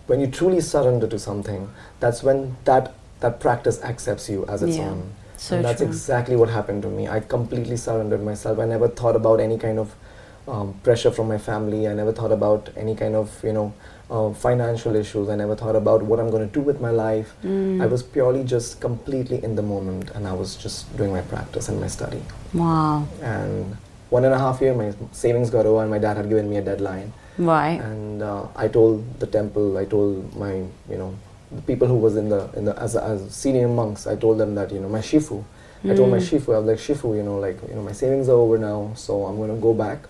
when 0.06 0.20
you 0.20 0.28
truly 0.28 0.60
surrender 0.60 1.08
to 1.08 1.18
something, 1.18 1.68
that's 1.98 2.22
when 2.22 2.56
that 2.66 2.94
that 3.26 3.40
practice 3.46 3.78
accepts 3.92 4.28
you 4.32 4.44
as 4.56 4.62
its 4.62 4.76
Yeah. 4.78 4.90
own. 4.90 5.06
So 5.44 5.56
and 5.56 5.64
that's 5.64 5.80
true. 5.80 5.88
exactly 5.92 6.36
what 6.42 6.48
happened 6.58 6.82
to 6.88 6.90
me. 6.98 7.08
I 7.14 7.20
completely 7.20 7.76
surrendered 7.86 8.22
myself. 8.32 8.58
I 8.58 8.66
never 8.74 8.88
thought 9.00 9.16
about 9.22 9.40
any 9.48 9.58
kind 9.64 9.78
of 9.84 9.94
um, 10.48 10.68
pressure 10.86 11.10
from 11.16 11.26
my 11.28 11.38
family. 11.46 11.80
I 11.88 11.94
never 12.00 12.12
thought 12.18 12.32
about 12.36 12.68
any 12.84 12.94
kind 13.02 13.16
of 13.20 13.32
you 13.48 13.52
know 13.56 13.66
uh, 14.10 14.28
financial 14.44 14.94
issues. 15.02 15.28
I 15.34 15.36
never 15.40 15.56
thought 15.62 15.76
about 15.80 16.04
what 16.10 16.20
I'm 16.20 16.30
going 16.34 16.46
to 16.48 16.52
do 16.58 16.62
with 16.68 16.80
my 16.86 16.92
life. 17.00 17.34
Mm. 17.44 17.82
I 17.82 17.86
was 17.94 18.02
purely 18.16 18.44
just 18.44 18.80
completely 18.86 19.42
in 19.48 19.56
the 19.60 19.66
moment, 19.72 20.12
and 20.14 20.28
I 20.32 20.34
was 20.42 20.54
just 20.66 20.96
doing 20.96 21.12
my 21.18 21.22
practice 21.34 21.68
and 21.68 21.80
my 21.86 21.88
study. 21.98 22.22
Wow. 22.54 23.06
And 23.34 23.76
one 24.10 24.24
and 24.24 24.32
a 24.32 24.38
half 24.46 24.60
year, 24.66 24.72
my 24.82 24.88
savings 25.12 25.50
got 25.50 25.66
over, 25.66 25.82
and 25.82 25.90
my 25.90 25.98
dad 26.08 26.16
had 26.16 26.28
given 26.34 26.48
me 26.48 26.58
a 26.58 26.62
deadline. 26.72 27.12
Right. 27.52 27.80
And 27.92 28.22
uh, 28.22 28.46
I 28.64 28.68
told 28.68 29.04
the 29.20 29.26
temple, 29.38 29.76
I 29.76 29.84
told 29.84 30.36
my 30.44 30.52
you 30.92 30.98
know 31.04 31.10
the 31.52 31.62
people 31.62 31.86
who 31.88 31.96
was 31.96 32.16
in 32.16 32.28
the 32.28 32.48
in 32.56 32.64
the 32.64 32.78
as 32.80 32.96
as 32.96 33.34
senior 33.34 33.68
monks, 33.68 34.06
I 34.06 34.16
told 34.16 34.38
them 34.38 34.54
that 34.56 34.72
you 34.72 34.80
know 34.80 34.88
my 34.88 35.00
shifu. 35.00 35.44
I 35.84 35.94
told 35.94 36.10
my 36.10 36.18
shifu, 36.18 36.52
I 36.54 36.58
was 36.58 36.66
like 36.66 36.78
shifu, 36.78 37.16
you 37.16 37.22
know, 37.22 37.38
like 37.38 37.58
you 37.68 37.74
know 37.74 37.82
my 37.82 37.92
savings 37.92 38.28
are 38.28 38.32
over 38.32 38.58
now, 38.58 38.90
so 38.96 39.24
I'm 39.26 39.36
gonna 39.38 39.54
go 39.54 39.72
back, 39.72 40.00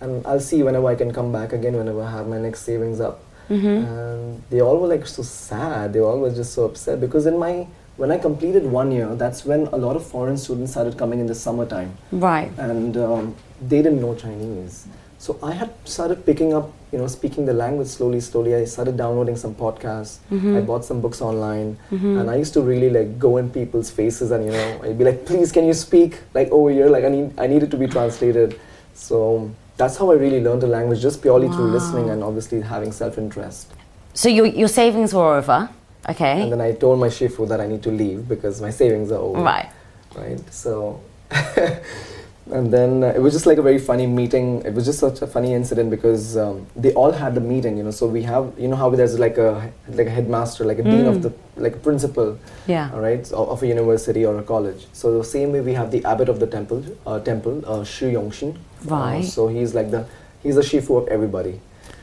and 0.00 0.24
I'll 0.24 0.38
see 0.38 0.62
whenever 0.62 0.86
I 0.86 0.94
can 0.94 1.12
come 1.12 1.32
back 1.32 1.52
again, 1.52 1.74
whenever 1.76 2.02
I 2.02 2.10
have 2.10 2.28
my 2.28 2.38
next 2.38 2.60
savings 2.62 3.00
up. 3.00 3.20
Mm-hmm. 3.50 3.66
And 3.66 4.42
they 4.50 4.60
all 4.60 4.78
were 4.78 4.86
like 4.86 5.06
so 5.08 5.22
sad. 5.22 5.92
They 5.92 5.98
all 6.00 6.20
were 6.20 6.30
just 6.30 6.52
so 6.54 6.64
upset 6.66 7.00
because 7.00 7.26
in 7.26 7.36
my 7.38 7.66
when 7.96 8.10
I 8.12 8.18
completed 8.18 8.64
one 8.64 8.90
year, 8.92 9.14
that's 9.16 9.44
when 9.44 9.66
a 9.68 9.76
lot 9.76 9.96
of 9.96 10.06
foreign 10.06 10.36
students 10.36 10.72
started 10.72 10.96
coming 10.98 11.18
in 11.20 11.26
the 11.26 11.34
summertime 11.34 11.96
Right. 12.12 12.50
and 12.58 12.96
um, 12.96 13.34
they 13.60 13.82
didn't 13.82 14.00
know 14.00 14.14
Chinese. 14.14 14.86
So 15.24 15.38
I 15.42 15.52
had 15.52 15.72
started 15.88 16.26
picking 16.26 16.52
up, 16.52 16.70
you 16.92 16.98
know, 16.98 17.06
speaking 17.06 17.46
the 17.46 17.54
language 17.54 17.88
slowly, 17.88 18.20
slowly. 18.20 18.54
I 18.54 18.66
started 18.66 18.98
downloading 18.98 19.36
some 19.36 19.54
podcasts. 19.54 20.18
I 20.30 20.34
mm-hmm. 20.34 20.66
bought 20.66 20.84
some 20.84 21.00
books 21.00 21.22
online, 21.22 21.78
mm-hmm. 21.90 22.18
and 22.18 22.28
I 22.30 22.36
used 22.36 22.52
to 22.52 22.60
really 22.60 22.90
like 22.90 23.18
go 23.18 23.38
in 23.38 23.48
people's 23.48 23.90
faces 23.90 24.32
and 24.32 24.44
you 24.44 24.50
know, 24.50 24.80
I'd 24.82 24.98
be 24.98 25.04
like, 25.04 25.24
"Please, 25.24 25.50
can 25.50 25.64
you 25.64 25.72
speak 25.72 26.18
like 26.34 26.50
over 26.50 26.68
here? 26.68 26.90
Like 26.90 27.04
I 27.04 27.08
need, 27.08 27.40
I 27.40 27.46
need 27.46 27.62
it 27.62 27.70
to 27.70 27.78
be 27.78 27.86
translated." 27.86 28.60
So 28.92 29.50
that's 29.78 29.96
how 29.96 30.10
I 30.10 30.16
really 30.16 30.42
learned 30.42 30.60
the 30.60 30.66
language, 30.66 31.00
just 31.00 31.22
purely 31.22 31.48
through 31.48 31.70
listening 31.78 32.10
and 32.10 32.22
obviously 32.22 32.60
having 32.60 32.92
self-interest. 32.92 33.72
So 34.12 34.28
your 34.28 34.44
your 34.44 34.68
savings 34.68 35.14
were 35.14 35.36
over. 35.38 35.70
Okay. 36.10 36.42
And 36.42 36.52
then 36.52 36.60
I 36.60 36.72
told 36.72 37.00
my 37.00 37.08
shifu 37.08 37.48
that 37.48 37.62
I 37.62 37.66
need 37.66 37.82
to 37.84 37.90
leave 38.02 38.28
because 38.28 38.60
my 38.60 38.72
savings 38.82 39.10
are 39.10 39.24
over. 39.28 39.40
right. 39.40 39.70
right? 40.14 40.52
So, 40.52 41.00
and 42.52 42.70
then 42.70 43.02
uh, 43.02 43.06
it 43.08 43.20
was 43.22 43.32
just 43.32 43.46
like 43.46 43.56
a 43.58 43.62
very 43.62 43.78
funny 43.78 44.06
meeting. 44.06 44.62
It 44.64 44.74
was 44.74 44.84
just 44.84 44.98
such 44.98 45.22
a 45.22 45.26
funny 45.26 45.54
incident 45.54 45.90
because 45.90 46.36
um, 46.36 46.66
they 46.76 46.92
all 46.92 47.10
had 47.12 47.34
the 47.34 47.40
meeting, 47.40 47.76
you 47.78 47.82
know. 47.84 47.90
So 47.90 48.06
we 48.06 48.22
have, 48.22 48.52
you 48.58 48.68
know, 48.68 48.76
how 48.76 48.90
there's 48.90 49.18
like 49.18 49.38
a 49.38 49.72
like 49.88 50.06
a 50.06 50.10
headmaster, 50.10 50.64
like 50.64 50.78
a 50.78 50.82
dean 50.82 51.06
of 51.06 51.22
the 51.22 51.32
like 51.56 51.74
a 51.76 51.78
principal, 51.78 52.38
Yeah. 52.66 52.90
all 52.92 53.00
right, 53.00 53.26
so 53.26 53.46
of 53.46 53.62
a 53.62 53.66
university 53.66 54.26
or 54.26 54.38
a 54.38 54.42
college. 54.42 54.86
So 54.92 55.16
the 55.18 55.24
same 55.24 55.52
way 55.52 55.60
we 55.60 55.72
have 55.74 55.90
the 55.90 56.04
abbot 56.04 56.28
of 56.28 56.38
the 56.40 56.46
temple, 56.46 56.84
uh, 57.06 57.20
temple, 57.20 57.62
uh, 57.66 57.84
Shi 57.84 58.12
Yongxin. 58.12 58.56
Right. 58.84 59.18
Uh, 59.20 59.22
so 59.22 59.48
he's 59.48 59.74
like 59.74 59.90
the 59.90 60.06
he's 60.42 60.56
the 60.56 60.62
shifu 60.62 61.00
of 61.02 61.08
everybody. 61.08 61.60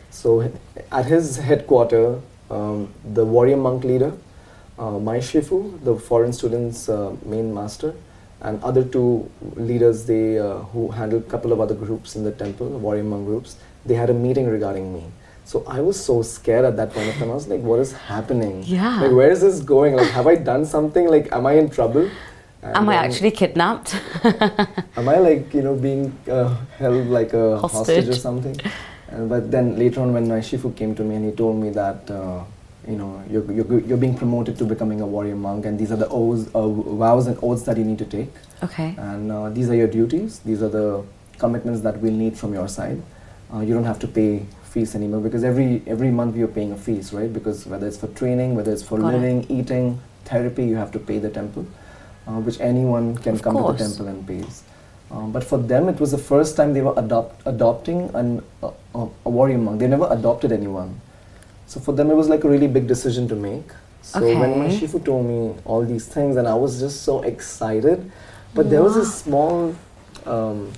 So 0.09 0.51
at 0.91 1.05
his 1.05 1.37
headquarter, 1.37 2.19
um, 2.49 2.93
the 3.13 3.25
warrior 3.25 3.57
monk 3.57 3.83
leader, 3.83 4.13
uh, 4.79 4.97
my 4.97 5.17
shifu, 5.19 5.83
the 5.83 5.95
foreign 5.95 6.33
students' 6.33 6.89
uh, 6.89 7.15
main 7.25 7.53
master, 7.53 7.93
and 8.41 8.63
other 8.63 8.83
two 8.83 9.29
leaders, 9.55 10.05
they 10.05 10.39
uh, 10.39 10.57
who 10.73 10.89
handled 10.89 11.23
a 11.23 11.29
couple 11.29 11.51
of 11.53 11.59
other 11.59 11.75
groups 11.75 12.15
in 12.15 12.23
the 12.23 12.31
temple, 12.31 12.67
warrior 12.67 13.03
monk 13.03 13.25
groups, 13.25 13.55
they 13.85 13.93
had 13.93 14.09
a 14.09 14.13
meeting 14.13 14.47
regarding 14.47 14.93
me. 14.93 15.03
So 15.45 15.63
I 15.67 15.81
was 15.81 16.03
so 16.03 16.21
scared 16.21 16.65
at 16.65 16.77
that 16.77 16.93
point 16.93 17.09
of 17.09 17.15
time. 17.15 17.31
I 17.31 17.33
was 17.33 17.47
like, 17.47 17.61
"What 17.61 17.79
is 17.79 17.91
happening? 17.93 18.63
Yeah. 18.65 19.01
Like, 19.01 19.11
where 19.11 19.31
is 19.31 19.41
this 19.41 19.59
going? 19.59 19.95
Like, 19.95 20.09
have 20.09 20.27
I 20.27 20.35
done 20.35 20.65
something? 20.65 21.07
Like, 21.07 21.31
am 21.31 21.45
I 21.45 21.53
in 21.53 21.69
trouble? 21.69 22.09
And 22.63 22.75
Am 22.77 22.89
I 22.89 22.95
actually 22.95 23.31
kidnapped? 23.31 23.95
Am 24.95 25.09
I 25.09 25.17
like 25.17 25.53
you 25.53 25.63
know 25.63 25.75
being 25.75 26.15
uh, 26.29 26.55
held 26.77 27.07
like 27.07 27.33
a 27.33 27.57
hostage. 27.57 28.07
or 28.07 28.13
something? 28.13 28.55
And, 29.09 29.27
but 29.27 29.51
then 29.51 29.77
later 29.77 30.01
on, 30.01 30.13
when 30.13 30.27
my 30.27 30.39
shifu 30.39 30.75
came 30.75 30.93
to 30.95 31.03
me 31.03 31.15
and 31.15 31.25
he 31.25 31.31
told 31.31 31.57
me 31.61 31.71
that 31.71 32.09
uh, 32.09 32.43
you 32.87 32.95
know 32.95 33.23
you're, 33.29 33.49
you're 33.51 33.79
you're 33.81 33.97
being 33.97 34.17
promoted 34.17 34.57
to 34.57 34.65
becoming 34.65 35.01
a 35.01 35.05
warrior 35.05 35.35
monk, 35.35 35.65
and 35.65 35.77
these 35.79 35.91
are 35.91 35.95
the 35.97 36.07
oaths, 36.09 36.49
uh, 36.55 36.67
vows 36.67 37.27
and 37.27 37.37
oaths 37.43 37.63
that 37.63 37.77
you 37.77 37.83
need 37.83 37.99
to 37.99 38.05
take, 38.05 38.33
okay. 38.63 38.95
and 38.97 39.31
uh, 39.31 39.49
these 39.49 39.69
are 39.69 39.75
your 39.75 39.87
duties. 39.87 40.39
These 40.39 40.61
are 40.63 40.69
the 40.69 41.03
commitments 41.37 41.81
that 41.81 41.99
we'll 41.99 42.13
need 42.13 42.37
from 42.37 42.53
your 42.53 42.67
side. 42.67 43.01
Uh, 43.53 43.59
you 43.59 43.73
don't 43.73 43.83
have 43.83 43.99
to 43.99 44.07
pay 44.07 44.45
fees 44.63 44.95
anymore 44.95 45.19
because 45.19 45.43
every 45.43 45.83
every 45.85 46.09
month 46.09 46.35
you're 46.35 46.47
paying 46.47 46.71
a 46.71 46.77
fees, 46.77 47.13
right? 47.13 47.31
Because 47.31 47.65
whether 47.67 47.87
it's 47.87 47.97
for 47.97 48.07
training, 48.07 48.55
whether 48.55 48.71
it's 48.71 48.83
for 48.83 48.97
Got 48.97 49.13
it. 49.13 49.17
living, 49.17 49.45
eating, 49.49 49.99
therapy, 50.25 50.65
you 50.65 50.75
have 50.75 50.91
to 50.93 50.99
pay 50.99 51.19
the 51.19 51.29
temple, 51.29 51.65
uh, 52.27 52.39
which 52.39 52.59
anyone 52.59 53.15
can 53.17 53.35
Of 53.35 53.41
come 53.43 53.57
to 53.57 53.71
the 53.73 53.77
temple 53.77 54.07
and 54.07 54.25
pays. 54.25 54.63
Um, 55.11 55.31
but 55.33 55.43
for 55.43 55.57
them, 55.57 55.89
it 55.89 55.99
was 55.99 56.11
the 56.11 56.17
first 56.17 56.55
time 56.55 56.73
they 56.73 56.81
were 56.81 56.93
adopt, 56.95 57.41
adopting 57.45 58.09
an, 58.15 58.41
a, 58.63 58.71
a 58.95 59.29
warrior 59.29 59.57
monk. 59.57 59.79
They 59.79 59.87
never 59.87 60.07
adopted 60.09 60.53
anyone. 60.53 61.01
So 61.71 61.79
for 61.79 61.93
them, 61.93 62.11
it 62.11 62.15
was 62.15 62.27
like 62.27 62.43
a 62.43 62.49
really 62.49 62.67
big 62.67 62.85
decision 62.85 63.29
to 63.29 63.35
make. 63.35 63.69
So 64.01 64.19
when 64.19 64.59
my 64.59 64.67
shifu 64.67 65.05
told 65.05 65.25
me 65.25 65.55
all 65.63 65.85
these 65.85 66.05
things, 66.05 66.35
and 66.35 66.45
I 66.45 66.53
was 66.53 66.81
just 66.81 67.03
so 67.03 67.21
excited, 67.21 68.11
but 68.53 68.69
there 68.69 68.83
was 68.83 68.97
a 68.97 69.05
small. 69.05 69.73
Um, 70.25 70.73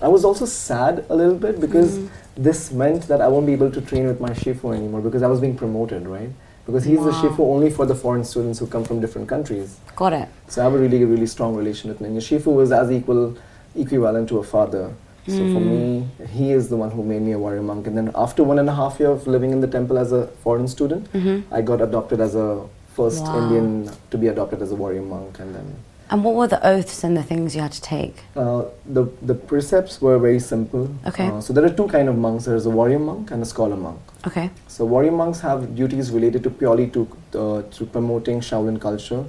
I 0.00 0.08
was 0.08 0.24
also 0.24 0.46
sad 0.46 1.04
a 1.10 1.14
little 1.14 1.34
bit 1.34 1.60
because 1.60 1.98
Mm. 1.98 2.08
this 2.36 2.72
meant 2.72 3.02
that 3.08 3.20
I 3.20 3.28
won't 3.28 3.44
be 3.44 3.52
able 3.52 3.70
to 3.70 3.82
train 3.82 4.06
with 4.06 4.18
my 4.18 4.30
shifu 4.30 4.72
anymore 4.74 5.02
because 5.02 5.22
I 5.22 5.26
was 5.26 5.40
being 5.40 5.56
promoted, 5.58 6.08
right? 6.08 6.30
Because 6.64 6.84
he's 6.84 7.04
the 7.04 7.12
shifu 7.20 7.40
only 7.40 7.68
for 7.68 7.84
the 7.84 7.94
foreign 7.94 8.24
students 8.24 8.58
who 8.60 8.66
come 8.66 8.84
from 8.84 8.98
different 9.04 9.28
countries. 9.28 9.76
Got 9.94 10.14
it. 10.14 10.28
So 10.48 10.62
I 10.62 10.64
have 10.64 10.72
a 10.72 10.78
really, 10.78 11.04
really 11.04 11.26
strong 11.26 11.54
relation 11.54 11.90
with 11.90 11.98
him. 12.00 12.16
Shifu 12.16 12.50
was 12.62 12.72
as 12.72 12.90
equal, 12.90 13.36
equivalent 13.76 14.30
to 14.30 14.38
a 14.38 14.42
father. 14.42 14.90
So 15.26 15.36
for 15.54 15.60
me, 15.60 16.08
he 16.32 16.50
is 16.52 16.68
the 16.68 16.76
one 16.76 16.90
who 16.90 17.02
made 17.04 17.22
me 17.22 17.32
a 17.32 17.38
warrior 17.38 17.62
monk. 17.62 17.86
And 17.86 17.96
then 17.96 18.10
after 18.14 18.42
one 18.42 18.58
and 18.58 18.68
a 18.68 18.74
half 18.74 18.98
year 19.00 19.10
of 19.10 19.26
living 19.26 19.50
in 19.52 19.60
the 19.60 19.68
temple 19.68 19.98
as 19.98 20.12
a 20.12 20.26
foreign 20.44 20.66
student, 20.68 21.06
I 21.52 21.62
got 21.62 21.80
adopted 21.80 22.20
as 22.20 22.34
a 22.34 22.64
first 22.96 23.22
Wow. 23.24 23.38
Indian 23.42 23.90
to 24.10 24.18
be 24.18 24.26
adopted 24.28 24.60
as 24.62 24.72
a 24.72 24.74
warrior 24.76 25.02
monk. 25.02 25.38
And 25.38 25.54
then 25.54 25.68
And 26.12 26.24
what 26.24 26.34
were 26.34 26.48
the 26.48 26.58
oaths 26.68 27.04
and 27.06 27.16
the 27.16 27.22
things 27.22 27.54
you 27.56 27.62
had 27.62 27.70
to 27.78 27.82
take? 27.88 28.16
uh, 28.36 28.62
the 28.96 29.02
the 29.30 29.34
precepts 29.50 30.00
were 30.06 30.16
very 30.18 30.40
simple. 30.46 30.88
Okay. 31.10 31.26
Uh, 31.28 31.40
so 31.40 31.52
there 31.58 31.64
are 31.68 31.74
two 31.80 31.86
kind 31.92 32.08
of 32.12 32.16
monks. 32.24 32.46
There 32.50 32.56
is 32.62 32.66
a 32.66 32.74
warrior 32.78 32.98
monk 33.10 33.30
and 33.30 33.46
a 33.46 33.48
scholar 33.52 33.76
monk. 33.76 34.00
Okay. 34.30 34.46
So 34.76 34.84
warrior 34.94 35.12
monks 35.22 35.38
have 35.48 35.60
duties 35.80 36.10
related 36.16 36.42
to 36.48 36.50
purely 36.62 36.86
to 36.96 37.00
uh, 37.42 37.62
to 37.76 37.86
promoting 37.96 38.40
Shaolin 38.48 38.80
culture, 38.86 39.22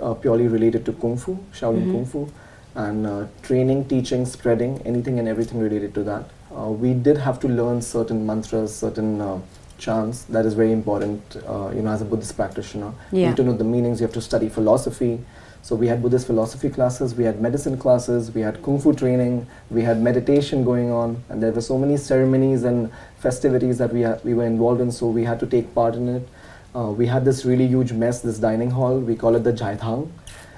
uh, 0.00 0.14
purely 0.26 0.46
related 0.56 0.84
to 0.90 0.92
kung 1.04 1.16
fu, 1.24 1.36
Shaolin 1.62 1.90
kung 1.92 2.06
fu, 2.12 2.22
and 2.76 3.06
uh, 3.06 3.26
training, 3.42 3.86
teaching, 3.88 4.24
spreading, 4.26 4.80
anything 4.84 5.18
and 5.18 5.26
everything 5.28 5.58
related 5.58 5.94
to 5.94 6.02
that. 6.04 6.24
Uh, 6.56 6.68
we 6.70 6.92
did 6.94 7.16
have 7.16 7.40
to 7.40 7.48
learn 7.48 7.80
certain 7.82 8.24
mantras, 8.26 8.74
certain 8.74 9.20
uh, 9.20 9.38
chants. 9.78 10.24
That 10.24 10.44
is 10.46 10.54
very 10.54 10.72
important. 10.72 11.36
Uh, 11.46 11.70
you 11.74 11.82
know, 11.82 11.90
as 11.90 12.02
a 12.02 12.04
Buddhist 12.04 12.36
practitioner, 12.36 12.92
you 13.12 13.20
Yeah. 13.22 13.28
need 13.28 13.36
to 13.38 13.42
know 13.44 13.54
the 13.54 13.64
meanings. 13.64 14.00
You 14.00 14.06
have 14.06 14.14
to 14.14 14.20
study 14.20 14.48
philosophy. 14.48 15.20
So 15.62 15.74
we 15.74 15.88
had 15.88 16.00
Buddhist 16.00 16.26
philosophy 16.28 16.68
classes, 16.70 17.16
we 17.16 17.24
had 17.24 17.40
medicine 17.40 17.76
classes, 17.76 18.32
we 18.32 18.40
had 18.42 18.62
kung 18.62 18.78
fu 18.78 18.92
training, 18.92 19.48
we 19.68 19.82
had 19.82 20.00
meditation 20.00 20.62
going 20.64 20.92
on, 20.92 21.16
and 21.28 21.42
there 21.42 21.50
were 21.50 21.60
so 21.60 21.76
many 21.76 21.96
ceremonies 21.96 22.62
and 22.62 22.88
festivities 23.18 23.78
that 23.78 23.92
we 23.92 24.02
ha- 24.02 24.18
we 24.22 24.32
were 24.34 24.44
involved 24.46 24.80
in. 24.80 24.92
So 24.92 25.08
we 25.08 25.24
had 25.24 25.40
to 25.40 25.46
take 25.46 25.74
part 25.74 25.96
in 25.96 26.08
it. 26.08 26.28
Uh, 26.74 26.92
we 27.00 27.06
had 27.06 27.24
this 27.24 27.44
really 27.44 27.66
huge 27.66 27.92
mess, 27.92 28.20
this 28.20 28.38
dining 28.38 28.70
hall. 28.70 29.00
We 29.00 29.16
call 29.16 29.34
it 29.34 29.42
the 29.42 29.52
Jaithang. 29.52 30.06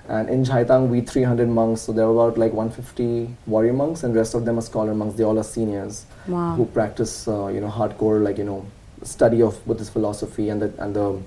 And 0.09 0.31
in 0.31 0.43
Jaithang, 0.43 0.89
we 0.89 1.03
300 1.03 1.49
monks. 1.49 1.83
So 1.83 1.93
there 1.93 2.07
are 2.07 2.11
about 2.11 2.39
like 2.39 2.53
150 2.53 3.29
warrior 3.47 3.75
monks, 3.75 4.05
and 4.05 4.15
rest 4.15 4.35
of 4.35 4.45
them 4.47 4.59
are 4.59 4.63
scholar 4.63 4.95
monks. 4.95 5.17
They 5.17 5.25
all 5.25 5.39
are 5.39 5.45
seniors 5.45 6.07
Wow. 6.27 6.55
who 6.55 6.65
practice, 6.65 7.29
uh, 7.29 7.49
you 7.49 7.61
know, 7.61 7.69
hardcore 7.69 8.23
like 8.23 8.39
you 8.39 8.45
know, 8.45 8.65
study 9.03 9.43
of 9.43 9.65
Buddhist 9.67 9.93
philosophy 9.93 10.49
and 10.49 10.63
the 10.63 10.73
and 10.79 10.97
the 10.97 11.19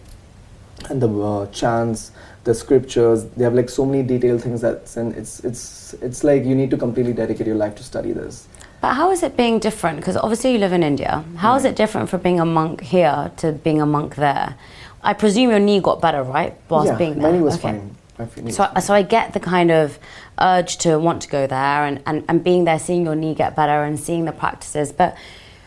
and 0.89 0.99
the 0.99 1.07
uh, 1.21 1.45
chants, 1.51 2.11
the 2.43 2.55
scriptures. 2.55 3.25
They 3.37 3.43
have 3.43 3.53
like 3.53 3.69
so 3.69 3.85
many 3.85 4.01
detailed 4.01 4.41
things 4.41 4.61
that 4.61 4.95
and 4.97 5.13
it's 5.15 5.41
it's 5.41 5.93
it's 6.01 6.23
like 6.23 6.43
you 6.43 6.55
need 6.55 6.71
to 6.71 6.77
completely 6.77 7.13
dedicate 7.13 7.45
your 7.45 7.55
life 7.57 7.75
to 7.75 7.83
study 7.83 8.13
this. 8.13 8.47
But 8.81 8.95
how 8.95 9.11
is 9.11 9.21
it 9.21 9.37
being 9.37 9.59
different? 9.59 9.97
Because 9.97 10.17
obviously 10.17 10.53
you 10.53 10.57
live 10.57 10.73
in 10.73 10.81
India. 10.81 11.23
How 11.37 11.55
is 11.55 11.65
it 11.65 11.75
different 11.75 12.09
from 12.09 12.21
being 12.21 12.39
a 12.39 12.45
monk 12.45 12.81
here 12.81 13.31
to 13.37 13.51
being 13.51 13.79
a 13.79 13.85
monk 13.85 14.15
there? 14.15 14.55
I 15.03 15.13
presume 15.13 15.51
your 15.51 15.59
knee 15.59 15.79
got 15.81 16.01
better, 16.01 16.23
right? 16.23 16.55
Whilst 16.67 16.87
yeah, 16.91 16.97
being 16.97 17.21
my 17.21 17.31
knee 17.31 17.41
was 17.41 17.55
Okay. 17.55 17.77
fine. 17.77 17.95
My 18.21 18.27
f- 18.27 18.37
knee 18.37 18.51
So, 18.51 18.69
so 18.79 18.93
I 18.93 19.01
get 19.01 19.33
the 19.33 19.39
kind 19.39 19.71
of 19.71 19.97
urge 20.39 20.77
to 20.77 20.99
want 20.99 21.21
to 21.23 21.29
go 21.29 21.47
there 21.47 21.85
and, 21.85 22.01
and, 22.05 22.23
and 22.29 22.43
being 22.43 22.65
there, 22.65 22.79
seeing 22.79 23.03
your 23.05 23.15
knee 23.15 23.33
get 23.33 23.55
better 23.55 23.83
and 23.83 23.99
seeing 23.99 24.25
the 24.25 24.31
practices. 24.31 24.91
But 24.91 25.15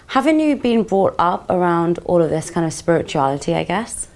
haven't 0.09 0.39
you 0.41 0.57
been 0.57 0.83
brought 0.85 1.15
up 1.19 1.51
around 1.51 1.99
all 2.05 2.23
of 2.23 2.31
this 2.31 2.51
kind 2.51 2.67
of 2.67 2.73
spirituality, 2.73 3.55
I 3.55 3.65
guess? 3.65 4.09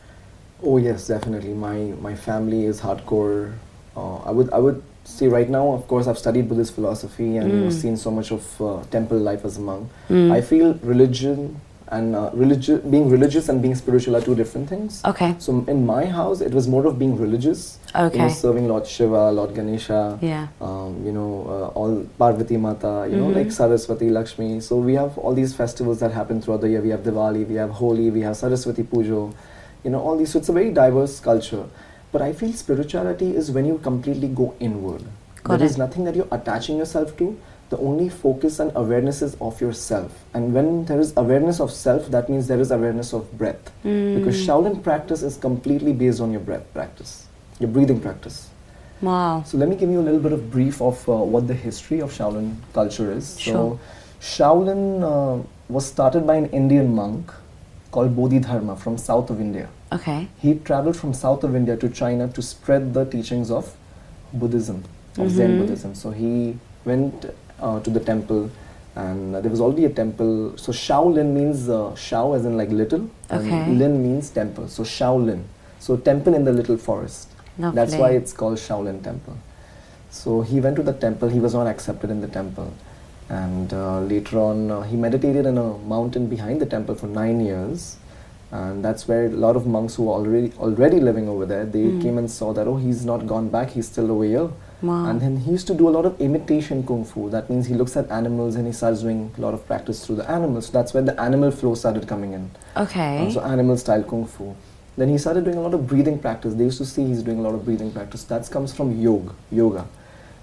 Oh 0.63 0.77
yes, 0.79 1.07
definitely. 1.07 1.55
My 1.55 1.77
my 2.09 2.15
family 2.15 2.65
is 2.65 2.81
hardcore. 2.81 3.55
Uh, 3.97 4.17
I 4.19 4.31
would 4.31 4.53
I 4.53 4.59
would 4.59 4.83
say 5.05 5.27
right 5.29 5.49
now, 5.49 5.73
of 5.73 5.87
course, 5.89 6.07
I've 6.07 6.19
studied 6.19 6.49
Buddhist 6.49 6.75
philosophy 6.75 7.37
and 7.37 7.65
know, 7.65 7.71
seen 7.71 7.97
so 7.97 8.11
much 8.11 8.31
of 8.33 8.61
uh, 8.61 8.83
temple 8.91 9.19
life 9.19 9.45
as 9.45 9.57
a 9.57 9.61
monk. 9.61 9.89
I 10.11 10.41
feel 10.41 10.75
religion 10.83 11.61
and 11.91 12.15
uh, 12.15 12.31
religi- 12.35 12.91
being 12.91 13.09
religious 13.09 13.49
and 13.49 13.63
being 13.63 13.75
spiritual 13.75 14.17
are 14.17 14.21
two 14.21 14.35
different 14.35 14.69
things. 14.69 15.03
Okay. 15.05 15.35
So 15.39 15.65
in 15.69 15.87
my 15.87 16.05
house, 16.05 16.41
it 16.41 16.53
was 16.53 16.69
more 16.69 16.87
of 16.87 16.99
being 16.99 17.17
religious. 17.17 17.79
You 18.13 18.19
know, 18.23 18.29
serving 18.29 18.69
Lord 18.69 18.87
Shiva, 18.87 19.31
Lord 19.33 19.55
Ganesha. 19.55 20.19
Yeah. 20.21 20.49
Um, 20.61 21.03
you 21.05 21.13
know, 21.13 21.47
uh, 21.49 21.79
all 21.79 22.07
Parvati 22.19 22.57
Mata. 22.57 23.07
You 23.11 23.17
know, 23.17 23.29
like 23.29 23.51
Saraswati, 23.51 24.11
Lakshmi. 24.11 24.61
So 24.61 24.77
we 24.77 24.95
have 24.95 25.17
all 25.19 25.35
these 25.35 25.55
festivals 25.55 26.01
that 26.01 26.13
happen 26.13 26.43
throughout 26.43 26.61
the 26.61 26.69
year. 26.69 26.81
We 26.83 26.91
have 26.91 27.01
Diwali, 27.01 27.47
we 27.49 27.55
have 27.55 27.71
Holi, 27.71 28.11
we 28.11 28.21
have 28.21 28.37
Saraswati 28.37 28.83
Pujo. 28.83 29.35
You 29.85 29.91
know, 29.91 30.01
all 30.01 30.17
these. 30.17 30.33
So 30.33 30.39
it's 30.39 30.49
a 30.49 30.53
very 30.53 30.71
diverse 30.71 31.21
culture. 31.21 31.65
But 32.13 32.23
I 32.23 32.33
feel 32.33 32.53
spirituality 32.53 33.35
is 33.37 33.51
when 33.51 33.67
you 33.67 33.79
completely 33.79 34.29
go 34.29 34.55
inward. 34.61 35.05
Got 35.45 35.59
there 35.59 35.67
is 35.67 35.79
nothing 35.79 36.05
that 36.05 36.15
you're 36.17 36.29
attaching 36.33 36.79
yourself 36.79 37.17
to. 37.19 37.39
The 37.71 37.79
only 37.79 38.09
focus 38.09 38.61
and 38.61 38.73
awareness 38.75 39.21
is 39.21 39.37
of 39.41 39.61
yourself. 39.61 40.25
And 40.33 40.55
when 40.55 40.87
there 40.87 40.99
is 40.99 41.13
awareness 41.17 41.61
of 41.61 41.71
self, 41.71 42.11
that 42.11 42.31
means 42.31 42.47
there 42.47 42.61
is 42.61 42.71
awareness 42.71 43.13
of 43.13 43.37
breath. 43.37 43.71
Because 43.83 44.37
Shaolin 44.47 44.83
practice 44.83 45.23
is 45.23 45.37
completely 45.37 45.93
based 45.93 46.21
on 46.21 46.31
your 46.33 46.41
breath 46.41 46.65
practice, 46.73 47.27
your 47.59 47.69
breathing 47.69 48.01
practice. 48.01 48.49
Wow. 49.03 49.43
So 49.47 49.59
let 49.59 49.69
me 49.69 49.77
give 49.77 49.91
you 49.91 50.01
a 50.01 50.07
little 50.09 50.21
bit 50.21 50.33
of 50.33 50.51
brief 50.51 50.81
of 50.81 51.07
uh, 51.09 51.13
what 51.17 51.47
the 51.47 51.55
history 51.55 52.01
of 52.01 52.11
Shaolin 52.11 52.57
culture 52.73 53.13
is. 53.13 53.39
Sure. 53.39 53.53
So 53.53 53.81
Shaolin 54.21 55.03
uh, 55.03 55.47
was 55.69 55.87
started 55.87 56.27
by 56.27 56.37
an 56.37 56.47
Indian 56.47 56.95
monk 56.95 57.31
called 57.91 58.17
Bodhidharma 58.17 58.77
from 58.77 58.99
south 58.99 59.31
of 59.31 59.41
India. 59.41 59.69
Okay. 59.93 60.29
He 60.39 60.55
traveled 60.55 60.97
from 60.97 61.15
south 61.15 61.45
of 61.45 61.55
India 61.55 61.77
to 61.77 61.89
China 61.89 62.29
to 62.29 62.43
spread 62.43 62.95
the 62.95 63.05
teachings 63.05 63.51
of 63.51 63.77
Buddhism, 64.33 64.85
of 65.17 65.31
Zen 65.31 65.59
Buddhism. 65.59 65.95
So 65.95 66.11
he 66.11 66.59
went 66.85 67.27
uh, 67.61 67.81
to 67.81 67.91
the 67.91 68.01
temple, 68.01 68.51
and 68.97 69.35
uh, 69.37 69.41
there 69.41 69.51
was 69.51 69.61
already 69.61 69.85
a 69.85 69.91
temple. 69.91 70.57
So 70.57 70.73
Shaolin 70.73 71.33
means 71.33 71.69
uh, 71.69 71.95
Shao 71.95 72.33
as 72.35 72.45
in 72.45 72.57
like 72.57 72.71
little, 72.71 73.09
Okay. 73.31 73.51
and 73.51 73.79
Lin 73.79 74.03
means 74.03 74.31
temple. 74.31 74.69
So 74.69 74.83
Shaolin. 74.83 75.45
So 75.79 75.97
temple 75.97 76.35
in 76.35 76.45
the 76.45 76.53
little 76.53 76.77
forest. 76.77 77.29
That's 77.75 77.93
why 78.01 78.11
it's 78.11 78.33
called 78.33 78.59
Shaolin 78.59 79.03
Temple. 79.03 79.37
So 80.11 80.41
he 80.43 80.61
went 80.61 80.77
to 80.77 80.83
the 80.83 80.93
temple. 80.93 81.29
He 81.29 81.41
was 81.41 81.55
not 81.55 81.67
accepted 81.67 82.11
in 82.11 82.21
the 82.21 82.29
temple, 82.29 82.73
and 83.29 83.73
uh, 83.73 84.01
later 84.01 84.39
on 84.39 84.71
uh, 84.71 84.83
he 84.83 84.97
meditated 84.97 85.45
in 85.47 85.59
a 85.59 85.77
mountain 85.79 86.29
behind 86.29 86.61
the 86.61 86.67
temple 86.67 86.95
for 86.95 87.07
nine 87.07 87.41
years. 87.41 87.97
And 88.51 88.83
that's 88.83 89.07
where 89.07 89.27
a 89.27 89.29
lot 89.29 89.57
of 89.57 89.67
monks 89.67 89.97
who 89.97 90.05
were 90.05 90.13
already 90.15 90.53
already 90.59 91.01
living 91.01 91.29
over 91.29 91.45
there, 91.45 91.67
they 91.67 91.83
came 92.01 92.17
and 92.17 92.31
saw 92.31 92.53
that 92.55 92.67
oh 92.67 92.77
he's 92.77 93.05
not 93.05 93.27
gone 93.27 93.49
back, 93.51 93.71
he's 93.71 93.87
still 93.89 94.11
over 94.11 94.25
here. 94.25 94.49
Wow. 94.81 95.07
And 95.07 95.21
then 95.21 95.39
he 95.39 95.51
used 95.51 95.67
to 95.67 95.75
do 95.75 95.89
a 95.89 95.91
lot 95.91 96.05
of 96.05 96.21
imitation 96.21 96.87
kung 96.87 97.05
fu. 97.05 97.29
That 97.31 97.51
means 97.51 97.67
he 97.67 97.75
looks 97.75 97.97
at 97.97 98.11
animals 98.11 98.55
and 98.55 98.67
he 98.67 98.73
starts 98.73 99.01
doing 99.03 99.35
a 99.37 99.41
lot 99.41 99.55
of 99.55 99.67
practice 99.67 100.07
through 100.07 100.17
the 100.17 100.31
animals. 100.31 100.67
So 100.67 100.73
that's 100.73 100.95
where 100.95 101.03
the 101.03 101.21
animal 101.21 101.51
flow 101.51 101.75
started 101.75 102.07
coming 102.07 102.33
in. 102.33 102.51
Okay. 102.77 103.27
Uh, 103.27 103.31
so 103.31 103.41
animal 103.41 103.77
style 103.77 104.03
kung 104.05 104.25
fu. 104.27 104.55
Then 104.97 105.09
he 105.09 105.19
started 105.19 105.45
doing 105.45 105.57
a 105.57 105.61
lot 105.61 105.75
of 105.75 105.87
breathing 105.87 106.19
practice. 106.19 106.55
They 106.55 106.65
used 106.65 106.79
to 106.79 106.85
see 106.85 107.07
he's 107.07 107.23
doing 107.23 107.39
a 107.39 107.43
lot 107.43 107.55
of 107.55 107.65
breathing 107.65 107.93
practice. 107.93 108.25
That 108.25 108.49
comes 108.51 108.73
from 108.75 109.01
yoga, 109.01 109.35
yoga. 109.51 109.87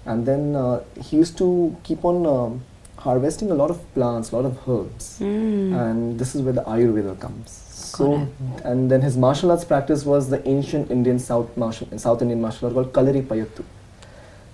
And 0.04 0.24
then 0.26 0.54
uh, 0.54 0.82
he 1.02 1.16
used 1.16 1.36
to 1.38 1.76
keep 1.82 2.04
on 2.04 2.26
um, 2.26 2.64
harvesting 2.98 3.50
a 3.50 3.54
lot 3.54 3.70
of 3.70 3.94
plants, 3.94 4.32
a 4.32 4.36
lot 4.36 4.44
of 4.44 4.58
herbs. 4.68 5.20
And 5.80 6.18
this 6.18 6.34
is 6.34 6.42
where 6.42 6.52
the 6.52 6.62
Ayurveda 6.62 7.18
comes. 7.20 7.50
So, 7.70 8.28
and 8.64 8.90
then 8.90 9.00
his 9.00 9.16
martial 9.16 9.50
arts 9.50 9.64
practice 9.64 10.04
was 10.04 10.28
the 10.28 10.46
ancient 10.48 10.90
Indian 10.90 11.18
South 11.18 11.56
martial, 11.56 11.86
South 11.98 12.20
Indian 12.22 12.40
martial 12.40 12.66
art 12.68 12.74
called 12.74 12.92
Kalari 12.92 13.22
Payattu. 13.22 13.64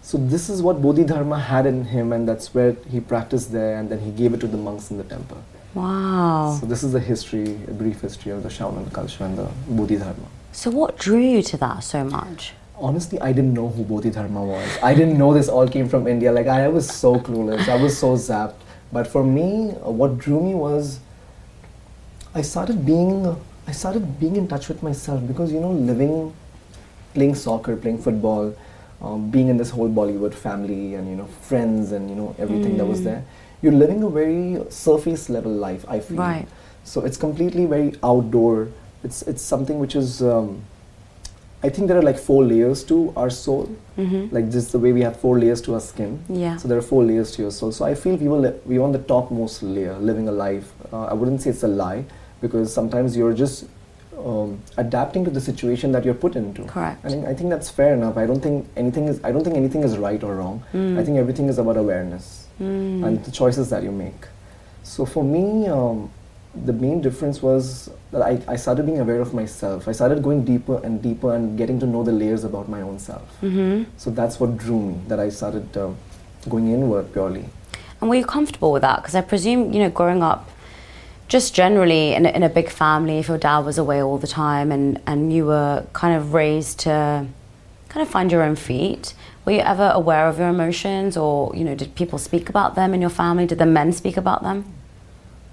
So 0.03 0.19
this 0.19 0.49
is 0.49 0.61
what 0.63 0.83
Bodhidharma 0.83 1.39
had 1.39 1.65
in 1.65 1.85
him, 1.85 2.13
and 2.13 2.29
that's 2.29 2.53
where 2.53 2.77
he 2.91 3.01
practiced 3.01 3.53
there, 3.53 3.79
and 3.79 3.89
then 3.89 4.01
he 4.01 4.11
gave 4.11 4.35
it 4.35 4.41
to 4.41 4.49
the 4.49 4.57
monks 4.57 4.91
in 4.91 4.99
the 4.99 5.05
temple. 5.05 5.39
Wow. 5.75 6.59
So 6.61 6.67
this 6.67 6.83
is 6.83 6.93
the 6.93 7.01
history, 7.01 7.55
a 7.69 7.71
brief 7.71 8.01
history 8.01 8.33
of 8.33 8.43
the 8.43 8.49
Shaolin 8.49 8.93
culture 8.93 9.25
and 9.25 9.39
the 9.39 9.49
Bodhidharma. 9.69 10.27
So 10.51 10.71
what 10.71 10.99
drew 10.99 11.21
you 11.21 11.43
to 11.43 11.57
that 11.59 11.85
so 11.85 12.05
much? 12.05 12.53
Honestly, 12.77 13.19
I 13.21 13.33
didn't 13.33 13.55
know 13.55 13.69
who 13.69 13.85
Bodhidharma 13.85 14.45
was. 14.45 14.79
I 14.83 14.93
didn't 14.93 15.17
know 15.17 15.33
this 15.33 15.49
all 15.49 15.69
came 15.69 15.89
from 15.89 16.07
India. 16.07 16.33
Like 16.33 16.49
I 16.49 16.69
was 16.69 16.91
so 16.91 17.15
clueless. 17.15 17.69
I 17.69 17.81
was 17.81 17.97
so 17.97 18.17
zapped. 18.17 18.57
But 18.93 19.07
for 19.07 19.23
me, 19.25 19.69
what 20.01 20.19
drew 20.19 20.41
me 20.43 20.55
was 20.55 21.01
I 22.35 22.43
started 22.43 22.85
being 22.85 23.37
I 23.67 23.73
started 23.73 24.19
being 24.19 24.37
in 24.37 24.49
touch 24.49 24.69
with 24.69 24.83
myself 24.83 25.27
because 25.27 25.53
you 25.53 25.61
know 25.61 25.71
living, 25.71 26.35
playing 27.15 27.37
soccer, 27.37 27.77
playing 27.77 27.99
football, 27.99 28.55
um, 29.03 29.31
being 29.31 29.49
in 29.49 29.57
this 29.57 29.71
whole 29.71 29.89
Bollywood 29.89 30.35
family 30.35 30.95
and 30.95 31.09
you 31.09 31.17
know 31.17 31.27
friends 31.27 31.93
and 31.93 32.09
you 32.09 32.17
know 32.17 32.35
everything 32.39 32.77
that 32.79 32.87
was 32.87 33.03
there. 33.03 33.25
You're 33.61 33.73
living 33.73 34.03
a 34.03 34.09
very 34.09 34.63
surface 34.71 35.29
level 35.29 35.53
life. 35.53 35.85
I 35.89 36.01
feel. 36.01 36.17
Right. 36.17 36.47
So 36.85 37.03
it's 37.03 37.17
completely 37.17 37.67
very 37.67 37.95
outdoor. 38.03 38.69
It's 39.05 39.23
it's 39.23 39.43
something 39.43 39.79
which 39.79 39.97
is. 39.97 40.23
Um, 40.23 40.63
I 41.65 41.69
think 41.69 41.87
there 41.87 41.97
are 41.97 42.03
like 42.03 42.19
four 42.19 42.45
layers 42.45 42.83
to 42.85 43.13
our 43.17 43.31
soul. 43.31 43.69
Mm-hmm. 43.97 44.35
Like 44.35 44.51
just 44.51 44.73
the 44.73 44.81
way 44.81 44.93
we 44.93 45.03
have 45.03 45.17
four 45.21 45.39
layers 45.39 45.61
to 45.63 45.75
our 45.75 45.81
skin. 45.81 46.19
Yeah. 46.29 46.57
So 46.57 46.67
there 46.67 46.77
are 46.77 46.83
four 46.83 47.05
layers 47.05 47.31
to 47.33 47.43
your 47.43 47.53
soul. 47.53 47.71
So 47.71 47.85
I 47.85 47.95
feel 47.95 48.17
we 48.17 48.27
were 48.27 48.39
li- 48.39 48.59
we 48.67 48.79
on 48.79 48.91
the 48.91 48.99
topmost 48.99 49.63
layer, 49.63 49.97
living 49.99 50.29
a 50.29 50.33
life. 50.33 50.73
Uh, 50.93 51.05
I 51.05 51.15
wouldn't 51.15 51.41
say 51.43 51.51
it's 51.51 51.63
a 51.63 51.69
lie, 51.69 52.05
because 52.41 52.75
sometimes 52.75 53.17
you're 53.17 53.33
just 53.33 53.67
um, 54.25 54.61
adapting 54.77 55.25
to 55.25 55.31
the 55.31 55.41
situation 55.41 55.93
that 55.93 56.05
you're 56.05 56.15
put 56.15 56.37
into. 56.37 56.65
Correct. 56.65 57.05
I 57.05 57.09
think 57.09 57.27
I 57.27 57.35
think 57.35 57.51
that's 57.51 57.71
fair 57.71 57.95
enough. 57.95 58.17
I 58.17 58.27
don't 58.27 58.41
think 58.41 58.69
anything 58.77 59.09
is 59.09 59.21
I 59.25 59.33
don't 59.33 59.45
think 59.45 59.57
anything 59.57 59.83
is 59.83 59.99
right 59.99 60.23
or 60.23 60.37
wrong. 60.37 60.63
Mm. 60.73 60.99
I 60.99 61.05
think 61.05 61.19
everything 61.19 61.49
is 61.49 61.59
about 61.59 61.77
awareness 61.77 62.39
Mm. 62.61 63.05
and 63.07 63.25
the 63.25 63.31
choices 63.31 63.71
that 63.71 63.83
you 63.83 63.91
make. 63.91 64.27
So 64.83 65.07
for 65.07 65.25
me, 65.25 65.69
um, 65.69 66.11
the 66.67 66.73
main 66.73 67.01
difference 67.01 67.41
was 67.43 67.89
that 68.11 68.21
I, 68.23 68.41
I 68.47 68.57
started 68.57 68.85
being 68.85 69.01
aware 69.01 69.21
of 69.21 69.33
myself. 69.33 69.89
I 69.89 69.93
started 69.93 70.23
going 70.23 70.45
deeper 70.45 70.79
and 70.85 71.01
deeper 71.03 71.35
and 71.35 71.57
getting 71.57 71.81
to 71.81 71.87
know 71.87 72.03
the 72.05 72.13
layers 72.13 72.45
about 72.45 72.69
my 72.69 72.83
own 72.83 72.99
self. 72.99 73.27
Mm-hmm. 73.41 73.85
So 73.97 74.11
that's 74.11 74.39
what 74.39 74.59
drew 74.59 74.79
me. 74.81 75.01
That 75.09 75.19
I 75.19 75.31
started 75.31 75.77
uh, 75.77 75.91
going 76.49 76.69
inward 76.69 77.13
purely. 77.13 77.47
And 78.01 78.11
were 78.11 78.17
you 78.17 78.27
comfortable 78.27 78.71
with 78.73 78.83
that? 78.83 78.97
Because 79.01 79.15
I 79.15 79.23
presume, 79.23 79.73
you 79.73 79.79
know, 79.81 79.89
growing 79.91 80.23
up, 80.23 80.51
just 81.33 81.55
generally 81.55 82.13
in 82.13 82.27
a, 82.27 82.29
in 82.29 82.43
a 82.43 82.49
big 82.51 82.69
family, 82.69 83.17
if 83.19 83.27
your 83.27 83.39
dad 83.39 83.61
was 83.61 83.79
away 83.79 84.03
all 84.03 84.19
the 84.19 84.27
time 84.27 84.71
and, 84.71 85.01
and 85.07 85.33
you 85.33 85.47
were 85.47 85.83
kind 85.95 86.15
of 86.15 86.35
raised 86.35 86.81
to 86.81 87.27
kind 87.89 88.07
of 88.07 88.13
find 88.13 88.31
your 88.31 88.43
own 88.43 88.55
feet, 88.55 89.15
were 89.47 89.53
you 89.53 89.61
ever 89.61 89.91
aware 89.95 90.29
of 90.29 90.39
your 90.39 90.49
emotions 90.49 91.17
or, 91.17 91.51
you 91.57 91.65
know, 91.65 91.75
did 91.75 91.95
people 91.95 92.19
speak 92.19 92.51
about 92.51 92.75
them 92.75 92.93
in 92.93 93.01
your 93.01 93.09
family? 93.23 93.47
Did 93.47 93.59
the 93.59 93.65
men 93.79 93.93
speak 93.93 94.19
about 94.19 94.43
them? 94.43 94.67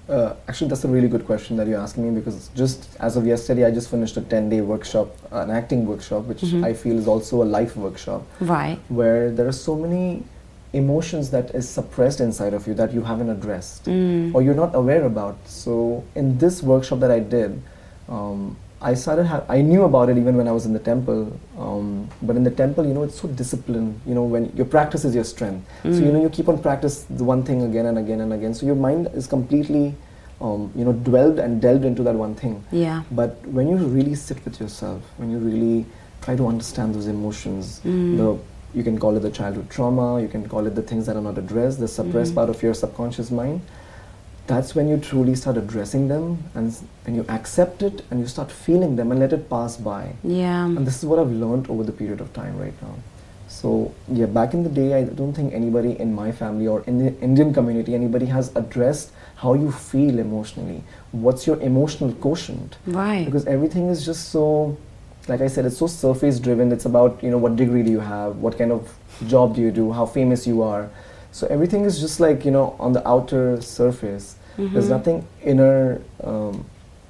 Uh, 0.06 0.34
actually, 0.48 0.68
that's 0.68 0.84
a 0.84 0.88
really 0.88 1.08
good 1.08 1.24
question 1.24 1.56
that 1.56 1.66
you're 1.66 1.80
asking 1.80 2.02
me 2.06 2.20
because 2.20 2.50
just 2.54 2.86
as 3.00 3.16
of 3.16 3.24
yesterday, 3.26 3.64
I 3.64 3.70
just 3.70 3.90
finished 3.90 4.18
a 4.18 4.20
10 4.20 4.50
day 4.50 4.60
workshop, 4.60 5.08
an 5.30 5.50
acting 5.50 5.86
workshop, 5.86 6.24
which 6.24 6.42
Mhm. 6.42 6.62
I 6.62 6.74
feel 6.74 6.98
is 6.98 7.08
also 7.08 7.42
a 7.42 7.48
life 7.58 7.74
workshop. 7.74 8.22
Right. 8.38 8.78
where 8.90 9.30
there 9.30 9.48
are 9.48 9.58
so 9.68 9.74
many 9.76 10.24
emotions 10.72 11.30
that 11.30 11.50
is 11.54 11.68
suppressed 11.68 12.20
inside 12.20 12.54
of 12.54 12.66
you 12.66 12.74
that 12.74 12.92
you 12.92 13.02
haven't 13.02 13.28
addressed 13.30 13.84
Mm. 13.86 14.34
or 14.34 14.42
you're 14.42 14.54
not 14.54 14.74
aware 14.74 15.04
about. 15.04 15.36
So 15.46 16.04
in 16.14 16.38
this 16.38 16.62
workshop 16.62 17.00
that 17.00 17.10
I 17.10 17.18
did, 17.20 17.60
um, 18.08 18.56
I 18.82 18.94
started. 18.94 19.26
Ha- 19.26 19.44
I 19.48 19.60
knew 19.60 19.82
about 19.84 20.08
it 20.08 20.16
even 20.16 20.36
when 20.38 20.48
I 20.48 20.52
was 20.52 20.64
in 20.64 20.72
the 20.72 20.78
temple. 20.78 21.30
Um, 21.58 22.08
but 22.22 22.34
in 22.36 22.44
the 22.44 22.50
temple, 22.50 22.86
you 22.86 22.94
know, 22.94 23.02
it's 23.02 23.20
so 23.20 23.28
disciplined. 23.28 24.00
You 24.06 24.14
know, 24.14 24.22
when 24.22 24.50
your 24.56 24.64
practice 24.64 25.04
is 25.04 25.14
your 25.14 25.24
strength. 25.24 25.66
So 25.82 25.88
you 25.90 25.96
Mm. 26.06 26.12
know, 26.14 26.22
you 26.22 26.30
keep 26.30 26.48
on 26.48 26.56
practice 26.58 27.04
the 27.10 27.24
one 27.24 27.42
thing 27.42 27.60
again 27.62 27.84
and 27.86 27.98
again 27.98 28.22
and 28.22 28.32
again. 28.32 28.54
So 28.54 28.64
your 28.64 28.76
mind 28.76 29.10
is 29.14 29.26
completely, 29.26 29.94
um, 30.40 30.70
you 30.74 30.84
know, 30.86 30.92
dwelled 30.94 31.38
and 31.38 31.60
delved 31.60 31.84
into 31.84 32.02
that 32.04 32.14
one 32.14 32.34
thing. 32.34 32.62
Yeah. 32.72 33.02
But 33.10 33.36
when 33.52 33.68
you 33.68 33.76
really 33.76 34.14
sit 34.14 34.42
with 34.46 34.58
yourself, 34.60 35.02
when 35.18 35.30
you 35.30 35.36
really 35.38 35.84
try 36.22 36.34
to 36.36 36.46
understand 36.46 36.94
those 36.94 37.06
emotions, 37.06 37.80
Mm. 37.84 38.16
the 38.16 38.36
you 38.74 38.82
can 38.84 38.98
call 38.98 39.16
it 39.16 39.20
the 39.20 39.30
childhood 39.30 39.68
trauma, 39.70 40.20
you 40.20 40.28
can 40.28 40.48
call 40.48 40.66
it 40.66 40.74
the 40.74 40.82
things 40.82 41.06
that 41.06 41.16
are 41.16 41.22
not 41.22 41.38
addressed, 41.38 41.80
the 41.80 41.88
suppressed 41.88 42.32
Mhm. 42.32 42.36
part 42.36 42.50
of 42.50 42.62
your 42.62 42.74
subconscious 42.74 43.30
mind. 43.30 43.60
That's 44.46 44.74
when 44.74 44.88
you 44.88 44.96
truly 44.96 45.34
start 45.36 45.56
addressing 45.56 46.08
them 46.08 46.38
and 46.54 46.74
when 47.04 47.14
you 47.14 47.24
accept 47.28 47.82
it 47.82 48.02
and 48.10 48.18
you 48.20 48.26
start 48.26 48.50
feeling 48.50 48.96
them 48.96 49.10
and 49.12 49.20
let 49.20 49.32
it 49.32 49.48
pass 49.48 49.76
by. 49.76 50.14
Yeah. 50.24 50.64
And 50.66 50.84
this 50.86 50.98
is 50.98 51.04
what 51.04 51.18
I've 51.20 51.30
learned 51.32 51.68
over 51.70 51.84
the 51.84 51.92
period 51.92 52.20
of 52.20 52.32
time 52.32 52.58
right 52.58 52.74
now. 52.82 52.94
So 53.48 53.92
yeah, 54.12 54.26
back 54.26 54.52
in 54.54 54.62
the 54.64 54.68
day, 54.68 54.94
I 54.94 55.04
don't 55.04 55.32
think 55.32 55.52
anybody 55.54 55.98
in 56.00 56.14
my 56.14 56.30
family 56.32 56.66
or 56.66 56.82
in 56.86 56.98
the 56.98 57.12
Indian 57.20 57.52
community, 57.52 57.94
anybody 57.94 58.26
has 58.26 58.50
addressed 58.56 59.10
how 59.36 59.54
you 59.54 59.70
feel 59.70 60.18
emotionally. 60.18 60.82
What's 61.12 61.46
your 61.46 61.58
emotional 61.60 62.12
quotient? 62.12 62.76
Right. 62.86 63.24
because 63.24 63.46
everything 63.46 63.88
is 63.88 64.04
just 64.04 64.30
so 64.30 64.76
like 65.30 65.40
i 65.46 65.48
said 65.54 65.64
it's 65.68 65.78
so 65.78 65.86
surface 65.86 66.38
driven 66.46 66.72
it's 66.76 66.86
about 66.90 67.22
you 67.24 67.30
know 67.30 67.38
what 67.44 67.54
degree 67.56 67.82
do 67.88 67.90
you 67.90 68.00
have? 68.00 68.36
What 68.44 68.58
kind 68.58 68.72
of 68.72 68.92
job 69.32 69.54
do 69.56 69.60
you 69.66 69.70
do? 69.70 69.92
How 69.92 70.06
famous 70.06 70.46
you 70.46 70.62
are? 70.62 70.84
So 71.32 71.46
everything 71.56 71.84
is 71.90 72.00
just 72.04 72.18
like 72.26 72.44
you 72.44 72.50
know 72.56 72.74
on 72.86 72.92
the 72.98 73.02
outer 73.14 73.44
surface. 73.62 74.36
There's 74.56 74.86
Mhm. 74.86 74.96
nothing 74.96 75.18
inner 75.52 76.00
um, 76.30 76.64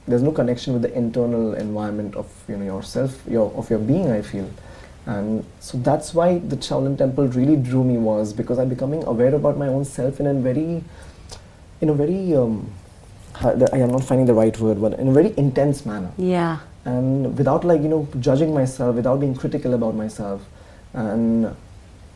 there's 0.09 0.23
no 0.29 0.33
connection 0.41 0.73
with 0.75 0.83
the 0.87 0.93
internal 1.03 1.55
environment 1.55 2.17
of 2.23 2.27
you 2.49 2.57
know 2.59 2.67
yourself 2.75 3.17
your 3.37 3.47
of 3.63 3.71
your 3.71 3.79
being 3.93 4.11
i 4.19 4.21
feel. 4.33 4.49
And 5.07 5.45
so 5.69 5.79
that's 5.89 6.13
why 6.19 6.29
the 6.53 6.57
Shaolin 6.67 6.97
temple 7.03 7.27
really 7.39 7.57
drew 7.69 7.83
me 7.91 7.97
was 8.11 8.33
because 8.41 8.59
i'm 8.65 8.69
becoming 8.77 9.03
aware 9.15 9.35
about 9.41 9.57
my 9.65 9.69
own 9.77 9.85
self 9.93 10.21
in 10.21 10.27
a 10.33 10.35
very 10.49 10.85
in 11.81 11.89
a 11.89 11.95
very 12.03 12.21
um, 12.43 12.57
I 13.43 13.79
am 13.85 13.91
not 13.97 14.05
finding 14.05 14.27
the 14.27 14.35
right 14.35 14.59
word, 14.65 14.81
but 14.85 14.99
in 15.05 15.09
a 15.09 15.13
very 15.13 15.33
intense 15.45 15.87
manner, 15.87 16.11
Yeah. 16.19 16.59
And 16.85 17.37
without 17.37 17.65
like 17.65 17.83
you 17.83 17.89
know 17.89 18.09
judging 18.21 18.55
myself, 18.55 18.95
without 18.97 19.21
being 19.21 19.35
critical 19.35 19.75
about 19.75 19.95
myself, 19.95 20.43
and 20.95 21.55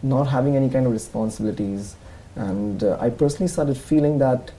not 0.02 0.24
having 0.24 0.56
any 0.56 0.68
kind 0.70 0.86
of 0.86 0.92
responsibilities. 0.92 1.96
And 2.36 2.82
uh, 2.82 2.96
I 3.00 3.10
personally 3.10 3.48
started 3.48 3.76
feeling 3.76 4.18
that 4.18 4.50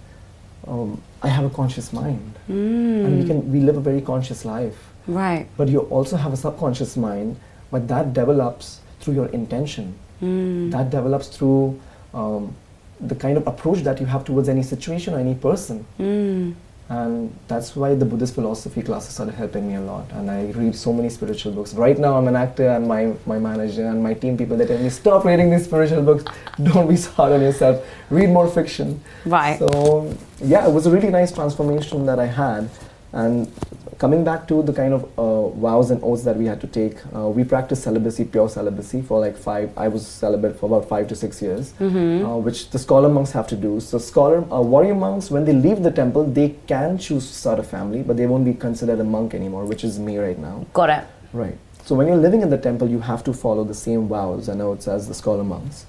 um, 0.68 1.02
I 1.22 1.28
have 1.28 1.46
a 1.46 1.50
conscious 1.50 1.92
mind, 1.94 2.34
and 2.48 3.18
we 3.18 3.24
Mm. 3.24 3.28
can 3.28 3.52
we 3.52 3.60
live 3.60 3.78
a 3.78 3.82
very 3.82 4.02
conscious 4.02 4.46
life. 4.46 4.78
Right. 5.08 5.48
But 5.58 5.68
you 5.70 5.80
also 5.82 6.16
have 6.18 6.34
a 6.34 6.38
subconscious 6.38 6.96
mind, 6.98 7.36
but 7.72 7.88
that 7.90 8.14
develops 8.14 8.80
through 9.02 9.14
your 9.16 9.28
intention. 9.28 9.94
Mm. 10.24 10.72
That 10.72 10.90
develops 10.90 11.28
through 11.28 11.80
um, 12.14 12.56
the 13.00 13.14
kind 13.16 13.38
of 13.38 13.46
approach 13.46 13.80
that 13.84 14.00
you 14.00 14.06
have 14.08 14.24
towards 14.24 14.48
any 14.50 14.64
situation 14.64 15.14
or 15.14 15.20
any 15.20 15.36
person. 15.36 15.86
Mm. 16.00 16.54
And 16.88 17.36
that's 17.48 17.76
why 17.76 17.96
the 17.96 18.06
buddhist 18.06 18.36
philosophy 18.36 18.82
classes 18.84 19.14
started 19.14 19.34
helping 19.34 19.68
me 19.68 19.76
a 19.76 19.82
lot. 19.82 20.06
And 20.12 20.30
i 20.30 20.52
read 20.52 20.76
so 20.76 20.94
many 20.94 21.10
spiritual 21.10 21.52
books. 21.52 21.74
Right 21.74 21.98
now 21.98 22.18
i'm 22.18 22.28
an 22.28 22.36
actor 22.36 22.70
and 22.70 22.88
my, 22.88 23.14
my 23.26 23.40
manager 23.40 23.88
and 23.88 24.04
my 24.04 24.14
team 24.14 24.38
people 24.38 24.56
they 24.56 24.68
tell 24.68 24.78
me 24.78 24.90
stop 24.90 25.26
reading 25.26 25.50
these 25.50 25.66
spiritual 25.66 26.04
books. 26.04 26.24
Don't 26.64 26.88
be 26.88 26.96
so 26.96 27.12
hard 27.12 27.34
on 27.34 27.42
yourself. 27.42 27.84
Read 28.10 28.30
more 28.30 28.48
fiction. 28.48 29.02
Right. 29.26 29.58
so 29.58 30.16
yeah 30.40 30.68
it 30.68 30.72
was 30.72 30.86
a 30.86 30.92
really 30.92 31.10
nice 31.10 31.32
transformation 31.32 32.06
that 32.06 32.20
i 32.20 32.28
had. 32.28 32.70
And 33.14 33.52
coming 33.98 34.24
back 34.24 34.48
to 34.48 34.62
the 34.64 34.74
kind 34.74 34.94
of 34.94 35.04
uh, 35.18 35.48
vows 35.50 35.90
and 35.92 36.04
oaths 36.04 36.24
that 36.24 36.36
we 36.36 36.46
had 36.46 36.60
to 36.62 36.68
take 36.68 36.98
uh, 37.16 37.28
we 37.30 37.44
practiced 37.44 37.84
celibacy 37.84 38.26
pure 38.26 38.50
celibacy 38.50 39.02
for 39.02 39.20
like 39.20 39.38
five 39.38 39.70
i 39.78 39.88
was 39.88 40.06
celibate 40.06 40.60
for 40.60 40.66
about 40.66 40.88
five 40.90 41.08
to 41.08 41.16
six 41.16 41.42
years 41.42 41.74
Mm-hmm. 41.80 42.26
uh, 42.26 42.38
which 42.38 42.70
the 42.72 42.80
scholar 42.80 43.10
monks 43.10 43.32
have 43.32 43.48
to 43.48 43.56
do. 43.56 43.80
So, 43.80 43.98
scholar 43.98 44.40
uh, 44.52 44.62
warrior 44.62 44.96
monks, 44.96 45.30
when 45.32 45.46
they 45.46 45.54
leave 45.54 45.84
the 45.84 45.92
temple, 45.92 46.24
they 46.26 46.50
can 46.68 46.98
choose 46.98 47.28
to 47.28 47.34
start 47.34 47.60
a 47.60 47.64
family, 47.64 48.02
but 48.02 48.18
they 48.18 48.26
won't 48.28 48.46
be 48.46 48.54
considered 48.54 49.00
a 49.00 49.04
monk 49.04 49.34
anymore, 49.34 49.66
which 49.66 49.84
is 49.84 50.00
me 50.00 50.18
right 50.18 50.38
now. 50.38 50.66
Got 50.74 50.90
it. 50.90 51.04
Right. 51.34 51.58
So, 51.86 51.96
when 51.96 52.08
you're 52.08 52.18
living 52.28 52.42
in 52.42 52.50
the 52.50 52.58
temple, 52.58 52.90
you 52.90 53.00
have 53.00 53.24
to 53.26 53.34
follow 53.34 53.64
the 53.64 53.74
same 53.74 54.08
vows 54.08 54.50
and 54.50 54.62
oaths 54.62 54.88
as 54.88 55.08
the 55.08 55.14
scholar 55.14 55.44
monks. 55.44 55.86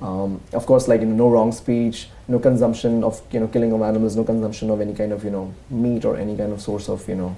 Um, 0.00 0.40
of 0.52 0.64
course, 0.66 0.88
like 0.88 1.00
you 1.00 1.06
know, 1.06 1.16
no 1.24 1.28
wrong 1.30 1.52
speech, 1.52 2.08
no 2.28 2.38
consumption 2.38 3.04
of 3.04 3.20
you 3.32 3.40
know 3.40 3.48
killing 3.48 3.72
of 3.72 3.82
animals, 3.82 4.16
no 4.16 4.24
consumption 4.24 4.70
of 4.70 4.80
any 4.80 4.94
kind 4.94 5.12
of 5.12 5.24
you 5.24 5.30
know 5.30 5.52
meat 5.68 6.04
or 6.04 6.16
any 6.16 6.36
kind 6.36 6.52
of 6.52 6.60
source 6.62 6.88
of 6.88 7.06
you 7.08 7.16
know 7.16 7.36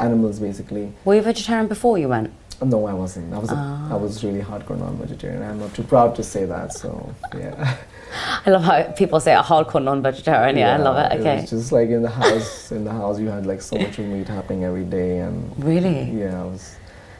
animals, 0.00 0.38
basically. 0.40 0.92
Were 1.04 1.14
you 1.14 1.22
vegetarian 1.22 1.66
before 1.68 1.98
you 1.98 2.08
went? 2.08 2.30
No, 2.64 2.86
I 2.86 2.94
wasn't. 2.94 3.34
I 3.34 3.38
was 3.38 3.50
a, 3.50 3.54
Ah. 3.54 3.92
I 3.92 3.96
was 3.96 4.24
really 4.24 4.40
hardcore 4.40 4.78
non-vegetarian. 4.78 5.42
I'm 5.42 5.58
not 5.60 5.74
too 5.74 5.82
proud 5.82 6.14
to 6.16 6.22
say 6.22 6.46
that. 6.46 6.72
So 6.72 7.12
yeah. 7.36 7.76
I 8.46 8.50
love 8.50 8.62
how 8.62 8.82
people 8.92 9.20
say 9.20 9.34
a 9.34 9.42
hardcore 9.42 9.82
non-vegetarian. 9.82 10.56
Yeah, 10.56 10.74
I 10.74 10.78
love 10.78 10.96
it. 10.96 11.20
Okay. 11.20 11.40
was 11.42 11.50
just 11.50 11.70
like 11.72 11.90
in 11.90 12.00
the 12.02 12.08
house, 12.22 12.72
in 12.72 12.84
the 12.84 12.92
house, 12.92 13.20
you 13.20 13.28
had 13.28 13.44
like 13.44 13.60
so 13.60 13.76
much 13.76 13.98
of 13.98 14.06
meat 14.06 14.26
happening 14.28 14.64
every 14.64 14.84
day, 14.84 15.18
and 15.18 15.52
Really? 15.62 16.04
yeah, 16.12 16.40
I 16.40 16.44
was. 16.44 16.76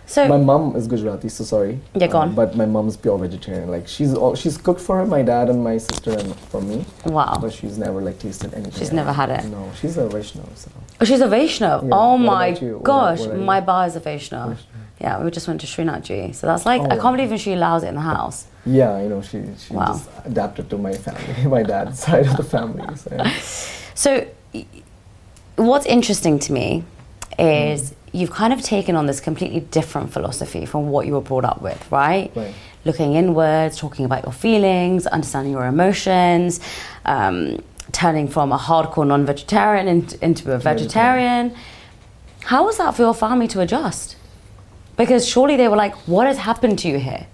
So 0.08 0.28
my 0.28 0.36
mom 0.36 0.76
is 0.76 0.86
Gujarati, 0.86 1.28
so 1.28 1.42
sorry. 1.42 1.80
Yeah, 1.94 2.06
go 2.06 2.18
on. 2.18 2.28
Um, 2.28 2.34
but 2.36 2.56
my 2.56 2.64
mom's 2.64 2.96
pure 2.96 3.18
vegetarian. 3.18 3.68
Like 3.70 3.88
she's 3.88 4.14
all, 4.14 4.36
she's 4.36 4.56
cooked 4.56 4.80
for 4.80 5.04
my 5.04 5.22
dad 5.22 5.50
and 5.50 5.64
my 5.64 5.78
sister 5.78 6.12
and 6.12 6.34
for 6.50 6.60
me, 6.62 6.84
wow. 7.06 7.36
but 7.40 7.52
she's 7.52 7.76
never 7.76 8.00
like 8.00 8.18
tasted 8.20 8.54
anything. 8.54 8.72
She's 8.72 8.92
never 8.92 9.12
had 9.12 9.30
it? 9.30 9.44
No, 9.46 9.70
she's 9.80 9.96
a 9.96 10.08
Vaishnava. 10.08 10.54
So. 10.54 10.70
Oh, 11.00 11.04
she's 11.04 11.20
a 11.20 11.26
Vaishnav. 11.26 11.82
Yeah, 11.82 11.88
Oh 11.92 12.12
what 12.12 12.18
my? 12.18 12.50
What 12.52 12.82
gosh, 12.84 13.20
are- 13.22 13.28
what 13.30 13.36
are 13.36 13.38
my 13.38 13.60
bar 13.60 13.86
is 13.88 13.96
a 13.96 14.00
Vaishnav. 14.00 14.56
Yeah, 15.00 15.22
we 15.22 15.30
just 15.30 15.46
went 15.48 15.60
to 15.62 15.66
Srinathji. 15.66 16.34
So 16.34 16.46
that's 16.46 16.64
like, 16.64 16.80
Oh, 16.82 16.86
I 16.90 16.96
can't 16.98 17.16
believe 17.16 17.38
she 17.40 17.52
allows 17.52 17.82
it 17.82 17.88
in 17.88 17.96
the 17.96 18.00
house. 18.00 18.46
Yeah, 18.64 19.02
you 19.02 19.08
know, 19.08 19.22
she, 19.22 19.42
she 19.58 19.74
Wow. 19.74 19.86
just 19.88 20.08
adapted 20.24 20.70
to 20.70 20.78
my 20.78 20.92
family, 20.94 21.46
my 21.56 21.62
dad's 21.64 21.98
side 21.98 22.26
of 22.26 22.36
the 22.36 22.44
family. 22.44 22.86
So. 22.96 23.10
So, 23.96 24.26
what's 25.56 25.86
interesting 25.86 26.38
to 26.40 26.52
me 26.52 26.84
is. 27.38 27.95
You've 28.16 28.30
kind 28.30 28.52
of 28.52 28.62
taken 28.62 28.96
on 28.96 29.06
this 29.06 29.20
completely 29.20 29.60
different 29.60 30.12
philosophy 30.12 30.64
from 30.64 30.88
what 30.88 31.06
you 31.06 31.12
were 31.12 31.20
brought 31.20 31.44
up 31.44 31.60
with, 31.60 31.90
right? 31.92 32.32
Right. 32.34 32.54
Looking 32.84 33.14
inwards, 33.14 33.76
talking 33.76 34.04
about 34.04 34.22
your 34.24 34.32
feelings, 34.32 35.06
understanding 35.06 35.52
your 35.52 35.66
emotions, 35.66 36.60
um, 37.04 37.62
turning 37.92 38.26
from 38.28 38.52
a 38.52 38.58
hardcore 38.58 39.06
non 39.06 39.26
vegetarian 39.26 39.86
into, 39.86 40.24
into 40.24 40.52
a 40.52 40.58
vegetarian. 40.58 41.54
How 42.44 42.64
was 42.64 42.78
that 42.78 42.94
for 42.94 43.02
your 43.02 43.14
family 43.14 43.48
to 43.48 43.60
adjust? 43.60 44.16
Because 44.96 45.28
surely 45.28 45.56
they 45.56 45.68
were 45.68 45.76
like, 45.76 45.94
what 46.06 46.26
has 46.26 46.38
happened 46.38 46.78
to 46.80 46.88
you 46.88 46.98
here? 46.98 47.26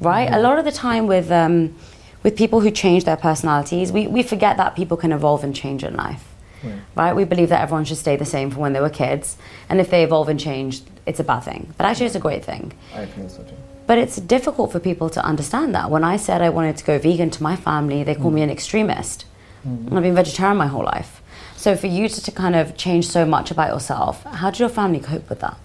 Right? 0.00 0.32
A 0.32 0.40
lot 0.40 0.58
of 0.58 0.64
the 0.64 0.72
time 0.72 1.06
with, 1.06 1.30
um, 1.30 1.76
with 2.22 2.36
people 2.36 2.60
who 2.60 2.70
change 2.70 3.04
their 3.04 3.16
personalities, 3.16 3.92
we, 3.92 4.06
we 4.06 4.22
forget 4.22 4.56
that 4.56 4.74
people 4.76 4.96
can 4.96 5.12
evolve 5.12 5.44
and 5.44 5.54
change 5.54 5.84
in 5.84 5.94
life. 5.94 6.31
Right. 6.62 6.78
Right? 6.94 7.16
We 7.16 7.24
believe 7.24 7.48
that 7.48 7.60
everyone 7.60 7.84
should 7.84 7.98
stay 7.98 8.16
the 8.16 8.24
same 8.24 8.50
from 8.50 8.60
when 8.60 8.72
they 8.72 8.80
were 8.80 8.90
kids. 8.90 9.36
And 9.68 9.80
if 9.80 9.90
they 9.90 10.04
evolve 10.04 10.28
and 10.28 10.38
change, 10.38 10.82
it's 11.06 11.20
a 11.20 11.24
bad 11.24 11.40
thing. 11.40 11.74
But 11.76 11.86
actually, 11.86 12.06
it's 12.06 12.14
a 12.14 12.20
great 12.20 12.44
thing. 12.44 12.72
I 12.94 13.06
think 13.06 13.30
so 13.30 13.42
too. 13.42 13.56
But 13.86 13.98
it's 13.98 14.16
difficult 14.16 14.72
for 14.72 14.80
people 14.80 15.10
to 15.10 15.24
understand 15.24 15.74
that. 15.74 15.90
When 15.90 16.04
I 16.04 16.16
said 16.16 16.40
I 16.40 16.50
wanted 16.50 16.76
to 16.78 16.84
go 16.84 16.98
vegan 16.98 17.30
to 17.30 17.42
my 17.42 17.56
family, 17.56 18.04
they 18.04 18.14
called 18.14 18.34
me 18.34 18.42
an 18.42 18.50
extremist. 18.50 19.26
And 19.64 19.96
I've 19.96 20.02
been 20.02 20.14
vegetarian 20.14 20.56
my 20.56 20.66
whole 20.66 20.84
life. 20.84 21.22
So 21.56 21.76
for 21.76 21.86
you 21.86 22.08
to, 22.08 22.22
to 22.22 22.32
kind 22.32 22.56
of 22.56 22.76
change 22.76 23.06
so 23.06 23.24
much 23.24 23.50
about 23.50 23.68
yourself, 23.68 24.24
how 24.24 24.50
did 24.50 24.58
your 24.58 24.68
family 24.68 24.98
cope 24.98 25.28
with 25.28 25.40
that? 25.40 25.56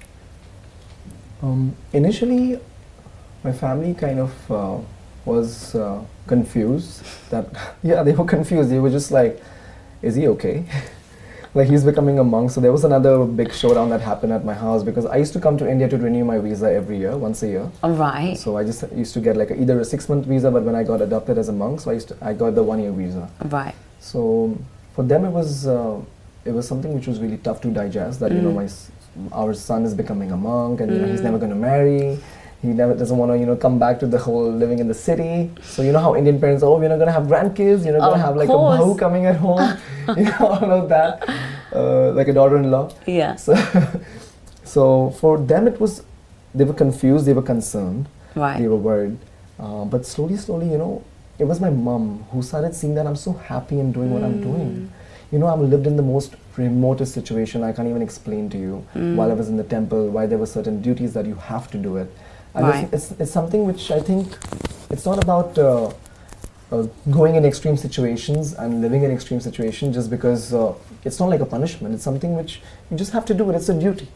Um, 1.42 1.76
initially, 1.94 2.60
my 3.44 3.52
family 3.52 3.94
kind 3.94 4.20
of 4.20 4.52
uh, 4.52 4.78
was 5.26 5.74
uh, 5.74 6.04
confused. 6.28 7.04
That 7.30 7.48
yeah, 7.84 8.04
they 8.04 8.14
were 8.14 8.26
confused. 8.26 8.70
They 8.70 8.80
were 8.80 8.92
just 8.92 9.12
like, 9.12 9.42
"Is 10.02 10.16
he 10.16 10.28
okay?" 10.28 10.66
like 11.54 11.68
he's 11.68 11.84
becoming 11.84 12.20
a 12.20 12.24
monk. 12.24 12.52
So 12.52 12.62
there 12.62 12.72
was 12.72 12.84
another 12.84 13.26
big 13.26 13.52
showdown 13.52 13.90
that 13.90 14.02
happened 14.02 14.32
at 14.32 14.46
my 14.46 14.54
house 14.54 14.84
because 14.84 15.06
I 15.06 15.18
used 15.18 15.34
to 15.34 15.40
come 15.40 15.58
to 15.58 15.70
India 15.70 15.90
to 15.90 15.98
renew 15.98 16.24
my 16.24 16.38
visa 16.40 16.72
every 16.72 16.98
year, 16.98 17.18
once 17.18 17.42
a 17.44 17.48
year. 17.48 17.72
All 17.84 17.92
right. 17.92 18.38
So 18.38 18.58
I 18.58 18.64
just 18.64 18.84
used 18.96 19.14
to 19.16 19.20
get 19.20 19.36
like 19.38 19.52
a, 19.52 19.60
either 19.60 19.80
a 19.80 19.86
six 19.86 20.08
month 20.08 20.26
visa, 20.26 20.52
but 20.52 20.64
when 20.64 20.76
I 20.76 20.84
got 20.84 21.02
adopted 21.02 21.38
as 21.38 21.50
a 21.50 21.54
monk, 21.54 21.82
so 21.82 21.92
I 21.92 21.96
used 21.96 22.10
to, 22.10 22.18
I 22.22 22.34
got 22.34 22.56
the 22.56 22.64
one 22.64 22.80
year 22.80 22.92
visa. 22.92 23.30
Right. 23.46 23.76
So 24.00 24.58
for 24.94 25.04
them, 25.04 25.26
it 25.26 25.32
was 25.32 25.68
uh, 25.68 26.00
it 26.46 26.52
was 26.52 26.68
something 26.68 26.94
which 26.94 27.08
was 27.08 27.20
really 27.20 27.38
tough 27.38 27.62
to 27.62 27.70
digest. 27.70 28.20
That 28.20 28.32
you 28.32 28.42
know, 28.42 28.52
my 28.52 28.68
our 29.32 29.54
son 29.54 29.84
is 29.84 29.94
becoming 29.94 30.32
a 30.32 30.38
monk, 30.38 30.80
and 30.82 30.92
you 30.94 31.00
know, 31.00 31.08
he's 31.08 31.22
never 31.22 31.38
going 31.38 31.50
to 31.50 31.56
marry. 31.56 32.20
He 32.62 32.70
never 32.70 32.96
doesn't 32.96 33.18
want 33.18 33.32
to 33.32 33.38
you 33.38 33.46
know 33.46 33.56
come 33.56 33.78
back 33.78 34.00
to 34.00 34.08
the 34.08 34.18
whole 34.18 34.52
living 34.52 34.80
in 34.80 34.88
the 34.88 34.94
city. 34.94 35.52
So 35.62 35.84
you 35.84 35.92
know 35.92 36.00
how 36.00 36.16
Indian 36.16 36.40
parents, 36.40 36.64
oh, 36.64 36.78
we're 36.80 36.90
not 36.90 36.96
going 36.98 37.08
to 37.08 37.14
have 37.14 37.24
grandkids. 37.24 37.86
You're 37.86 37.98
not 37.98 38.08
going 38.08 38.20
to 38.20 38.26
have 38.26 38.36
like 38.36 38.48
course. 38.50 38.80
a 38.80 38.84
bahu 38.84 38.98
coming 38.98 39.26
at 39.26 39.36
home. 39.36 39.78
you 40.18 40.24
know 40.24 40.38
all 40.40 40.72
of 40.72 40.90
that, 40.90 41.30
uh, 41.74 42.12
like 42.12 42.28
a 42.28 42.34
daughter-in-law. 42.34 42.92
Yeah. 43.06 43.36
So, 43.36 43.56
so 44.64 45.12
for 45.12 45.38
them, 45.38 45.68
it 45.68 45.80
was 45.80 46.04
they 46.56 46.64
were 46.64 46.74
confused, 46.74 47.26
they 47.26 47.34
were 47.34 47.42
concerned, 47.44 48.08
Right. 48.36 48.60
they 48.60 48.68
were 48.68 48.78
worried. 48.78 49.18
Uh, 49.60 49.86
but 49.86 50.06
slowly, 50.06 50.38
slowly, 50.38 50.70
you 50.72 50.78
know, 50.78 51.04
it 51.40 51.44
was 51.46 51.60
my 51.60 51.70
mom 51.70 52.26
who 52.32 52.42
started 52.42 52.74
seeing 52.74 52.96
that 52.96 53.06
I'm 53.06 53.16
so 53.16 53.34
happy 53.34 53.80
in 53.80 53.92
doing 53.92 54.12
what 54.12 54.24
I'm 54.24 54.42
doing. 54.42 54.92
You 55.32 55.40
know, 55.40 55.48
I've 55.48 55.60
lived 55.60 55.86
in 55.86 55.98
the 55.98 56.04
most 56.04 56.36
remotest 56.56 57.14
situation 57.14 57.64
I 57.64 57.72
can't 57.74 57.88
even 57.88 58.02
explain 58.02 58.50
to 58.50 58.58
you. 58.58 58.76
While 58.94 59.30
I 59.30 59.34
was 59.34 59.50
in 59.50 59.58
the 59.58 59.64
temple, 59.64 60.10
why 60.10 60.26
there 60.26 60.38
were 60.38 60.46
certain 60.48 60.82
duties 60.82 61.14
that 61.14 61.26
you 61.26 61.36
have 61.36 61.70
to 61.72 61.78
do 61.78 61.98
it. 61.98 62.12
Right. 62.64 62.90
it's, 62.92 63.12
it's, 63.12 63.32
something 63.32 63.66
which 63.66 63.92
I 63.92 64.00
think 64.00 64.38
it's 64.90 65.06
not 65.06 65.22
about 65.24 65.58
uh, 65.58 65.92
uh, 66.72 66.88
going 67.12 67.36
in 67.36 67.46
extreme 67.46 67.78
situations 67.78 68.54
and 68.54 68.82
living 68.82 69.04
in 69.04 69.12
extreme 69.12 69.40
situations 69.40 69.96
just 69.96 70.10
because 70.10 70.54
uh, 70.54 70.74
it's 71.04 71.20
not 71.20 71.30
like 71.30 71.42
a 71.42 71.46
punishment. 71.46 71.94
It's 71.94 72.04
something 72.04 72.36
which 72.36 72.62
you 72.90 72.98
just 72.98 73.12
have 73.14 73.26
to 73.26 73.34
do 73.34 73.50
it. 73.50 73.56
It's 73.56 73.70
a 73.70 73.80
duty. 73.80 74.08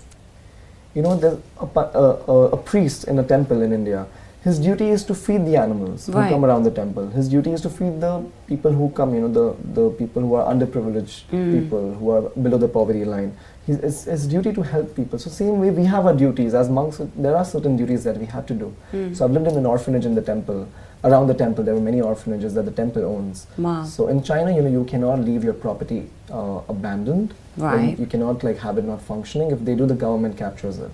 You 0.94 1.02
know, 1.04 1.16
there's 1.16 1.40
a, 1.60 1.66
a, 1.80 2.32
a, 2.32 2.48
a 2.50 2.58
priest 2.58 3.06
in 3.06 3.18
a 3.20 3.24
temple 3.24 3.62
in 3.62 3.72
India. 3.72 4.08
His 4.44 4.58
duty 4.58 4.90
is 4.90 5.04
to 5.06 5.14
feed 5.14 5.46
the 5.46 5.56
animals 5.56 6.10
Right. 6.10 6.24
who 6.26 6.32
come 6.32 6.44
around 6.44 6.64
the 6.64 6.72
temple. 6.72 7.08
His 7.10 7.30
duty 7.30 7.52
is 7.52 7.62
to 7.62 7.70
feed 7.70 8.02
the 8.02 8.26
people 8.48 8.72
who 8.72 8.90
come, 8.90 9.14
you 9.14 9.22
know, 9.22 9.28
the, 9.28 9.56
the 9.82 9.90
people 9.92 10.24
who 10.24 10.34
are 10.34 10.52
underprivileged 10.52 11.30
people, 11.30 11.94
who 11.94 12.10
are 12.10 12.22
below 12.32 12.58
the 12.58 12.68
poverty 12.68 13.06
line. 13.06 13.38
His, 13.72 13.80
it's 13.90 14.04
his 14.14 14.28
duty 14.28 14.54
to 14.54 14.62
help 14.62 14.96
people. 14.96 15.20
So 15.20 15.30
same 15.30 15.60
way 15.64 15.70
we 15.80 15.86
have 15.86 16.06
our 16.06 16.16
duties 16.22 16.54
as 16.62 16.70
monks. 16.70 17.02
There 17.26 17.36
are 17.36 17.46
certain 17.46 17.76
duties 17.82 18.04
that 18.04 18.18
we 18.18 18.26
have 18.36 18.46
to 18.52 18.56
do. 18.64 18.70
So 19.16 19.26
I've 19.26 19.32
lived 19.32 19.48
in 19.48 19.58
an 19.58 19.66
orphanage 19.66 20.06
in 20.06 20.16
the 20.16 20.26
temple. 20.32 20.68
Around 21.04 21.28
the 21.28 21.34
temple, 21.34 21.64
there 21.64 21.74
were 21.74 21.82
many 21.82 22.00
orphanages 22.00 22.54
that 22.56 22.66
the 22.66 22.72
temple 22.72 23.04
owns. 23.04 23.48
Wow. 23.58 23.84
So 23.86 24.08
in 24.08 24.22
China, 24.24 24.56
you 24.56 24.62
know, 24.62 24.70
you 24.70 24.84
cannot 24.86 25.20
leave 25.30 25.44
your 25.44 25.54
property 25.54 26.02
uh, 26.32 26.60
abandoned. 26.70 27.34
Right. 27.58 27.98
You 27.98 28.06
cannot 28.06 28.44
like 28.44 28.60
have 28.60 28.78
it 28.78 28.86
not 28.86 29.02
functioning. 29.02 29.50
If 29.56 29.66
they 29.66 29.76
do, 29.76 29.88
the 29.88 29.96
government 29.96 30.38
captures 30.38 30.78
it. 30.78 30.92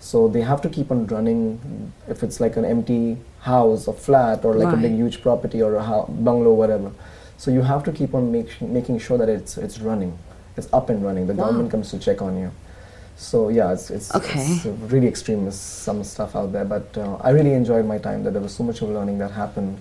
So 0.00 0.28
they 0.28 0.40
have 0.42 0.62
to 0.62 0.70
keep 0.70 0.90
on 0.90 1.06
running. 1.08 1.92
If 2.08 2.22
it's 2.22 2.40
like 2.40 2.56
an 2.56 2.64
empty 2.64 3.18
house 3.40 3.86
or 3.86 3.94
flat 3.94 4.44
or 4.46 4.54
like 4.54 4.72
a 4.72 4.80
big 4.86 4.92
huge 4.92 5.20
property 5.20 5.60
or 5.62 5.74
a 5.76 6.04
bungalow, 6.08 6.54
whatever. 6.54 6.90
So 7.36 7.50
you 7.50 7.62
have 7.62 7.84
to 7.84 7.92
keep 7.92 8.14
on 8.14 8.32
make, 8.32 8.50
making 8.62 8.98
sure 9.00 9.18
that 9.18 9.28
it's 9.28 9.58
it's 9.58 9.78
running, 9.80 10.16
it's 10.56 10.68
up 10.72 10.90
and 10.90 11.04
running. 11.04 11.26
The 11.26 11.34
Wow. 11.34 11.44
government 11.46 11.70
comes 11.70 11.90
to 11.90 11.98
check 11.98 12.22
on 12.22 12.38
you. 12.38 12.50
So 13.16 13.48
yeah, 13.48 13.72
it's 13.72 13.90
it's, 13.90 14.14
Okay. 14.14 14.40
it's 14.40 14.66
really 14.92 15.06
extreme. 15.06 15.46
is 15.46 15.54
some 15.58 16.02
stuff 16.04 16.34
out 16.34 16.52
there, 16.52 16.64
but 16.64 16.96
uh, 16.98 17.16
I 17.20 17.30
really 17.30 17.52
enjoyed 17.54 17.86
my 17.86 17.98
time. 17.98 18.24
That 18.24 18.32
there 18.32 18.42
was 18.42 18.52
so 18.54 18.64
much 18.64 18.82
of 18.82 18.88
learning 18.90 19.18
that 19.18 19.30
happened. 19.30 19.78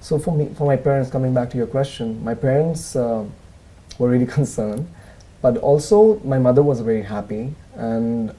So 0.00 0.18
for 0.18 0.32
me, 0.34 0.48
for 0.56 0.66
my 0.66 0.76
parents, 0.76 1.10
coming 1.10 1.34
back 1.34 1.50
to 1.50 1.58
your 1.58 1.66
question, 1.66 2.24
my 2.24 2.34
parents 2.34 2.96
uh, 2.96 3.24
were 3.98 4.08
really 4.08 4.26
concerned, 4.38 4.88
but 5.42 5.58
also 5.58 6.20
my 6.24 6.38
mother 6.38 6.62
was 6.62 6.80
very 6.80 7.02
happy, 7.02 7.52
and 7.76 8.32